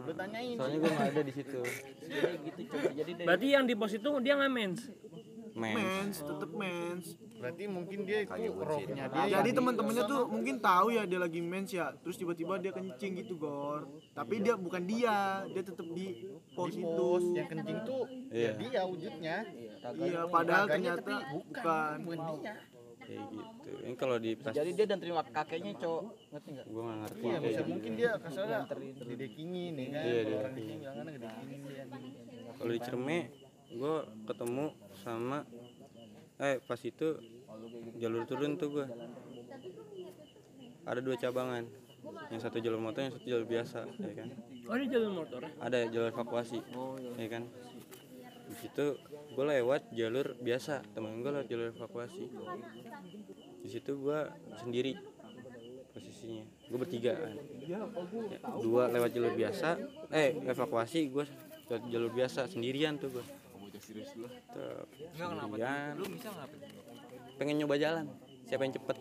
Lu 0.06 0.12
tanyain 0.16 0.56
soalnya 0.56 0.78
gue 0.80 0.90
nggak 0.94 1.08
ada 1.12 1.22
di 1.22 1.32
situ. 1.34 1.60
Jadi 2.06 2.36
gitu 2.48 2.60
coba 2.70 2.88
jadi 2.94 3.10
Berarti 3.26 3.46
yang 3.50 3.64
di 3.66 3.74
pos 3.74 3.92
itu 3.92 4.08
dia 4.22 4.34
nggak 4.38 4.52
mens. 4.52 4.75
Mens. 5.54 5.76
Mens. 5.76 6.16
Tetep 6.20 6.50
mens. 6.52 7.04
Berarti 7.36 7.64
mungkin 7.66 7.98
dia 8.02 8.18
itu 8.22 8.32
rohnya 8.54 9.04
dia 9.06 9.24
jadi 9.30 9.44
yang- 9.44 9.56
teman-temannya 9.56 10.04
tuh 10.04 10.22
mungkin 10.26 10.56
tahu 10.58 10.86
ya 10.90 11.02
dia 11.04 11.16
lagi 11.16 11.40
mens 11.40 11.70
ya. 11.70 11.92
Terus 11.96 12.16
tiba-tiba 12.16 12.56
dia 12.56 12.72
kencing 12.72 13.12
gitu 13.18 13.36
gor. 13.36 13.88
Tapi 14.12 14.40
dia 14.40 14.54
bukan 14.54 14.82
dia 14.84 15.16
dia 15.46 15.62
tetep 15.62 15.86
di 15.90 16.24
pos 16.52 16.72
di 16.72 16.80
itu. 16.80 16.88
pos 16.90 17.24
yang 17.32 17.46
kencing 17.46 17.78
tuh 17.82 18.04
Iya. 18.30 18.52
ya 18.52 18.58
dia 18.58 18.80
wujudnya. 18.84 19.36
Iya 19.96 20.20
padahal 20.26 20.64
ternyata 20.66 21.00
tapi 21.00 21.14
bukan 21.30 21.96
bukan. 22.02 22.18
dia. 22.42 22.54
Kayak 22.98 23.22
gitu. 23.30 23.70
Ini 23.86 23.94
kalau 23.94 24.16
di 24.18 24.30
pas 24.34 24.50
jadi 24.50 24.70
dia 24.72 24.86
dan 24.88 24.98
terima 24.98 25.22
kakeknya 25.22 25.78
cowok. 25.78 26.02
Ngerti 26.26 26.48
nggak? 26.50 26.66
Gue 26.66 26.82
nggak 26.82 26.98
ngerti. 26.98 27.22
Iya 27.22 27.38
bisa 27.38 27.52
gitu. 27.54 27.70
mungkin 27.70 27.90
dia 27.94 28.10
ke 28.18 28.28
sana 28.28 28.56
didekingin 28.98 29.72
ya 29.72 29.86
kan. 29.86 30.02
Iya, 30.02 30.20
orang 30.34 30.52
di 30.52 30.62
sini 30.64 30.82
kan 30.82 31.06
dia. 31.06 31.32
Kalau 32.56 32.72
di 32.72 32.80
Cerme 32.82 33.18
gue 33.72 33.94
ketemu 34.30 34.66
sama 35.02 35.42
eh 36.36 36.60
pas 36.62 36.80
itu 36.84 37.16
jalur 37.96 38.28
turun 38.28 38.60
tuh 38.60 38.68
gue 38.70 38.86
ada 40.86 41.00
dua 41.02 41.16
cabangan. 41.18 41.66
Yang 42.30 42.40
satu 42.46 42.62
jalur 42.62 42.78
motor 42.78 43.02
yang 43.02 43.14
satu 43.18 43.26
jalur 43.26 43.46
biasa 43.50 43.82
ya 43.98 44.14
kan? 44.14 44.28
Oh 44.70 44.74
ini 44.78 44.86
jalur 44.86 45.10
motor. 45.10 45.42
ada 45.58 45.78
jalur 45.90 46.14
evakuasi 46.14 46.62
ya 47.18 47.26
kan? 47.26 47.42
Di 48.46 48.54
situ 48.54 48.94
gue 49.34 49.44
lewat 49.44 49.90
jalur 49.90 50.38
biasa 50.38 50.86
temen 50.94 51.18
gue 51.26 51.30
lewat 51.34 51.48
jalur 51.50 51.68
evakuasi. 51.74 52.24
Di 53.66 53.68
situ 53.68 53.98
gue 53.98 54.20
sendiri 54.62 54.94
posisinya. 55.90 56.44
Gue 56.70 56.78
bertiga 56.78 57.18
kan? 57.18 57.34
Ya, 57.66 57.82
dua 58.62 58.86
lewat 58.86 59.10
jalur 59.10 59.34
biasa 59.34 59.68
eh 60.14 60.38
evakuasi 60.46 61.10
gue 61.10 61.24
lewat 61.66 61.82
jalur 61.90 62.10
biasa 62.14 62.46
sendirian 62.46 63.02
tuh 63.02 63.18
gue 63.18 63.24
sendirian 63.86 64.10
pengen 67.36 67.54
nyoba 67.62 67.76
jalan 67.78 68.06
siapa 68.48 68.62
yang 68.66 68.74
cepet. 68.74 68.96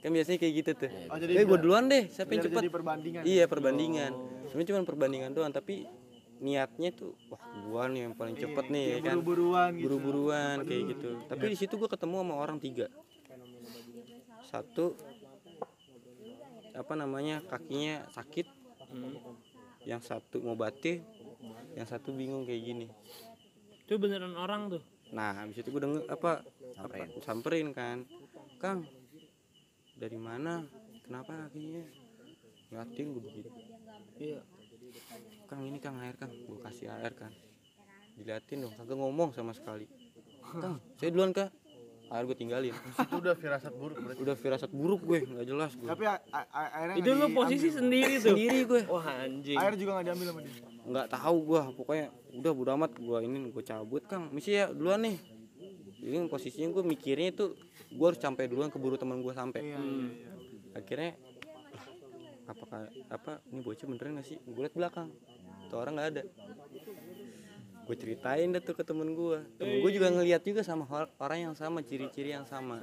Kan 0.00 0.10
biasanya 0.14 0.38
kayak 0.38 0.54
gitu 0.62 0.70
tuh. 0.86 0.90
Oh, 1.10 1.18
jadi 1.18 1.32
eh 1.42 1.44
gue 1.44 1.58
duluan 1.58 1.90
deh 1.90 2.06
siapa 2.10 2.30
yang 2.34 2.44
cepet. 2.46 2.62
jadi 2.66 2.72
perbandingan. 2.72 3.22
Iya 3.26 3.44
perbandingan. 3.50 4.12
Sebenarnya 4.50 4.68
cuma 4.70 4.80
perbandingan 4.86 5.30
doang 5.34 5.52
tapi 5.52 5.86
niatnya 6.36 6.92
tuh 6.92 7.16
wah 7.32 7.40
gua 7.64 7.88
nih 7.88 8.04
yang 8.04 8.12
paling 8.12 8.36
cepet 8.36 8.68
nih 8.68 9.00
ya 9.00 9.08
kan? 9.08 9.24
buru-buruan 9.24 9.72
gitu. 9.72 9.84
Buru-buruan 9.88 10.56
kayak 10.68 10.82
gitu. 10.96 11.10
Tapi 11.26 11.44
di 11.48 11.56
situ 11.56 11.74
gua 11.80 11.88
ketemu 11.88 12.16
sama 12.22 12.34
orang 12.36 12.58
tiga. 12.60 12.86
Satu 14.46 14.94
apa 16.76 16.92
namanya 16.92 17.40
kakinya 17.46 18.04
sakit. 18.12 18.46
Yang 19.86 20.02
satu 20.12 20.42
mau 20.42 20.58
batih 20.58 21.02
yang 21.76 21.86
satu 21.86 22.10
bingung 22.16 22.48
kayak 22.48 22.62
gini 22.64 22.86
Itu 23.86 24.02
beneran 24.02 24.34
orang 24.34 24.66
tuh. 24.74 24.82
nah 25.14 25.30
habis 25.38 25.62
itu 25.62 25.70
gua 25.70 25.86
denger 25.86 26.02
apa 26.10 26.42
Samperin. 26.74 27.06
apa 27.06 27.18
samperin 27.22 27.68
kan. 27.70 27.98
Kang 28.58 28.82
dari 29.94 30.18
mana? 30.18 30.66
Kenapa 31.06 31.46
kakinya? 31.46 31.86
Ngeliatin 32.74 33.06
gue 33.14 33.22
begitu. 33.22 33.50
Iya. 34.18 34.42
Kang 35.46 35.62
ini 35.62 35.78
kang 35.78 36.02
air 36.02 36.18
kang. 36.18 36.34
Gue 36.34 36.58
kasih 36.58 36.90
air 36.90 37.14
kan. 37.14 37.30
Diliatin 38.18 38.66
dong 38.66 38.74
kagak 38.74 38.98
ngomong 38.98 39.30
sama 39.30 39.54
sekali. 39.54 39.86
Kang 40.42 40.82
saya 40.98 41.14
duluan 41.14 41.30
kak 41.30 41.54
akhirnya 42.06 42.24
gue 42.24 42.36
tinggalin. 42.38 42.74
Itu 42.76 43.14
udah 43.18 43.34
firasat 43.34 43.72
buruk 43.74 43.96
berarti. 43.98 44.18
Udah 44.22 44.34
firasat 44.34 44.70
buruk 44.70 45.00
gue 45.02 45.18
nggak 45.26 45.46
jelas 45.46 45.70
gue. 45.74 45.88
Tapi 45.88 46.04
a- 46.06 46.22
a- 46.30 46.48
a- 46.48 46.72
airnya 46.78 46.96
itu 46.96 47.10
lu 47.10 47.26
posisi 47.30 47.68
sendiri 47.68 48.14
tuh? 48.16 48.30
Sendiri 48.30 48.58
gue. 48.62 48.80
Wah 48.86 49.06
anjing. 49.20 49.58
Air 49.58 49.74
juga 49.74 49.90
nggak 49.98 50.06
diambil 50.06 50.26
sama 50.30 50.40
dia. 50.42 50.54
nggak 50.86 51.06
tahu 51.10 51.36
gue 51.42 51.62
pokoknya 51.74 52.06
udah 52.32 52.52
bodo 52.54 52.70
amat 52.78 52.92
gue 52.94 53.18
ini 53.20 53.36
gue 53.50 53.64
cabut 53.64 54.02
kang. 54.06 54.30
Misi 54.30 54.54
ya 54.54 54.70
duluan 54.70 55.02
nih. 55.02 55.18
Ini 55.98 56.30
posisinya 56.30 56.70
gue 56.70 56.82
mikirnya 56.86 57.34
itu 57.34 57.58
gue 57.88 58.06
harus 58.06 58.20
sampai 58.20 58.46
duluan 58.46 58.70
keburu 58.70 58.94
teman 58.94 59.18
gue 59.18 59.34
sampai. 59.34 59.60
Iya, 59.64 59.74
iya, 59.74 59.82
iya. 59.82 60.30
akhirnya 60.76 61.10
apakah 62.46 62.80
apa 63.10 63.42
ini 63.50 63.60
bocah 63.60 63.86
beneran 63.86 64.22
gak 64.22 64.26
sih? 64.26 64.38
Gue 64.40 64.62
liat 64.62 64.74
belakang. 64.74 65.10
Tuh 65.66 65.82
orang 65.82 65.98
nggak 65.98 66.08
ada 66.14 66.22
gue 67.86 67.96
ceritain 67.96 68.50
deh 68.50 68.58
tuh 68.58 68.74
ke 68.74 68.82
temen 68.82 69.14
gue 69.14 69.38
temen 69.62 69.78
gue 69.78 69.92
juga 69.94 70.10
ngeliat 70.10 70.42
juga 70.42 70.66
sama 70.66 70.84
orang 71.22 71.50
yang 71.50 71.54
sama 71.54 71.86
ciri-ciri 71.86 72.34
yang 72.34 72.42
sama. 72.42 72.82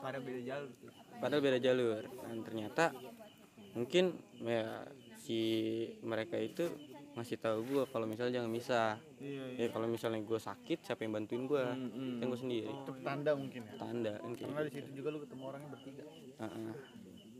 Pada 0.00 0.20
beda 0.20 0.40
jalur 0.40 0.70
tuh. 0.80 0.92
padahal 1.20 1.40
beda 1.44 1.58
jalur. 1.60 2.02
Dan 2.24 2.36
ternyata 2.44 2.84
mungkin 3.76 4.16
ya 4.40 4.88
si 5.20 5.40
mereka 6.00 6.36
itu 6.40 6.68
ngasih 7.14 7.38
tahu 7.38 7.58
gue 7.62 7.82
kalau 7.92 8.08
misalnya 8.08 8.40
jangan 8.40 8.50
misah. 8.50 8.96
Iya, 9.20 9.44
iya. 9.54 9.68
ya 9.68 9.72
kalau 9.72 9.86
misalnya 9.86 10.20
gue 10.24 10.40
sakit 10.40 10.78
siapa 10.84 11.04
yang 11.04 11.20
bantuin 11.20 11.44
gue 11.44 11.62
kan 11.62 12.24
gue 12.24 12.40
sendiri. 12.40 12.72
Itu 12.72 12.92
tanda 13.04 13.32
mungkin 13.36 13.60
ya? 13.68 13.74
Tanda 13.76 14.12
kan 14.16 14.32
kayak 14.32 14.48
karena 14.48 14.64
di 14.64 14.72
situ 14.72 14.90
juga 14.96 15.08
lu 15.12 15.18
ketemu 15.22 15.42
orangnya 15.44 15.68
bertiga. 15.72 16.04
Heeh. 16.40 16.72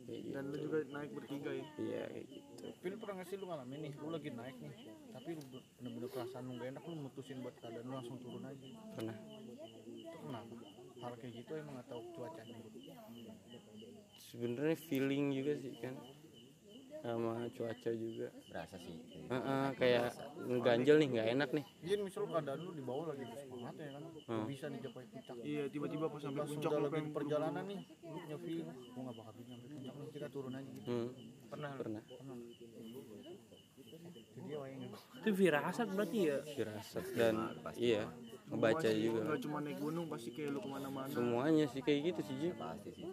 Kayak 0.04 0.20
gitu. 0.20 0.34
Dan 0.36 0.44
lu 0.52 0.56
juga 0.60 0.78
naik 0.92 1.10
bertiga 1.16 1.50
ya. 1.50 1.64
iya 1.80 2.04
kayak 2.12 2.26
gitu 2.28 2.43
tapi 2.64 2.86
lu 2.92 2.96
pernah 3.00 3.14
nggak 3.20 3.28
sih 3.28 3.36
lu 3.40 3.46
ngalamin 3.48 3.78
nih 3.84 3.92
lu 4.00 4.08
lagi 4.08 4.30
naik 4.32 4.56
nih. 4.60 4.72
Tapi 5.14 5.30
lu 5.36 5.42
be- 5.52 5.64
bener-bener 5.78 6.08
perasaan 6.10 6.44
lu 6.48 6.52
gak 6.58 6.68
enak 6.74 6.82
lu 6.88 6.94
mutusin 7.04 7.38
buat 7.44 7.54
keadaan 7.60 7.84
lu 7.86 7.92
langsung 7.96 8.16
turun 8.20 8.44
aja. 8.44 8.66
Pernah. 8.96 9.16
Itu 9.84 10.16
kenapa? 10.20 10.54
Hal 11.04 11.12
kayak 11.20 11.32
gitu 11.36 11.52
emang 11.60 11.76
atau 11.84 11.98
cuacanya. 12.16 12.56
Sebenarnya 14.32 14.76
feeling 14.88 15.24
juga 15.32 15.52
sih 15.60 15.72
kan. 15.78 15.94
Sama 17.04 17.44
cuaca 17.52 17.90
juga. 17.92 18.32
Berasa 18.48 18.76
sih 18.80 18.96
Heeh, 19.28 19.66
kayak 19.76 20.08
ngeganjel 20.40 20.96
nih 21.04 21.08
nggak 21.12 21.28
enak 21.36 21.48
nih. 21.52 21.64
Iya 21.84 21.96
misal 22.00 22.24
keadaan 22.32 22.60
lu 22.64 22.72
di 22.72 22.80
bawah 22.80 23.12
lagi 23.12 23.24
semangat 23.28 23.74
ya 23.76 23.88
kan. 23.92 24.02
Hmm. 24.24 24.40
Lu 24.40 24.44
bisa 24.48 24.66
dicapai 24.72 25.04
puncak. 25.12 25.36
Iya, 25.44 25.64
tiba-tiba 25.68 26.06
pas 26.08 26.20
sampai 26.24 26.44
puncak 26.48 26.70
lu 26.72 26.80
lagi 26.80 26.92
pengen 26.96 27.06
di 27.08 27.12
perjalanan 27.12 27.64
nih 27.68 27.80
lu 28.08 28.18
punya 28.24 28.38
feeling 28.40 28.68
gua 28.72 29.02
gak 29.04 29.16
bakal 29.20 29.32
bisa 29.36 29.48
sampai 29.52 29.68
puncak 29.68 29.94
nih 30.00 30.08
kita 30.16 30.28
turun 30.32 30.52
aja. 30.56 30.70
Gitu 30.72 30.88
hmm, 30.88 31.08
pernah. 31.54 31.70
Pernah. 31.78 32.02
Itu 35.22 35.30
firasat 35.32 35.88
berarti 35.94 36.18
ya? 36.28 36.38
Firasat 36.42 37.04
dan 37.14 37.34
iya 37.78 38.04
ngebaca 38.44 38.88
juga. 38.92 39.20
Enggak 39.24 39.40
cuma 39.40 39.58
naik 39.64 39.78
gunung 39.80 40.06
pasti 40.12 40.28
kayak 40.36 40.52
lu 40.52 40.60
ke 40.60 40.68
mana-mana. 40.68 41.08
semuanya 41.08 41.64
sih 41.72 41.80
kayak 41.80 42.12
gitu 42.12 42.20
sih 42.28 42.34
Ji. 42.36 42.48
pasti 42.52 42.90
sih. 42.92 43.08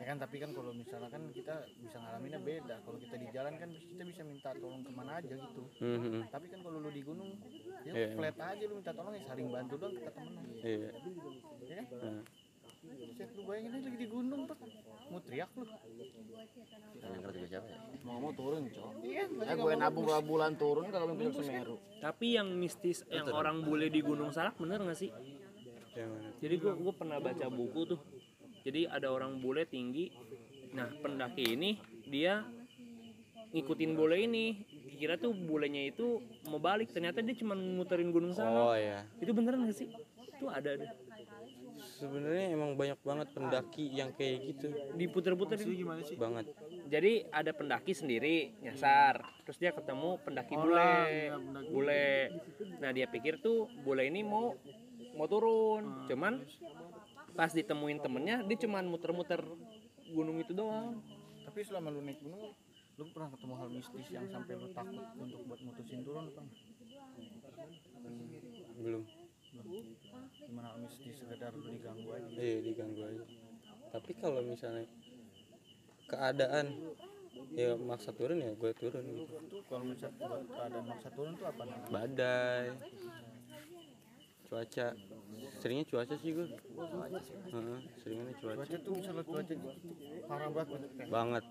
Ya 0.00 0.04
kan 0.10 0.16
tapi 0.18 0.42
kan 0.42 0.50
kalau 0.50 0.72
misalnya 0.74 1.06
kan 1.12 1.22
kita 1.30 1.54
bisa 1.78 1.96
ngalaminnya 2.02 2.40
beda. 2.42 2.76
Kalau 2.82 2.98
kita 2.98 3.14
di 3.14 3.26
jalan 3.30 3.52
kan 3.60 3.70
kita 3.70 4.02
bisa 4.02 4.22
minta 4.26 4.50
tolong 4.58 4.82
ke 4.82 4.90
mana 4.90 5.22
aja 5.22 5.34
gitu. 5.38 5.62
Hmm, 5.78 5.98
hmm, 6.02 6.22
tapi 6.34 6.46
kan 6.50 6.58
kalau 6.66 6.82
lu 6.82 6.90
di 6.90 7.02
gunung 7.04 7.30
ya 7.86 7.92
Iya. 7.94 8.08
flat 8.18 8.36
aja 8.42 8.64
lu 8.66 8.74
minta 8.80 8.92
tolong 8.96 9.14
ya 9.14 9.22
saling 9.28 9.48
bantu 9.54 9.74
doang 9.78 9.94
kita 9.94 10.10
temenan. 10.10 10.44
Iya. 10.58 10.88
Ya 11.70 11.74
kan? 11.78 11.86
Nah, 11.94 12.22
Set, 12.80 13.36
lu 13.36 13.44
bayangin 13.44 13.76
aja 13.76 13.92
lagi 13.92 13.98
di 14.00 14.08
gunung 14.08 14.48
pak. 14.48 14.56
Mau 15.12 15.20
teriak 15.20 15.52
lu. 15.52 15.68
Yang 16.96 17.12
ngerti 17.20 17.36
juga 17.36 17.48
siapa 17.52 17.68
ya? 17.68 17.78
Mau 18.08 18.16
mau 18.24 18.32
turun 18.32 18.64
cok. 18.72 18.90
Iya 19.04 19.24
ya 19.28 19.52
gue 19.52 19.72
nabung 19.76 20.04
dua 20.08 20.20
bulan 20.24 20.56
turun 20.56 20.88
kalau 20.88 21.12
puncak 21.12 21.44
semeru 21.44 21.76
tapi 22.00 22.40
yang 22.40 22.48
mistis 22.56 23.04
yang 23.12 23.28
orang 23.28 23.60
bule 23.60 23.92
di 23.92 24.00
Gunung 24.00 24.32
Salak 24.32 24.56
bener 24.56 24.80
gak 24.80 24.96
sih? 24.96 25.12
Yang 25.92 26.08
mana? 26.08 26.28
Jadi 26.40 26.54
gua 26.56 26.72
gua 26.80 26.92
pernah 26.96 27.18
baca 27.20 27.46
buku 27.52 27.80
tuh. 27.84 28.00
Jadi 28.64 28.88
ada 28.88 29.12
orang 29.12 29.36
bule 29.44 29.68
tinggi. 29.68 30.08
Nah 30.72 30.88
pendaki 31.04 31.52
ini 31.52 31.76
dia 32.08 32.40
ngikutin 33.52 33.92
bule 33.92 34.16
ini. 34.24 34.64
Kira 34.96 35.20
tuh 35.20 35.36
bulenya 35.36 35.92
itu 35.92 36.24
mau 36.48 36.56
balik. 36.56 36.96
Ternyata 36.96 37.20
dia 37.20 37.36
cuma 37.36 37.52
muterin 37.52 38.08
gunung 38.08 38.32
oh 38.32 38.40
salak 38.40 38.80
ya 38.80 39.04
itu 39.20 39.36
beneran 39.36 39.68
gak 39.68 39.76
sih? 39.76 39.92
Itu 40.32 40.48
ada 40.48 40.80
deh 40.80 40.88
sebenarnya 42.00 42.56
emang 42.56 42.72
banyak 42.80 42.96
banget 43.04 43.28
pendaki 43.36 43.84
yang 43.92 44.10
kayak 44.16 44.38
gitu. 44.48 44.72
Diputer-puter 44.96 45.60
Maksudnya 45.60 45.76
gimana 45.76 46.00
sih? 46.02 46.16
banget. 46.16 46.46
Jadi 46.88 47.12
ada 47.28 47.52
pendaki 47.52 47.92
sendiri 47.92 48.56
nyasar. 48.64 49.20
Terus 49.44 49.58
dia 49.60 49.70
ketemu 49.76 50.16
pendaki 50.24 50.54
Orang, 50.56 50.64
bule. 50.64 50.88
iya, 51.12 51.36
pendaki. 51.36 51.68
bule. 51.68 52.08
nah 52.80 52.90
dia 52.96 53.06
pikir 53.06 53.44
tuh 53.44 53.68
bule 53.84 54.08
ini 54.08 54.24
mau 54.24 54.56
mau 55.14 55.26
turun. 55.28 56.08
Cuman 56.08 56.40
pas 57.36 57.52
ditemuin 57.52 58.00
temennya 58.00 58.42
dia 58.48 58.56
cuman 58.64 58.88
muter-muter 58.88 59.44
gunung 60.10 60.40
itu 60.40 60.56
doang. 60.56 61.04
Tapi 61.44 61.60
selama 61.62 61.92
lu 61.92 62.00
naik 62.00 62.24
gunung 62.24 62.56
lu 62.96 63.08
pernah 63.16 63.32
ketemu 63.32 63.54
hal 63.56 63.68
mistis 63.72 64.06
yang 64.12 64.28
sampai 64.28 64.60
lu 64.60 64.68
takut 64.76 65.04
untuk 65.16 65.40
buat 65.48 65.60
mutusin 65.64 66.04
turun 66.04 66.28
apa 66.28 66.40
enggak? 66.44 66.60
belum 68.80 69.02
gimana 70.50 70.74
mistis 70.82 71.14
sekedar 71.14 71.54
diganggu 71.54 72.08
aja. 72.10 72.28
Iya 72.34 72.58
diganggu 72.66 73.00
aja. 73.06 73.24
Tapi 73.94 74.10
kalau 74.18 74.42
misalnya 74.42 74.84
keadaan 76.10 76.66
ya 77.54 77.78
maksa 77.78 78.10
turun 78.10 78.42
ya 78.42 78.50
gue 78.58 78.72
turun 78.74 79.04
gitu. 79.14 79.34
Itu 79.46 79.58
kalau 79.70 79.86
buat 79.86 80.46
keadaan 80.50 80.84
maksa 80.90 81.08
turun 81.14 81.32
tuh 81.38 81.46
apa 81.46 81.62
namanya? 81.62 81.90
Badai. 81.94 82.66
Cuaca. 84.50 84.88
Seringnya 85.62 85.84
cuaca 85.86 86.14
sih 86.18 86.30
gue. 86.34 86.46
Heeh, 86.50 87.78
seringnya 88.02 88.34
cuaca. 88.42 88.58
Cuaca 88.58 88.76
tuh 88.82 88.92
misalnya 88.98 89.22
cuaca 89.22 89.52
gitu 89.54 89.68
parah 90.26 90.50
banget. 90.50 90.80
Banget 91.06 91.44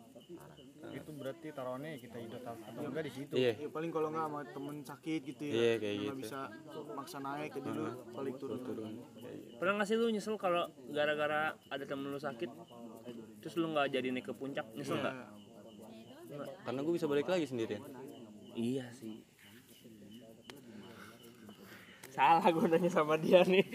itu 0.89 1.11
berarti 1.13 1.47
taruhannya 1.53 1.99
kita 1.99 2.17
hidup 2.17 2.41
atau 2.45 2.81
enggak 2.85 3.03
di 3.09 3.13
situ 3.13 3.33
iya 3.35 3.53
Ya 3.57 3.69
paling 3.69 3.91
kalau 3.91 4.09
nggak 4.13 4.25
sama 4.29 4.39
temen 4.45 4.77
sakit 4.85 5.21
gitu 5.25 5.43
ya. 5.45 5.53
Iya, 5.53 5.73
kayak 5.81 5.95
gitu. 5.99 6.15
bisa 6.21 6.39
maksa 6.97 7.17
naik 7.19 7.51
jadi 7.53 7.69
lu 7.69 7.83
balik 8.13 8.35
turun. 8.41 8.59
turun 8.63 8.91
gitu. 8.97 9.57
pernah 9.59 9.73
nggak 9.81 9.87
sih 9.89 9.95
lu 9.99 10.09
nyesel 10.09 10.35
kalau 10.39 10.63
gara-gara 10.89 11.53
ada 11.69 11.83
temen 11.85 12.09
lu 12.09 12.19
sakit 12.21 12.49
terus 13.41 13.55
lu 13.57 13.67
nggak 13.73 13.87
jadi 13.93 14.07
naik 14.13 14.25
ke 14.29 14.33
puncak 14.33 14.65
nyesel 14.73 14.97
nggak 15.01 15.15
karena 16.65 16.79
gue 16.85 16.93
bisa 16.93 17.07
balik 17.09 17.27
lagi 17.27 17.45
sendirian 17.49 17.81
iya 18.53 18.85
sih 18.93 19.25
salah 22.09 22.45
gue 22.45 22.65
nanya 22.69 22.89
sama 22.91 23.17
dia 23.17 23.41
nih 23.45 23.63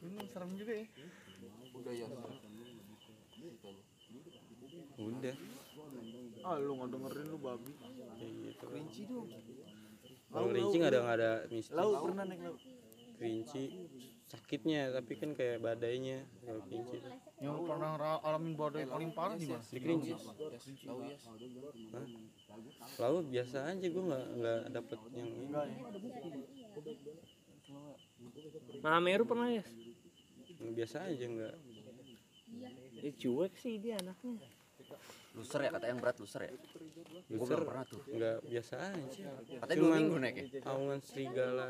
gunung 0.00 0.26
serem 0.30 0.50
juga 0.56 0.72
ya 0.74 0.86
udah 1.76 1.92
ya 1.92 2.06
udah 5.00 5.34
Ah 6.40 6.56
lu 6.56 6.72
nggak 6.72 6.79
dengerin 6.90 7.26
lu 7.30 7.38
babi. 7.38 7.72
kayak 7.80 8.32
gitu 8.44 8.64
Kerinci 8.68 9.02
dong. 9.08 9.28
kalau 10.30 10.48
rinci 10.54 10.76
nggak 10.78 10.92
ada 10.92 11.00
nggak 11.02 11.16
ada 11.18 11.30
mistis. 11.50 11.74
Lau 11.74 11.90
pernah 12.04 12.24
naik 12.26 12.40
lau. 12.44 12.56
kerinci 13.20 13.64
sakitnya 14.30 14.94
tapi 14.96 15.12
kan 15.18 15.30
kayak 15.34 15.58
badainya 15.60 16.22
kalau 16.44 16.62
kerinci. 16.66 16.98
Yang 17.40 17.56
pernah 17.66 17.90
alamin 18.22 18.54
badai 18.54 18.84
paling 18.86 19.10
parah 19.16 19.36
di 19.40 19.46
mana? 19.48 19.64
di 19.64 19.78
kerinci. 19.80 20.12
Tahu 20.84 21.00
ya 21.06 21.16
lalu 22.98 23.18
biasa 23.30 23.56
aja 23.70 23.86
gue 23.86 24.04
nggak 24.10 24.24
nggak 24.38 24.60
dapet 24.74 24.98
yang 25.14 25.28
ini. 25.28 25.44
Enggak 25.48 25.64
ya. 25.66 25.76
Mahameru 28.82 29.24
pernah 29.26 29.48
ya 29.50 29.64
biasa 30.60 31.08
aja 31.08 31.24
nggak. 31.24 31.56
Dia 33.00 33.12
cuek 33.16 33.52
sih 33.56 33.80
dia 33.80 33.96
anaknya 33.96 34.44
luser 35.30 35.60
ya 35.62 35.70
kata 35.70 35.86
yang 35.86 35.98
berat 36.02 36.16
luser 36.18 36.40
ya? 36.42 36.50
Gue 36.50 37.38
Luser. 37.38 37.54
belum 37.54 37.68
pernah 37.70 37.84
tuh. 37.86 38.02
Nggak 38.10 38.36
biasa 38.50 38.74
aja. 38.82 39.30
Katanya 39.62 39.78
dua 39.78 39.90
minggu 39.94 40.16
naik 40.18 40.34
ya? 40.34 40.46
aungan 40.66 40.98
serigala 41.06 41.68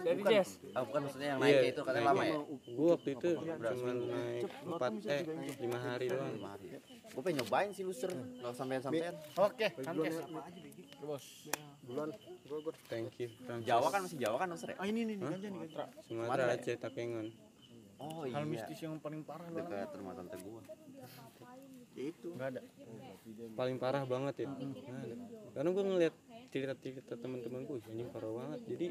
dari 0.00 0.22
Jess 0.24 0.50
ah, 0.72 0.82
bukan 0.88 1.00
maksudnya 1.04 1.28
yang 1.36 1.40
naik 1.44 1.52
Iya, 1.52 1.60
itu 1.68 1.80
katanya 1.84 2.06
lama 2.08 2.22
ya? 2.24 2.36
Gue 2.64 2.88
waktu 2.96 3.08
itu 3.12 3.28
cuma 3.36 3.92
naik 3.92 4.44
empat 4.64 4.90
eh 5.04 5.22
lima 5.60 5.78
hari 5.84 6.06
doang. 6.08 6.32
lima 6.32 6.48
hari. 6.56 6.66
Gue 7.12 7.22
pengen 7.24 7.36
nyobain 7.44 7.70
sih 7.76 7.84
luser 7.84 8.10
kalau 8.12 8.54
sampean 8.56 8.80
sampean 8.80 9.14
oke 9.36 9.66
sampai 9.84 10.08
thank 12.88 13.12
you. 13.20 13.28
Jawa 13.68 13.88
kan 13.92 14.00
masih 14.08 14.18
Jawa 14.18 14.36
kan 14.40 14.48
luser 14.48 14.68
ya? 14.72 14.76
Ah 14.80 14.86
ini 14.88 15.04
nih, 15.04 15.16
ganja 15.20 15.48
nih 15.48 15.60
ganja. 15.68 15.84
Sumatera 16.08 16.56
Aceh 16.56 16.74
Takengon. 16.80 17.28
Oh 17.98 18.22
hal 18.24 18.46
iya. 18.46 18.46
mistis 18.46 18.78
yang 18.78 18.96
paling 19.02 19.26
parah 19.26 19.50
alamin. 19.50 19.66
dekat 19.66 19.90
rumah 19.98 20.14
tante 20.14 20.38
gue 20.38 20.62
Ya 20.98 21.06
itu. 22.00 22.28
nggak 22.34 22.48
ada. 22.54 22.60
Paling 23.54 23.76
parah 23.76 24.04
banget 24.04 24.34
ya. 24.42 24.46
Nggak 24.48 24.88
ada. 24.88 25.16
karena 25.54 25.68
gue 25.70 25.84
ngeliat 25.84 26.14
cerita-cerita 26.48 27.14
teman-teman 27.18 27.60
gue 27.64 27.76
anjing 27.82 28.08
parah 28.08 28.32
banget. 28.32 28.60
Jadi 28.66 28.86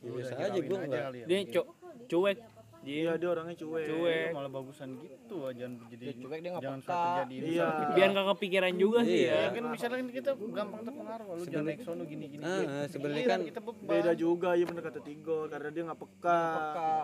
ya 0.00 0.10
biasa 0.10 0.32
aja 0.38 0.60
gue 0.60 0.76
nggak 0.80 1.00
ya. 1.12 1.26
dia 1.26 1.38
cu 1.50 1.62
cuek. 2.08 2.38
Iya 2.80 3.12
dia 3.20 3.28
orangnya 3.28 3.56
cuek. 3.60 3.86
cuek. 3.92 4.28
Malah 4.32 4.48
bagusan 4.48 4.88
gitu 4.96 5.36
ah, 5.44 5.52
jangan 5.52 5.84
jadi 5.92 6.04
Dia 6.08 6.14
cuek, 6.16 6.38
dia 6.40 6.50
nggak 6.50 6.64
jangan 6.64 6.80
peka. 6.80 7.04
jadi 7.28 7.34
iya. 7.44 7.68
biar 7.92 8.08
gak 8.08 8.26
kepikiran 8.32 8.72
juga 8.80 8.98
sih. 9.04 9.18
Iya. 9.20 9.28
ya 9.28 9.36
ya 9.36 9.48
kan 9.52 9.64
misalnya 9.68 9.96
kan 10.00 10.08
kita 10.08 10.30
gampang 10.32 10.82
terpengaruh 10.88 11.26
lu 11.28 11.44
jangan 11.44 11.66
naik 11.68 11.80
sono 11.84 12.02
gini 12.08 12.24
gini 12.32 12.42
Ah, 12.44 12.84
sebenarnya 12.88 13.24
kan 13.28 13.40
kita 13.44 13.60
beban 13.60 13.84
beda 13.84 14.12
juga 14.16 14.48
ya 14.56 14.64
bener 14.64 14.82
kata 14.82 15.00
Tigor 15.04 15.44
karena 15.52 15.68
dia 15.68 15.82
nggak 15.92 16.00
peka. 16.00 16.40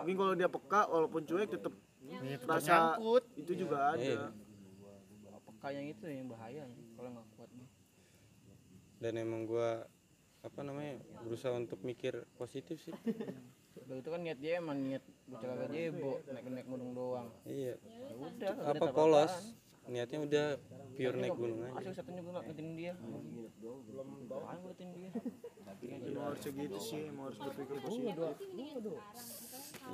mungkin 0.01 0.15
kalau 0.17 0.33
dia 0.33 0.49
peka 0.49 0.81
walaupun 0.89 1.21
cuek 1.29 1.47
tetap 1.53 1.73
rasa 2.47 2.73
nyangkut. 2.97 3.23
itu 3.37 3.51
juga 3.53 3.77
ada 3.93 4.33
Yang 5.73 5.87
itu 5.97 6.05
yang 6.07 6.27
bahaya 6.31 6.63
kalau 6.95 7.09
nggak 7.13 7.27
kuat 7.35 7.49
mah. 7.55 7.69
dan 8.97 9.13
emang 9.13 9.45
gua 9.45 9.85
apa 10.41 10.59
namanya 10.65 10.97
berusaha 11.21 11.53
untuk 11.53 11.77
mikir 11.85 12.25
positif 12.39 12.81
sih. 12.81 12.93
Udah 13.85 13.95
itu 14.01 14.09
kan 14.09 14.21
niat 14.25 14.39
dia 14.41 14.57
emang 14.57 14.79
niat 14.81 15.03
bocah 15.29 15.47
kagak 15.47 15.69
jebo 15.69 16.17
naik 16.33 16.45
naik 16.49 16.67
gunung 16.67 16.91
doang. 16.97 17.27
Iya. 17.45 17.77
Ya 17.77 18.15
udah 18.17 18.51
apa 18.73 18.85
polos 18.89 19.33
niatnya 19.87 20.19
udah 20.23 20.45
pure 20.97 21.17
naik 21.21 21.35
gunung 21.37 21.61
aja. 21.63 21.77
asal 21.77 21.93
satunya 21.93 22.21
gue 22.25 22.33
ngatin 22.33 22.67
dia 22.73 22.93
apaan 24.27 24.57
gue 24.59 24.69
ngatin 24.73 24.89
dia. 24.97 25.09
Emang 25.77 26.25
harus 26.33 26.41
segitu 26.41 26.77
sih 26.81 27.01
emang 27.05 27.29
harus 27.29 27.37
berpikir 27.37 27.77
positif. 27.85 28.17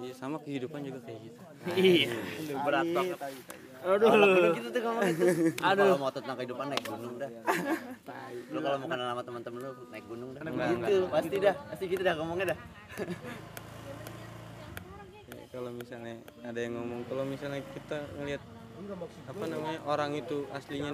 iya 0.02 0.14
sama 0.16 0.38
kehidupan 0.41 0.80
juga 0.88 1.00
kayak 1.06 1.20
gitu. 1.28 1.39
Iya. 1.76 2.10
Berat 2.64 2.88
banget. 2.96 3.18
Aduh. 3.84 4.56
gitu 4.56 4.68
tuh 4.72 4.82
ngomong 4.82 5.06
itu. 5.12 5.24
Aduh. 5.60 5.84
Kalau 5.84 5.98
mau 6.00 6.12
tentang 6.16 6.36
kehidupan 6.39 6.66
naik 6.72 6.86
gunung 6.88 7.16
dah. 7.20 7.30
Lu 8.50 8.60
kalau 8.64 8.78
mau 8.80 8.88
kenal 8.88 9.08
sama 9.12 9.24
teman-teman 9.28 9.60
lu 9.60 9.72
naik 9.91 10.06
gunung 10.08 10.30
dah. 10.32 10.41
gitu, 10.48 10.98
pasti 11.12 11.36
dah, 11.38 11.56
pasti 11.68 11.84
gitu 11.91 12.02
dah 12.02 12.14
ngomongnya 12.16 12.46
dah. 12.56 12.60
Ya, 15.34 15.44
kalau 15.52 15.70
misalnya 15.76 16.16
ada 16.48 16.60
yang 16.64 16.74
ngomong 16.80 17.04
kalau 17.12 17.24
misalnya 17.28 17.60
kita 17.76 17.98
ngelihat 18.18 18.41
apa 19.29 19.43
namanya? 19.47 19.79
Orang 19.88 20.11
itu 20.17 20.38
aslinya 20.51 20.91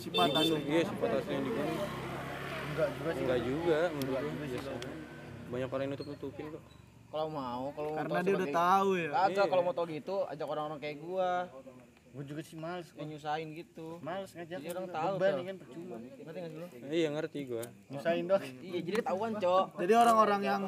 sifat 0.00 0.28
di 0.32 0.34
gunung 0.48 0.64
iya 0.66 0.82
sifat 0.88 1.10
aslinya 1.22 1.42
di 1.44 1.50
gunung 1.52 1.78
enggak 2.72 2.88
juga 2.96 3.10
sih. 3.12 3.22
Enggak 3.22 3.40
juga 3.44 3.78
menurut 3.92 4.20
gua. 4.24 4.46
biasa 4.48 4.70
banyak 5.52 5.68
orang 5.68 5.84
yang 5.84 5.92
nutup 5.92 6.06
nutupin 6.08 6.44
kok. 6.48 6.62
Kalau 7.12 7.28
mau 7.28 7.64
kalau 7.76 7.90
mau 7.92 7.98
karena 8.00 8.12
tahu 8.16 8.24
dia 8.24 8.34
udah 8.34 8.50
tahu 8.56 8.88
ya. 8.96 9.10
Kagak 9.12 9.46
kalau 9.52 9.62
mau 9.62 9.74
tau 9.76 9.86
gitu 9.86 10.16
ajak 10.24 10.46
orang-orang 10.48 10.78
kayak 10.80 10.96
gua. 11.04 11.30
Gue 12.12 12.28
juga 12.28 12.44
sih 12.44 12.60
males 12.60 12.92
yang 12.92 13.08
nyusahin 13.08 13.56
gitu. 13.56 13.96
Males 14.04 14.28
ngajak 14.36 14.60
Jadi 14.60 14.68
orang 14.68 14.86
tahu, 14.92 15.14
beban 15.16 15.32
kan 15.48 15.56
percuma. 15.56 15.96
Ngerti 15.96 16.36
nggak 16.36 16.52
sih 16.52 16.58
lu? 16.60 16.66
Iya 16.92 17.08
ngerti 17.08 17.38
gua. 17.48 17.64
Nyusahin 17.88 18.24
doang 18.28 18.44
iya 18.60 18.80
jadi 18.84 18.96
ketahuan 19.00 19.32
cok. 19.40 19.66
Jadi 19.80 19.92
orang-orang 19.96 20.40
yang 20.44 20.62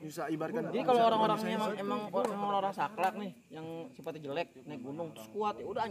bisa 0.00 0.22
ibaratkan 0.32 0.72
jadi 0.72 0.84
kalau 0.84 1.02
orang-orang 1.06 1.38
emang 1.44 1.72
emang 1.76 2.00
orang 2.12 2.56
orang 2.64 2.74
saklak 2.74 3.14
nih 3.20 3.32
yang 3.52 3.66
sifatnya 3.92 4.20
jelek 4.26 4.48
naik 4.64 4.80
gunung 4.80 5.12
terus 5.12 5.28
kuat 5.32 5.54
ya 5.60 5.66
udah 5.68 5.84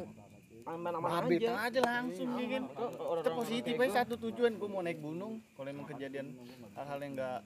aman 0.70 0.92
aman 1.02 1.10
Habis 1.24 1.42
aja. 1.42 1.54
aja 1.66 1.80
langsung 1.82 2.30
ya 2.38 2.46
kan? 2.60 2.64
Kita 2.70 3.32
positif 3.34 3.74
aja 3.80 3.92
satu 4.06 4.16
tujuan 4.30 4.52
gue 4.60 4.70
mau 4.70 4.82
naik 4.86 5.00
gunung. 5.02 5.42
Kalau 5.58 5.70
emang 5.70 5.86
kejadian 5.90 6.38
hal-hal 6.78 7.00
yang 7.02 7.14
enggak 7.18 7.40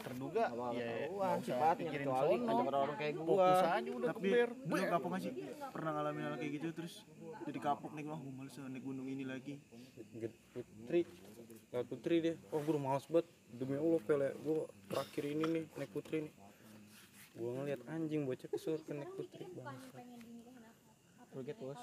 terduga 0.00 0.44
ya 0.72 0.88
sifatnya 1.44 1.74
pikirin 1.78 2.06
kecuali 2.08 2.34
ajak 2.40 2.64
orang-orang 2.64 2.96
kayak 2.96 3.14
gua. 3.20 3.36
Fokus 3.36 3.62
aja 3.68 3.90
udah 3.92 4.08
tapi 4.10 4.28
lu 4.48 4.74
kapok 4.88 5.08
gak 5.12 5.22
sih 5.22 5.32
pernah 5.70 5.90
ngalamin 5.94 6.22
hal 6.26 6.34
kayak 6.40 6.52
gitu 6.58 6.68
terus 6.74 6.94
jadi 7.44 7.58
kapok 7.60 7.92
nih 7.96 8.04
wah 8.08 8.18
gue 8.20 8.32
males 8.34 8.54
naik 8.56 8.84
gunung 8.84 9.06
ini 9.06 9.24
lagi. 9.28 9.54
Get 10.16 10.32
lewat 11.70 11.86
putri 11.86 12.14
dia. 12.22 12.34
Oh 12.50 12.58
gue 12.62 12.72
udah 12.74 12.82
males 12.82 13.06
banget. 13.06 13.26
Demi 13.50 13.76
allah 13.78 14.00
pele 14.02 14.28
gue 14.38 14.56
terakhir 14.86 15.22
ini 15.26 15.44
nih 15.46 15.64
naik 15.78 15.90
putri 15.90 16.16
nih. 16.26 16.32
Gue 17.34 17.50
ngeliat 17.56 17.80
anjing 17.90 18.26
bocah 18.26 18.48
kesurkan 18.50 18.94
naik 19.02 19.12
putri. 19.14 19.44
Forget 21.30 21.58
was. 21.62 21.78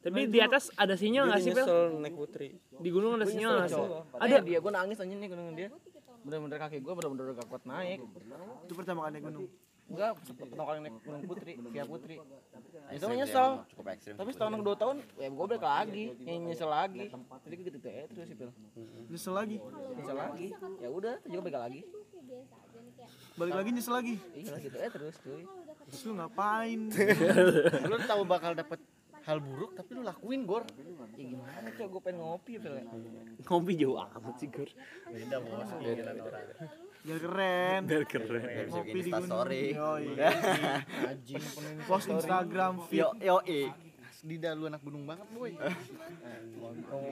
tapi 0.00 0.32
di 0.32 0.40
atas 0.40 0.72
ada 0.80 0.96
sinyal 0.96 1.28
nggak 1.28 1.42
sih 1.44 1.52
Pel? 1.52 2.00
naik 2.00 2.16
putri. 2.16 2.56
Di 2.56 2.88
gunung 2.88 3.20
ada 3.20 3.28
sinyal 3.28 3.52
nggak 3.64 3.68
sih? 3.68 3.84
Ada. 4.16 4.36
Dia 4.40 4.58
gua 4.64 4.72
nangis 4.72 4.96
aja 4.96 5.12
nih 5.12 5.28
gunung 5.28 5.52
dia. 5.52 5.68
Bener-bener 6.24 6.56
kaki 6.56 6.80
gua 6.80 6.96
bener-bener 6.96 7.36
gak 7.36 7.48
kuat 7.52 7.64
naik. 7.68 8.00
Itu 8.64 8.72
pertama 8.72 9.04
kali 9.04 9.20
naik 9.20 9.24
gunung 9.28 9.48
enggak 9.90 10.10
pertama 10.38 10.62
kali 10.70 10.78
naik 10.86 10.94
gunung 11.02 11.22
putri 11.26 11.52
via 11.58 11.84
putri. 11.84 12.16
Itu 12.94 13.04
mah 13.10 13.16
nyesel. 13.18 13.48
Cukup 13.74 13.84
ekstrim. 13.90 14.14
tapi 14.14 14.30
setelah 14.30 14.50
nang 14.54 14.62
dua 14.62 14.76
tahun 14.78 14.96
ya 15.18 15.28
gua 15.34 15.46
balik 15.50 15.64
lagi 15.66 16.04
yang 16.22 16.46
nyesel 16.46 16.70
lagi. 16.70 17.04
Jadi 17.10 17.54
gitu 17.58 17.68
gitu 17.74 17.88
ya 17.90 18.04
terus 18.06 18.26
sih 18.30 18.36
Pil. 18.38 18.50
nyesel 19.10 19.34
lagi? 19.34 19.56
Nyesel 19.98 20.16
lagi. 20.16 20.48
Ya 20.78 20.88
udah 20.88 21.14
itu 21.20 21.28
juga 21.34 21.42
balik 21.50 21.58
lagi. 21.58 21.80
Balik 23.34 23.54
lagi 23.58 23.68
nyesel 23.74 23.94
lagi? 23.94 24.14
Iya 24.32 24.54
gitu 24.62 24.76
ya 24.78 24.88
terus 24.94 25.14
cuy. 25.20 25.42
Terus 25.90 26.00
lu 26.06 26.12
ngapain? 26.14 26.80
Lu 27.90 27.96
tahu 28.06 28.22
bakal 28.22 28.54
dapet 28.54 28.78
hal 29.20 29.36
buruk 29.42 29.76
tapi 29.76 29.90
lu 29.98 30.02
lakuin 30.06 30.46
gor. 30.46 30.64
Ya 31.18 31.24
gimana 31.34 31.68
cok 31.74 31.86
gua 31.90 32.02
pengen 32.06 32.22
ngopi 32.22 32.52
Pil. 32.62 32.72
ya 32.78 32.84
ngopi 33.50 33.72
jauh 33.74 33.98
amat 33.98 34.34
sih 34.38 34.48
Gur 34.48 34.70
beda 35.10 35.36
bos 35.42 35.70
pikiran 35.80 36.16
orang 36.22 36.44
biar 37.00 37.18
keren. 37.18 37.80
Biar 37.88 38.04
keren. 38.04 38.42
Bisa 38.44 38.76
ngopi 38.76 38.90
bikin 38.92 39.04
di 39.04 39.12
gunung. 39.12 39.28
story. 39.28 39.64
Anjing 41.10 41.44
penuh 41.44 41.84
post 41.88 42.06
Instagram 42.12 42.72
Yo 42.92 43.08
yo 43.20 43.38
di 44.20 44.36
lu 44.36 44.68
anak 44.68 44.84
gunung 44.84 45.08
banget 45.08 45.26
boy. 45.32 45.52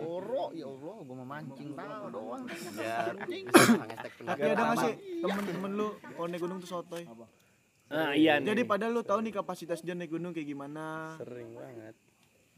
Oro 0.05 0.53
ya 0.53 0.69
Allah 0.69 0.97
gua 1.01 1.17
mau 1.17 1.25
mancing 1.25 1.73
tahu 1.73 2.07
doang. 2.13 2.43
Ngestek 2.45 4.13
tapi 4.29 4.43
ada 4.45 4.63
gak 4.73 4.77
sih 4.85 4.95
temen-temen 5.25 5.73
lu 5.73 5.89
kalau 5.97 6.29
naik 6.29 6.41
gunung 6.45 6.59
tuh 6.61 6.69
sotoy? 6.69 7.09
Nah 7.89 8.13
iya 8.13 8.37
nih. 8.37 8.53
Jadi 8.53 8.63
padahal 8.69 8.93
lu 8.93 9.03
tahu 9.05 9.25
nih 9.25 9.33
kapasitas 9.41 9.81
dia 9.81 9.97
naik 9.97 10.13
gunung 10.13 10.37
kayak 10.37 10.53
gimana. 10.53 11.17
Sering 11.17 11.49
banget. 11.57 11.97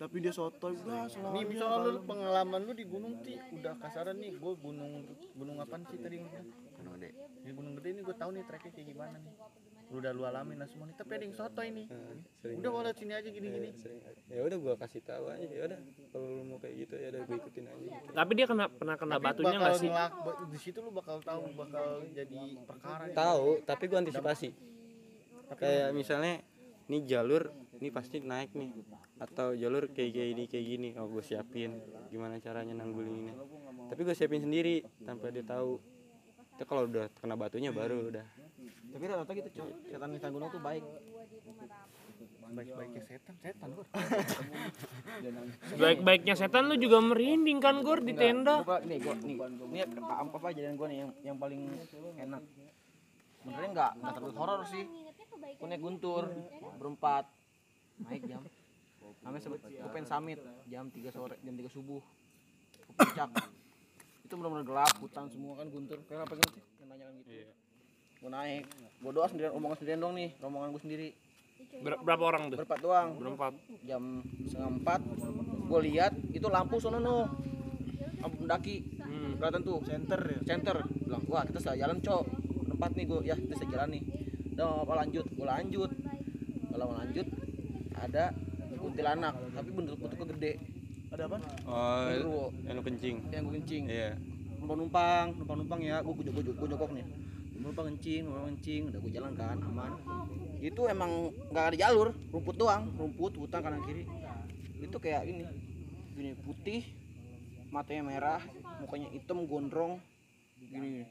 Tapi 0.00 0.16
dia 0.18 0.32
sotoy 0.34 0.74
udah 0.82 1.06
selalu. 1.06 1.34
nih 1.36 1.44
misalnya 1.46 1.78
lu 1.86 2.00
pengalaman 2.02 2.60
lu 2.66 2.72
di 2.74 2.84
gunung 2.88 3.22
ti 3.22 3.38
udah 3.54 3.78
kasaran 3.78 4.18
nih 4.18 4.34
gua 4.34 4.58
gunung 4.58 5.06
gunung 5.38 5.62
apaan 5.62 5.86
sih 5.86 6.00
tadi 6.02 6.18
Gunung 6.80 6.96
Gede. 6.96 7.10
di 7.40 7.50
gunung 7.52 7.74
gede 7.74 7.88
ini 7.90 8.00
gua 8.00 8.16
tahu 8.16 8.30
nih 8.32 8.44
treknya 8.44 8.70
kayak 8.70 8.86
gimana 8.86 9.16
nih. 9.16 9.34
Lu 9.90 9.96
udah 9.98 10.12
lu 10.12 10.22
alamin 10.22 10.56
lah 10.56 10.68
semua 10.70 10.86
nih. 10.86 10.94
Tapi 10.94 11.10
ada 11.10 11.24
yang 11.24 11.34
Nah, 11.34 12.14
sering 12.38 12.56
udah 12.62 12.70
kalau 12.70 12.92
sini 12.94 13.12
aja 13.12 13.28
gini-gini. 13.28 13.68
Ya 14.28 14.40
udah 14.40 14.58
gue 14.60 14.74
kasih 14.78 15.02
tahu 15.02 15.24
aja. 15.26 15.42
Ya 15.42 15.62
udah 15.66 15.78
kalau 16.08 16.26
lu 16.30 16.42
mau 16.46 16.58
kayak 16.62 16.74
gitu 16.78 16.94
ya 16.94 17.08
udah 17.10 17.20
gue 17.20 17.36
ikutin 17.36 17.64
aja. 17.66 17.80
Gitu. 17.80 18.12
tapi 18.14 18.32
dia 18.34 18.46
kena 18.46 18.64
pernah 18.68 18.94
kena 18.94 19.14
Tapi 19.16 19.24
batunya 19.24 19.56
nggak 19.58 19.74
sih? 19.76 19.90
ngelak- 19.90 20.16
di 20.46 20.58
situ 20.58 20.78
lu 20.78 20.90
bakal 20.90 21.16
tahu 21.20 21.42
bakal 21.52 21.86
jadi 22.08 22.38
perkara 22.62 23.04
tahu 23.10 23.48
tapi 23.64 23.84
gue 23.86 23.98
antisipasi. 23.98 24.48
Kayak 25.52 25.90
misalnya 25.90 26.34
nih 26.86 27.00
jalur 27.04 27.50
ini 27.76 27.88
pasti 27.90 28.22
naik 28.22 28.54
nih. 28.54 28.70
Atau 29.18 29.52
jalur 29.52 29.90
kayak 29.90 30.10
kayak 30.14 30.28
ini 30.30 30.44
kayak 30.46 30.66
gini. 30.66 30.88
Oh 30.94 31.10
gue 31.10 31.20
siapin 31.20 31.82
gimana 32.08 32.38
caranya 32.38 32.74
nanggulinginnya 32.74 33.34
tapi 33.90 34.06
gue 34.06 34.14
siapin 34.14 34.38
sendiri 34.38 34.86
tanpa 35.02 35.30
dia 35.30 35.42
tahu 35.42 35.82
itu 36.60 36.68
kalau 36.68 36.84
udah 36.84 37.08
kena 37.16 37.40
batunya 37.40 37.72
baru 37.72 38.12
udah. 38.12 38.20
Tapi 38.92 39.04
rata-rata 39.08 39.32
gitu 39.32 39.48
cok 39.48 39.68
setan 39.88 40.08
setan 40.12 40.30
gunung 40.36 40.52
tuh 40.52 40.60
baik. 40.60 40.84
Baik-baiknya 42.52 43.02
setan 43.08 43.34
setan 43.40 43.68
baik-baiknya 45.80 46.34
setan 46.36 46.68
lu 46.68 46.76
juga 46.76 47.00
merinding 47.00 47.64
kan 47.64 47.80
Gor 47.80 48.04
di 48.04 48.12
tenda? 48.12 48.60
Gua, 48.60 48.76
nih 48.84 49.00
gua 49.00 49.16
nih. 49.24 49.40
Ini 49.40 49.78
apa 50.04 50.28
apa 50.36 50.48
jadian 50.52 50.76
gua 50.76 50.92
nih 50.92 50.98
yang 51.00 51.10
yang 51.32 51.36
paling 51.40 51.64
enak. 52.20 52.42
Sebenarnya 53.40 53.68
nggak 53.72 53.90
nggak 53.96 54.12
terlalu 54.20 54.34
horor 54.36 54.60
sih. 54.68 54.84
Naik 55.64 55.80
guntur 55.80 56.28
berempat. 56.76 57.24
Naik 58.04 58.28
jam. 58.28 58.44
Namanya 59.24 59.42
sebut 59.48 59.64
gua 59.64 59.90
pengen 59.96 60.04
summit. 60.04 60.44
Jam 60.68 60.92
3 60.92 61.08
sore 61.08 61.40
jam 61.40 61.56
3 61.56 61.72
subuh. 61.72 62.04
Ke 62.84 62.92
puncak 62.92 63.32
itu 64.30 64.38
benar-benar 64.38 64.62
gelap 64.62 64.94
hutan 65.02 65.26
semua 65.26 65.58
kan 65.58 65.66
guntur. 65.66 65.98
Kayak 66.06 66.30
apa 66.30 66.38
gitu 66.38 66.62
yang 66.78 66.88
nanya 66.94 67.04
kan 67.10 67.14
gitu. 67.18 67.50
Gua 68.22 68.30
naik. 68.30 68.62
Gua 69.02 69.10
doa 69.10 69.26
sendirian 69.26 69.50
rombongan 69.58 69.76
sendirian 69.82 69.98
dong 69.98 70.14
nih 70.14 70.30
rombongan 70.38 70.70
gua 70.70 70.82
sendiri. 70.86 71.08
Ber- 71.82 71.98
berapa 72.06 72.22
orang 72.22 72.42
tuh? 72.54 72.62
Berempat 72.62 72.78
doang. 72.78 73.08
Berempat. 73.18 73.52
Jam 73.82 74.22
setengah 74.46 74.70
empat 74.78 75.00
gue 75.70 75.80
lihat 75.86 76.12
itu 76.34 76.46
lampu 76.50 76.78
sono 76.78 77.02
no 77.02 77.26
lampu 78.22 78.46
pendaki. 78.46 79.02
Hmm. 79.02 79.34
kelihatan 79.42 79.62
tuh. 79.66 79.82
Center 79.82 80.20
ya? 80.22 80.38
Center 80.46 80.76
bilang 80.86 81.26
wah 81.26 81.42
kita 81.42 81.58
bisa 81.58 81.74
jalan 81.74 81.98
cok. 81.98 82.24
Tempat 82.70 82.90
nih 82.94 83.04
gue 83.10 83.20
ya 83.26 83.34
kita 83.34 83.52
bisa 83.58 83.66
jalan 83.66 83.88
nih. 83.98 84.02
Udah 84.54 84.64
mau 84.70 84.78
apa 84.86 84.94
lanjut. 85.02 85.26
Gue 85.26 85.46
lanjut. 85.46 85.90
Kalau 86.70 86.84
mau 86.86 86.96
lanjut 87.02 87.26
ada 87.98 88.24
kuntilanak. 88.78 89.34
Tapi 89.58 89.68
bentuk 89.74 89.98
bentuknya 89.98 90.26
gede 90.38 90.52
ada 91.10 91.22
apa? 91.26 91.38
Oh 91.66 92.06
Genderuwo 92.06 92.44
yang 92.62 92.74
lu 92.78 92.82
kencing. 92.86 93.16
Yang 93.34 93.42
gue 93.42 93.54
kencing. 93.58 93.82
Iya. 93.90 94.10
Numpang 94.62 94.78
numpang 94.78 95.26
numpang 95.34 95.56
numpang 95.58 95.80
ya. 95.82 95.96
Gue 96.06 96.14
gue 96.14 96.30
gue 96.30 96.68
jokok 96.70 96.90
nih. 96.94 97.06
Numpang 97.58 97.86
kencing 97.90 98.22
numpang 98.30 98.46
kencing. 98.54 98.82
Udah 98.94 99.00
gue 99.02 99.12
jalan 99.12 99.32
kan 99.34 99.56
aman. 99.58 99.92
Itu 100.62 100.86
emang 100.86 101.34
nggak 101.50 101.64
ada 101.74 101.76
jalur 101.76 102.14
rumput 102.30 102.54
doang. 102.54 102.94
Rumput 102.94 103.34
hutan 103.42 103.60
kanan 103.60 103.82
kiri. 103.82 104.06
Itu 104.78 104.96
kayak 105.02 105.26
ini. 105.26 105.44
Gini 106.14 106.30
putih 106.46 106.86
matanya 107.70 108.02
merah 108.06 108.40
mukanya 108.78 109.10
hitam 109.10 109.42
gondrong. 109.50 109.98
Gini. 110.62 111.02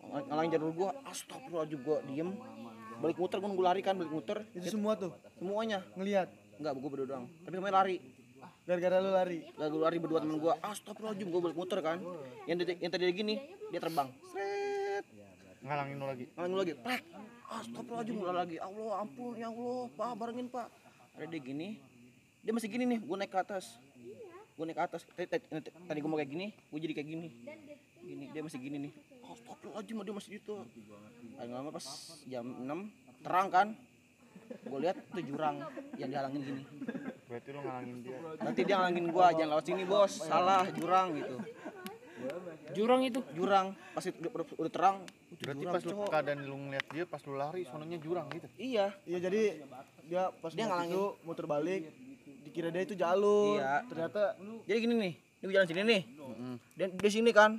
Ng- 0.00 0.26
ngalangin 0.26 0.58
jalur 0.58 0.70
gua. 0.74 0.90
Astagfirullahaladzim 1.06 1.80
gua 1.86 2.02
diem. 2.02 2.34
Balik 3.00 3.16
muter 3.16 3.40
gue 3.40 3.48
nunggu 3.48 3.64
lari 3.64 3.80
kan 3.80 3.94
balik 3.94 4.10
muter. 4.10 4.42
Itu 4.52 4.74
semua 4.74 4.98
tuh? 4.98 5.14
Semuanya. 5.38 5.86
Ngelihat 5.94 6.28
enggak 6.60 6.72
gue 6.76 6.90
berdua 6.90 7.08
doang. 7.08 7.26
Tapi 7.46 7.54
semuanya 7.56 7.78
lari 7.80 7.96
gara-gara 8.70 9.02
lu 9.02 9.10
lari. 9.10 9.42
Lalu 9.58 9.76
lari 9.82 9.96
berdua 9.98 10.22
temen 10.22 10.38
gue 10.38 10.54
astagfirullahaladzim 10.62 11.26
gue 11.26 11.40
balik 11.42 11.58
muter 11.58 11.82
kan. 11.82 11.98
Yang, 12.46 12.56
tadi- 12.62 12.78
yang 12.78 12.92
tadi 12.94 13.04
gini 13.10 13.34
dia 13.74 13.80
terbang. 13.82 14.08
Sret. 14.30 15.04
ngalangin 15.60 15.96
lu 15.98 16.06
lagi. 16.06 16.24
Ngalangin 16.38 16.58
lagi. 16.62 16.72
Plek 16.78 17.02
astagfirullahaladzim 17.50 18.16
udah 18.22 18.34
lagi. 18.46 18.56
Allah 18.62 18.90
ampun 19.02 19.34
ya 19.34 19.50
Allah. 19.50 19.80
Pak 19.98 20.10
barengin 20.14 20.46
pak. 20.46 20.68
Ada 21.18 21.26
dia 21.26 21.40
gini. 21.42 21.68
Dia 22.46 22.52
masih 22.54 22.70
gini 22.70 22.84
nih 22.86 22.98
gue 23.02 23.16
naik 23.18 23.30
ke 23.34 23.38
atas. 23.42 23.74
Gue 24.54 24.64
naik 24.70 24.78
ke 24.78 24.84
atas. 24.86 25.02
Tadi, 25.18 25.98
gue 25.98 26.10
mau 26.10 26.14
kayak 26.14 26.30
gini 26.30 26.46
gue 26.54 26.78
jadi 26.78 26.94
kayak 26.94 27.08
gini. 27.10 27.28
Gini 28.06 28.24
dia 28.30 28.40
masih 28.46 28.58
gini 28.62 28.76
nih. 28.86 28.92
Astagfirullahaladzim 29.26 29.98
dia 29.98 30.14
masih 30.14 30.30
gitu. 30.38 30.62
Paling 31.34 31.52
lama 31.58 31.70
pas 31.74 31.86
jam 32.30 32.46
6 32.46 33.26
terang 33.26 33.48
kan? 33.50 33.68
Gue 34.62 34.78
lihat 34.78 34.94
itu 34.94 35.34
jurang 35.34 35.58
yang 35.98 36.10
dihalangin 36.10 36.42
gini 36.42 36.62
berarti 37.30 37.48
lu 37.54 37.60
ngalangin 37.62 37.96
dia. 38.02 38.18
Nanti 38.42 38.60
dia 38.66 38.74
ngalangin 38.82 39.06
gua 39.14 39.26
jangan 39.30 39.50
lewat 39.54 39.64
sini 39.70 39.82
bos. 39.86 40.12
Salah 40.18 40.66
jurang 40.74 41.14
gitu. 41.14 41.36
Jurang 42.74 43.00
itu? 43.06 43.20
Jurang. 43.32 43.66
Pas 43.94 44.04
itu 44.04 44.18
udah, 44.20 44.70
terang. 44.70 44.96
Berarti 45.40 45.62
jurang, 45.62 45.72
pas 45.72 45.82
lu 45.86 45.94
keadaan 46.10 46.38
lu 46.44 46.56
ngeliat 46.68 46.86
dia 46.90 47.04
pas 47.06 47.22
lu 47.22 47.34
lari 47.38 47.62
sononya 47.70 47.98
jurang 48.02 48.26
gitu? 48.34 48.46
Iya. 48.58 48.90
Iya 49.06 49.18
jadi 49.30 49.42
dia 50.10 50.22
pas 50.42 50.50
Dia 50.52 50.66
ngalangin. 50.66 50.98
itu 50.98 51.04
muter 51.22 51.46
balik 51.46 51.82
dikira 52.42 52.68
dia 52.74 52.82
itu 52.82 52.94
jalur. 52.98 53.62
Iya. 53.62 53.86
Ternyata 53.86 54.22
jadi 54.66 54.78
gini 54.82 54.94
nih 54.98 55.12
ini 55.14 55.44
gua 55.46 55.54
jalan 55.54 55.68
sini 55.70 55.80
nih. 55.86 56.02
Dan 56.76 56.88
di 56.98 57.10
sini 57.10 57.30
kan? 57.30 57.50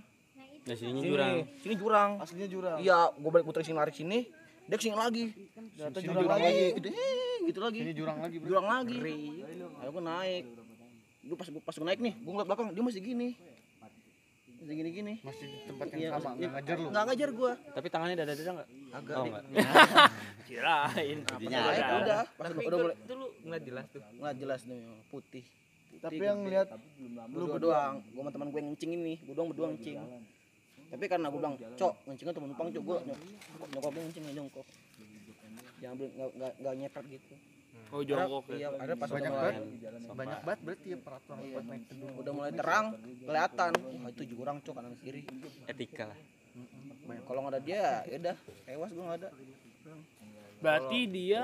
Nah, 0.61 0.77
sininya 0.77 1.01
sini. 1.01 1.09
jurang. 1.09 1.31
sini 1.57 1.73
jurang. 1.79 2.11
Aslinya 2.21 2.47
jurang. 2.51 2.77
iya 2.83 3.09
gua 3.17 3.29
balik 3.33 3.45
muter 3.47 3.63
sini 3.63 3.79
lari 3.79 3.95
sini. 3.95 4.19
Dia 4.69 4.77
ke 4.77 4.83
sini 4.85 4.95
lagi. 4.95 5.25
Ternyata 5.75 5.97
Sini 5.99 6.13
jurang 6.13 6.37
lagi. 6.37 6.65
gitu, 6.77 6.87
eh, 6.93 7.37
gitu 7.49 7.59
lagi. 7.59 7.79
Ini 7.81 7.93
jurang 7.97 8.17
lagi 8.21 8.37
bro. 8.37 8.47
Jurang 8.47 8.67
lagi 8.69 8.97
ayo 9.81 9.89
gua 9.91 10.03
naik. 10.03 10.43
Gua 11.21 11.35
pas 11.35 11.47
gua 11.47 11.61
pas 11.61 11.75
gua 11.75 11.87
naik 11.87 11.99
nih 11.99 12.13
gua 12.17 12.31
ngeliat 12.31 12.47
belakang 12.47 12.67
dia 12.69 12.83
masih 12.83 13.01
gini. 13.01 13.29
Masih 14.61 14.75
gini 14.77 14.89
gini 14.91 15.13
masih 15.25 15.41
di 15.43 15.57
tempat 15.65 15.85
yang 15.89 15.97
Iya, 15.97 16.09
sama 16.13 16.21
iya. 16.21 16.29
nggak 16.37 16.51
ngajar 16.53 16.75
lu? 16.77 16.87
nggak 16.87 17.03
ngajar 17.03 17.29
gua. 17.31 17.51
Tapi 17.71 17.87
tangannya 17.89 18.15
dada-dada 18.15 18.51
enggak? 18.51 18.67
agak 18.91 19.15
Oh, 19.15 19.25
enggak. 19.25 19.43
kirain. 20.47 21.17
Jadinya 21.23 21.59
Naik, 21.63 21.83
udah. 21.97 22.21
Pas 22.29 22.45
tapi 22.45 22.61
udah 22.61 22.77
mulai 22.79 22.95
itu 22.95 23.13
lu 23.15 23.27
ngeliat 23.41 23.63
jelas 23.63 23.85
tuh. 23.89 24.01
Nggak 24.13 24.33
jelas 24.37 24.59
nih 24.63 24.79
putih. 25.09 25.43
Tapi 25.97 26.17
yang 26.17 26.39
lihat 26.45 26.67
lu 27.31 27.45
berdua 27.47 27.59
doang. 27.59 27.95
gua 28.07 28.21
sama 28.21 28.31
teman 28.31 28.47
gue 28.47 28.59
yang 28.59 28.69
ngencing 28.69 28.91
ini. 28.93 29.13
Gua 29.21 29.33
doang 29.33 29.49
berdua 29.49 29.67
ngencing. 29.73 29.97
Tapi 30.91 31.03
karena 31.07 31.27
gua 31.27 31.39
bilang 31.39 31.55
cok 31.57 31.93
ngencingnya 32.05 32.33
temen 32.35 32.47
numpang 32.49 32.67
cok. 32.69 32.83
Gua 32.83 32.97
nyok- 33.01 33.21
nyokapnya 33.71 34.01
ngencing 34.03 34.23
nggak 34.23 34.37
jongkok 34.37 34.67
jangan 35.81 35.97
nggak 35.97 36.29
nggak 36.37 36.51
nggak 36.61 36.73
nyepet 36.77 37.03
gitu 37.09 37.33
oh 37.91 38.01
jongkok 38.07 38.43
iya 38.55 38.71
ya. 38.71 38.79
ada 38.79 38.93
pas 38.95 39.09
banyak 39.11 39.31
banget. 39.31 39.55
banyak 40.15 40.39
banget 40.47 40.59
berarti 40.63 40.87
ya 40.91 40.97
peraturan 41.03 41.37
buat 41.51 41.65
naik 41.67 41.83
gedung. 41.91 42.11
Udah 42.19 42.31
mulai 42.31 42.51
terang 42.55 42.85
kelihatan. 43.27 43.71
Wah 43.75 44.09
itu 44.11 44.23
jurang 44.31 44.57
cok 44.63 44.73
kanan 44.75 44.93
kiri. 44.99 45.21
Etika 45.67 46.03
lah. 46.11 46.19
kalau 47.27 47.39
nggak 47.43 47.53
ada 47.57 47.61
dia 47.63 47.83
ya 48.07 48.17
udah 48.19 48.37
tewas 48.63 48.91
gua 48.95 49.03
nggak 49.11 49.19
ada. 49.23 49.29
Berarti 50.61 50.99
dia 51.09 51.43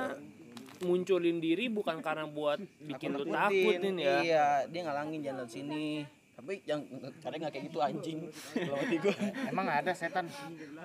munculin 0.86 1.42
diri 1.42 1.68
bukan 1.74 2.00
karena 2.06 2.30
buat 2.30 2.62
bikin 2.86 3.18
lu 3.18 3.26
Nakut-nakutin. 3.26 3.82
takutin 3.82 3.96
ya? 3.98 4.18
Iya 4.22 4.48
dia 4.70 4.82
ngalangin 4.86 5.22
jalan 5.26 5.48
sini 5.50 6.06
tapi 6.38 6.62
yang 6.70 6.86
caranya 7.18 7.50
nggak 7.50 7.54
kayak 7.58 7.66
gitu 7.66 7.80
anjing. 7.82 8.20
Kalau 8.54 8.78
mati 8.78 8.96
gua. 9.02 9.14
Emang 9.50 9.66
ada 9.74 9.92
setan? 9.98 10.30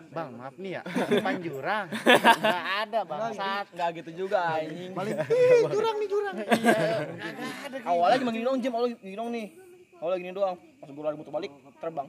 Bang 0.09 0.33
maaf 0.41 0.57
nih 0.57 0.81
ya. 0.81 0.83
Depan 1.13 1.45
jurang 1.45 1.87
nggak 2.41 2.65
ada 2.89 3.01
bangsat 3.05 3.67
nggak 3.77 3.89
gitu 4.01 4.11
juga 4.25 4.57
anjing. 4.57 4.97
Paling 4.97 5.13
"Ih, 5.13 5.61
jurang 5.69 5.97
nih 6.01 6.09
jurang. 6.09 6.37
awalnya 7.85 8.17
cuma 8.25 8.31
gini 8.33 8.45
doang 8.49 8.59
jam 8.65 8.73
awalnya 8.73 8.97
gini 8.97 9.15
doang 9.15 9.31
nih 9.31 9.47
awalnya 10.03 10.19
gini 10.19 10.35
doang. 10.35 10.59
Pas 10.83 10.91
gue 10.91 10.99
lari 10.99 11.15
muter 11.15 11.31
balik 11.31 11.53
terbang. 11.79 12.07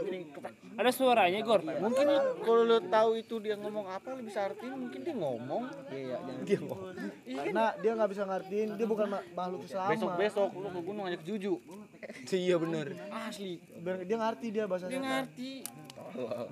Gini 0.00 0.18
ada 0.74 0.90
suaranya 0.90 1.38
gor? 1.42 1.60
Mungkin 1.60 2.06
kalau 2.40 2.62
lu 2.62 2.78
tahu 2.86 3.10
itu 3.16 3.34
dia 3.38 3.54
ngomong 3.54 3.90
apa 3.90 4.14
lu 4.14 4.22
bisa 4.22 4.46
artiin 4.46 4.70
mungkin 4.70 5.00
dia 5.02 5.14
ngomong. 5.14 5.62
Iya 5.90 5.98
iya 5.98 6.18
dia 6.46 6.58
ngomong. 6.62 6.94
Karena 7.26 7.64
dia 7.76 7.90
nggak 7.94 8.10
bisa 8.10 8.22
ngertiin 8.22 8.68
dia 8.74 8.86
bukan 8.86 9.06
ma- 9.10 9.26
makhluk 9.34 9.66
sama. 9.66 9.90
besok 9.90 10.10
besok 10.14 10.48
lu 10.54 10.68
ke 10.68 10.80
gunung 10.80 11.04
ajak 11.10 11.22
juju. 11.26 11.54
Iya 12.30 12.60
bener. 12.60 12.92
asli. 13.26 13.56
Biar 13.80 14.04
dia 14.04 14.16
ngerti 14.20 14.46
dia 14.52 14.64
bahasa 14.68 14.86
dia 14.86 15.00
ngerti. 15.00 15.64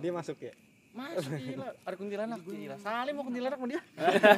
Dia 0.00 0.10
masuk 0.10 0.38
ya. 0.40 0.52
mas 0.92 1.24
gila. 1.48 1.68
Ada 1.84 1.94
kuntilanak. 1.96 2.38
Gila. 2.40 2.76
Salim 2.80 3.12
mau 3.16 3.24
kuntilanak 3.24 3.56
sama 3.56 3.68
dia. 3.68 3.80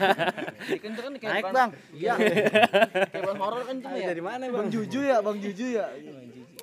Dia 0.65 0.79
kan 0.81 0.93
kan 0.95 1.13
kayak 1.19 1.33
naik 1.35 1.45
bang. 1.51 1.71
Iya. 1.93 2.15
Kayak 3.11 3.23
bukan 3.23 3.39
horor 3.43 3.63
kan 3.67 3.77
cuma 3.79 3.97
ya. 3.99 4.07
Dari 4.11 4.23
mana, 4.23 4.43
Bang? 4.49 4.67
Juju 4.71 5.01
ya, 5.03 5.19
Bang 5.19 5.39
Juju 5.39 5.67
ya. 5.77 5.87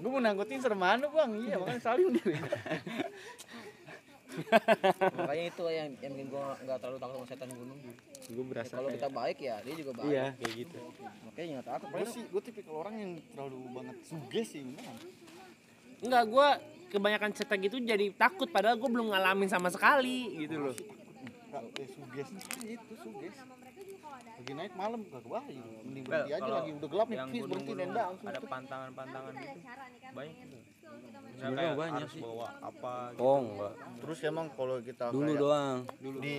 Gue 0.01 0.09
mau 0.09 0.21
nangkutin 0.21 0.59
seremanu 0.59 1.07
bang. 1.13 1.31
Iya 1.45 1.55
makanya 1.61 1.81
salim 1.81 2.09
dia. 2.17 2.41
Makanya 5.11 5.45
itu 5.51 5.63
yang 5.67 5.89
yang 5.99 6.11
bikin 6.15 6.27
gue 6.31 6.45
nggak 6.65 6.77
terlalu 6.81 6.97
takut 6.97 7.15
sama 7.21 7.27
setan 7.29 7.49
gunung. 7.53 7.79
Gue 8.31 8.45
berasa 8.47 8.73
kalau 8.79 8.89
kita 8.89 9.09
baik 9.13 9.37
ya 9.39 9.55
dia 9.61 9.73
juga 9.77 9.91
baik. 10.01 10.09
Iya, 10.09 10.25
kayak 10.39 10.53
gitu. 10.55 10.79
makanya 11.27 11.47
nggak 11.59 11.67
takut. 11.67 11.87
Gue 11.93 12.07
sih 12.09 12.23
gue 12.25 12.41
tipikal 12.41 12.75
orang 12.81 12.95
yang 12.97 13.11
terlalu 13.35 13.59
banget 13.75 13.95
suges 14.07 14.47
sih 14.57 14.61
beneran 14.65 14.97
enggak 16.01 16.23
gua 16.27 16.57
kebanyakan 16.91 17.31
cerita 17.31 17.55
gitu 17.55 17.77
jadi 17.79 18.11
takut 18.17 18.51
padahal 18.51 18.75
gue 18.75 18.89
belum 18.89 19.15
ngalamin 19.15 19.47
sama 19.47 19.71
sekali 19.71 20.43
gitu 20.43 20.59
loh. 20.59 20.75
Enggak, 21.47 21.63
eh, 21.79 21.87
suges 21.87 22.27
itu 22.67 22.93
suges 22.99 23.35
lagi 24.41 24.57
naik 24.57 24.73
malam 24.73 24.99
gak 25.05 25.21
kebayang 25.21 25.65
mending 25.85 26.03
berhenti 26.03 26.31
aja 26.33 26.49
lagi 26.51 26.69
udah 26.73 26.89
gelap 26.89 27.07
nih 27.07 27.17
please 27.23 27.45
berhenti 27.45 27.71
langsung 27.77 28.25
ada 28.25 28.39
pantangan-pantangan 28.41 29.33
gitu. 29.37 29.59
banyak 30.11 30.35
gitu 30.41 30.57
Sebenarnya 31.31 31.73
banyak 31.73 32.07
sih. 32.11 32.21
bawa 32.21 32.47
apa 32.59 32.93
Oh, 33.17 33.37
enggak. 33.39 33.73
terus 33.97 34.19
emang 34.21 34.45
kalau 34.53 34.77
kita 34.81 35.09
Dulu 35.09 35.31
doang. 35.33 35.77
di 36.21 36.37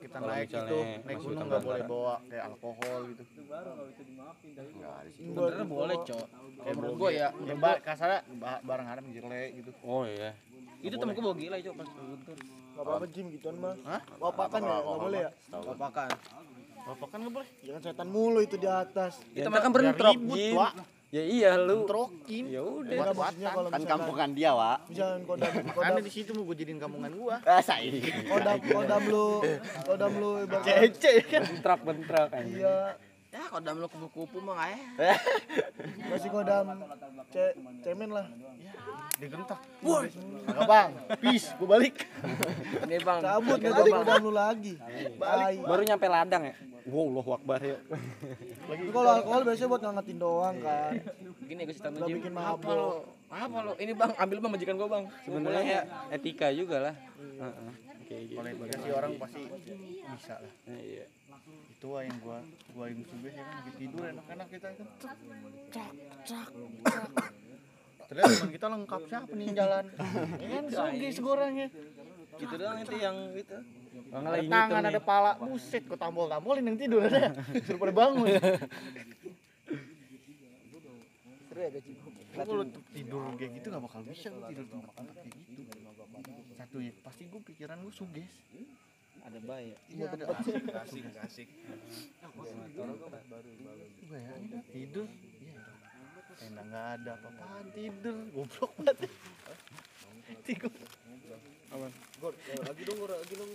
kita 0.00 0.18
naik 0.18 0.48
itu 0.50 0.78
naik 1.04 1.18
gunung 1.20 1.46
nggak 1.46 1.62
boleh 1.62 1.84
bawa 1.84 2.14
kayak 2.26 2.44
alkohol 2.50 2.98
gitu. 3.06 3.22
Sebenarnya 5.14 5.64
boleh 5.64 5.96
cok. 6.02 6.26
Kayak 6.58 6.74
menurut 6.74 6.96
gue 6.98 7.10
ya. 7.14 7.28
Ya 7.32 7.54
kasarnya 7.80 8.20
ba- 8.36 8.60
barang 8.60 8.88
haram 8.88 9.04
jelek 9.08 9.50
gitu. 9.56 9.70
Oh 9.84 10.04
iya. 10.04 10.32
itu 10.80 10.96
temen 10.96 11.12
gue 11.12 11.20
bawa 11.22 11.36
gila 11.36 11.56
cok 11.60 11.74
pas 11.76 11.88
guntur 11.88 12.36
Gak 12.70 12.84
apa-apa 12.88 13.06
Jim 13.12 13.26
gituan 13.28 13.56
mah. 13.60 13.76
Hah? 13.84 14.00
Wapakan 14.16 14.60
ya, 14.62 14.76
nggak 14.80 14.98
boleh 14.98 15.20
ya. 15.20 15.30
apakan 15.52 16.08
bapak 16.90 17.06
kan 17.08 17.18
nggak 17.22 17.34
boleh 17.38 17.48
Jangan 17.62 17.80
setan 17.80 18.08
mulu 18.08 18.38
itu 18.40 18.56
di 18.56 18.66
atas. 18.66 19.12
Kita 19.30 19.46
kan 19.48 19.70
bentrok, 19.70 20.14
ribut, 20.14 20.34
Jim. 20.34 20.54
Wak. 20.58 20.72
Ya 21.10 21.22
iya 21.22 21.50
lu. 21.58 21.86
trokin 21.86 22.44
Ya 22.46 22.62
udah. 22.62 22.94
Enggak 23.02 23.50
kalau 23.50 23.66
Kan 23.66 23.78
misalkan 23.78 23.98
kampungan 23.98 24.28
dia, 24.30 24.50
Wak. 24.54 24.78
misalkan 24.86 25.22
kodam 25.26 25.52
kodam 25.70 25.94
di 26.00 26.12
situ 26.12 26.30
mau 26.34 26.42
gue 26.46 26.56
jadiin 26.56 26.78
kampungan 26.78 27.10
gua 27.14 27.36
Rasa 27.50 27.74
ini. 27.78 27.98
kodam 28.26 28.58
kodam 28.60 29.02
lu 29.06 29.28
kodam 29.84 30.12
lu 30.14 30.30
ibaratnya 30.42 30.74
cece 30.88 31.12
kan 31.24 31.42
Bentrok 31.46 31.80
bentrok 31.82 32.28
anjing. 32.30 32.62
iya 32.62 32.94
ya 33.30 33.46
dalam 33.58 33.78
lo 33.78 33.86
kupu-kupu 33.86 34.42
mah 34.42 34.58
nggak 34.58 34.68
ya 34.98 35.14
masih 36.10 36.30
kodam 36.30 36.66
ce 37.30 37.44
cemen 37.80 38.10
lah 38.10 38.26
digentak 39.16 39.60
woi 39.80 40.10
nggak 40.46 40.66
bang 40.66 40.90
peace 41.22 41.46
gua 41.54 41.68
balik 41.76 42.10
ini 42.84 42.98
bang 42.98 43.18
cabut 43.22 43.58
nggak 43.58 43.70
jadi 43.72 43.90
kodam 43.92 44.18
lu 44.20 44.32
lagi 44.34 44.74
balik 45.14 45.62
Baru 45.62 45.82
nyampe 45.82 46.06
ladang 46.06 46.42
ya. 46.42 46.54
Wow, 46.88 47.04
Allahu 47.12 47.30
Akbar 47.36 47.60
ya. 47.60 47.76
tapi 48.68 48.84
kalau 48.88 49.10
alkohol 49.12 49.42
biasanya 49.44 49.68
buat 49.68 49.82
ngangetin 49.84 50.18
doang 50.20 50.56
kan. 50.64 50.92
Gini 51.44 51.60
gue 51.66 51.76
Lo 51.76 52.06
Jim. 52.08 52.16
bikin 52.22 52.32
apa 52.32 52.56
mabok. 52.56 52.72
lo 52.72 52.90
apa 53.30 53.58
lo 53.62 53.72
ini 53.76 53.92
bang 53.94 54.12
ambil 54.16 54.36
bang 54.40 54.52
majikan 54.56 54.74
gue 54.80 54.88
bang. 54.88 55.04
Sebenarnya 55.26 55.62
ya. 55.64 55.82
etika 56.14 56.48
juga 56.54 56.76
lah. 56.90 56.94
Heeh. 57.20 57.70
Kayak 58.10 58.22
gitu. 58.26 58.36
kalau 58.42 58.82
sih 58.82 58.92
orang 58.96 59.12
pasti 59.20 59.40
bisa 60.16 60.34
lah. 60.40 60.52
Iya. 60.66 61.06
itu 61.80 61.88
lah 61.96 62.04
yang 62.04 62.18
gua 62.20 62.38
gua 62.76 62.84
yang 62.92 63.00
suges 63.08 63.32
ya 63.32 63.44
kan. 63.44 63.56
Lagi 63.56 63.72
tidur 63.80 64.04
enak-enak 64.04 64.46
kita 64.52 64.68
kan. 64.76 64.86
Cak 65.00 65.16
cak 65.72 65.92
cak. 66.28 66.48
Cak 66.84 67.30
ternyata 68.10 68.34
teman 68.34 68.50
kita 68.50 68.66
lengkap 68.66 69.02
siapa 69.06 69.32
nih 69.38 69.48
jalan? 69.54 69.84
Ya 70.42 70.48
kan 70.50 70.64
suges 70.66 71.16
gorengnya. 71.22 71.68
Gitu 72.40 72.54
doang 72.58 72.78
itu 72.82 72.96
yang 72.98 73.16
itu 73.38 73.56
Bang 74.10 74.22
ada 74.26 74.38
lagi 74.38 74.48
tangan 74.50 74.82
ada 74.86 75.00
pala. 75.02 75.32
Buset 75.42 75.82
kok 75.86 75.98
tampol 75.98 76.30
tampolin 76.30 76.66
yang 76.66 76.78
tidur. 76.78 77.02
Ada 77.02 77.34
suruh 77.66 77.78
pada 77.78 77.94
bangun. 77.94 78.26
Seru 81.50 81.60
ya 81.60 81.70
gaji 81.74 81.92
kalau 82.30 82.62
tidur 82.94 83.22
kayak 83.34 83.50
gitu 83.58 83.66
gak 83.74 83.82
bakal 83.82 84.00
bisa 84.06 84.30
gua 84.30 84.46
tidur 84.48 84.66
tempat-tempat 84.70 85.14
kayak 85.18 85.34
gitu. 85.34 85.60
Satu 86.54 86.76
ya 86.78 86.92
pasti 87.02 87.22
gua 87.26 87.40
pikiran 87.42 87.76
gua 87.82 87.94
suges. 87.94 88.30
Ada 89.20 89.38
bayi 89.44 89.76
iya 89.92 90.08
ada. 90.08 90.24
asik 90.86 91.04
asik 91.26 91.48
gua 94.06 94.18
ya 94.18 94.32
tidur? 94.70 95.06
Iya 95.42 95.60
tenda 96.38 96.62
nggak 96.64 96.86
ada 97.02 97.10
apa-apaan 97.18 97.66
tidur. 97.74 98.16
Goblok 98.32 98.72
banget. 98.78 99.10
Tidur 100.46 100.72
Gor, 102.20 102.34
lagi 102.66 102.82
dong, 102.82 102.98
lagi 103.06 103.34
dong. 103.38 103.52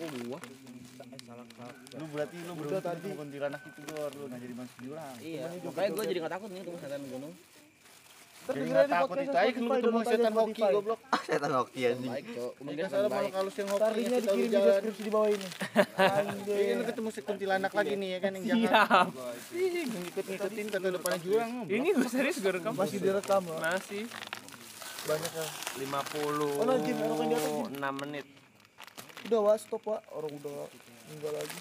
Oh 0.00 0.08
gua? 0.28 0.38
Lu 1.98 2.04
berarti 2.10 2.36
lu 2.42 2.52
beruntung 2.58 2.82
ketemu 2.82 3.14
kuntilanak 3.18 3.62
itu 3.66 3.80
gor 3.90 4.12
lu 4.14 4.24
nggak 4.30 4.40
jadi 4.42 4.54
masuk 4.54 4.76
jurang. 4.82 5.14
Iya. 5.22 5.44
Makanya 5.62 5.88
gue 5.90 6.04
jadi 6.10 6.18
nggak 6.22 6.34
takut 6.38 6.48
nih 6.50 6.60
ketemu 6.62 6.78
setan 6.82 7.02
gunung. 7.06 7.32
Jadi 8.40 8.66
nggak 8.66 8.88
takut 8.90 9.16
itu 9.20 9.36
aja 9.36 9.50
lu 9.60 9.68
ketemu 9.70 9.98
setan 10.10 10.32
hoki 10.34 10.62
goblok. 10.62 11.00
Setan 11.22 11.52
hoki 11.54 11.80
anjing. 11.86 12.10
baik 12.10 12.26
cok 12.34 12.52
Ini 12.60 12.80
kan 12.82 12.88
salah 12.90 13.10
malu 13.10 13.28
kalau 13.30 13.50
yang 13.50 13.68
hoki 13.70 14.00
yang 14.00 14.10
kita 14.10 14.30
udah 14.30 14.48
jalan. 14.50 14.82
di 14.90 15.10
bawah 15.10 15.28
ini. 15.30 15.48
Iya 16.60 16.72
lu 16.74 16.84
ketemu 16.86 17.08
si 17.14 17.20
kuntilanak 17.22 17.72
lagi 17.74 17.94
nih 17.94 18.08
ya 18.10 18.18
kan 18.18 18.30
yang 18.34 18.44
jangan 18.46 19.06
Ih, 19.54 19.84
ngikut-ngikutin 19.86 20.66
kata 20.70 20.86
depannya 20.90 21.18
jurang 21.22 21.50
ini 21.66 21.88
gue 21.94 22.08
serius 22.10 22.38
gue 22.42 22.52
rekam. 22.54 22.72
Masih 22.74 22.98
direkam 22.98 23.42
loh. 23.46 23.58
Masih. 23.62 24.04
Banyak 25.00 25.32
ya. 25.32 25.46
56 25.80 26.60
Oh, 26.60 26.64
nah, 26.68 26.76
Jim, 26.84 26.96
erokan 27.00 27.24
di 27.24 27.34
atas, 27.40 27.52
Jim. 27.72 27.94
menit 28.04 28.26
udah 29.30 29.46
wa 29.46 29.54
stop 29.54 29.86
wa 29.86 30.02
orang 30.10 30.34
udah 30.42 30.66
enggak 31.14 31.30
lagi 31.38 31.58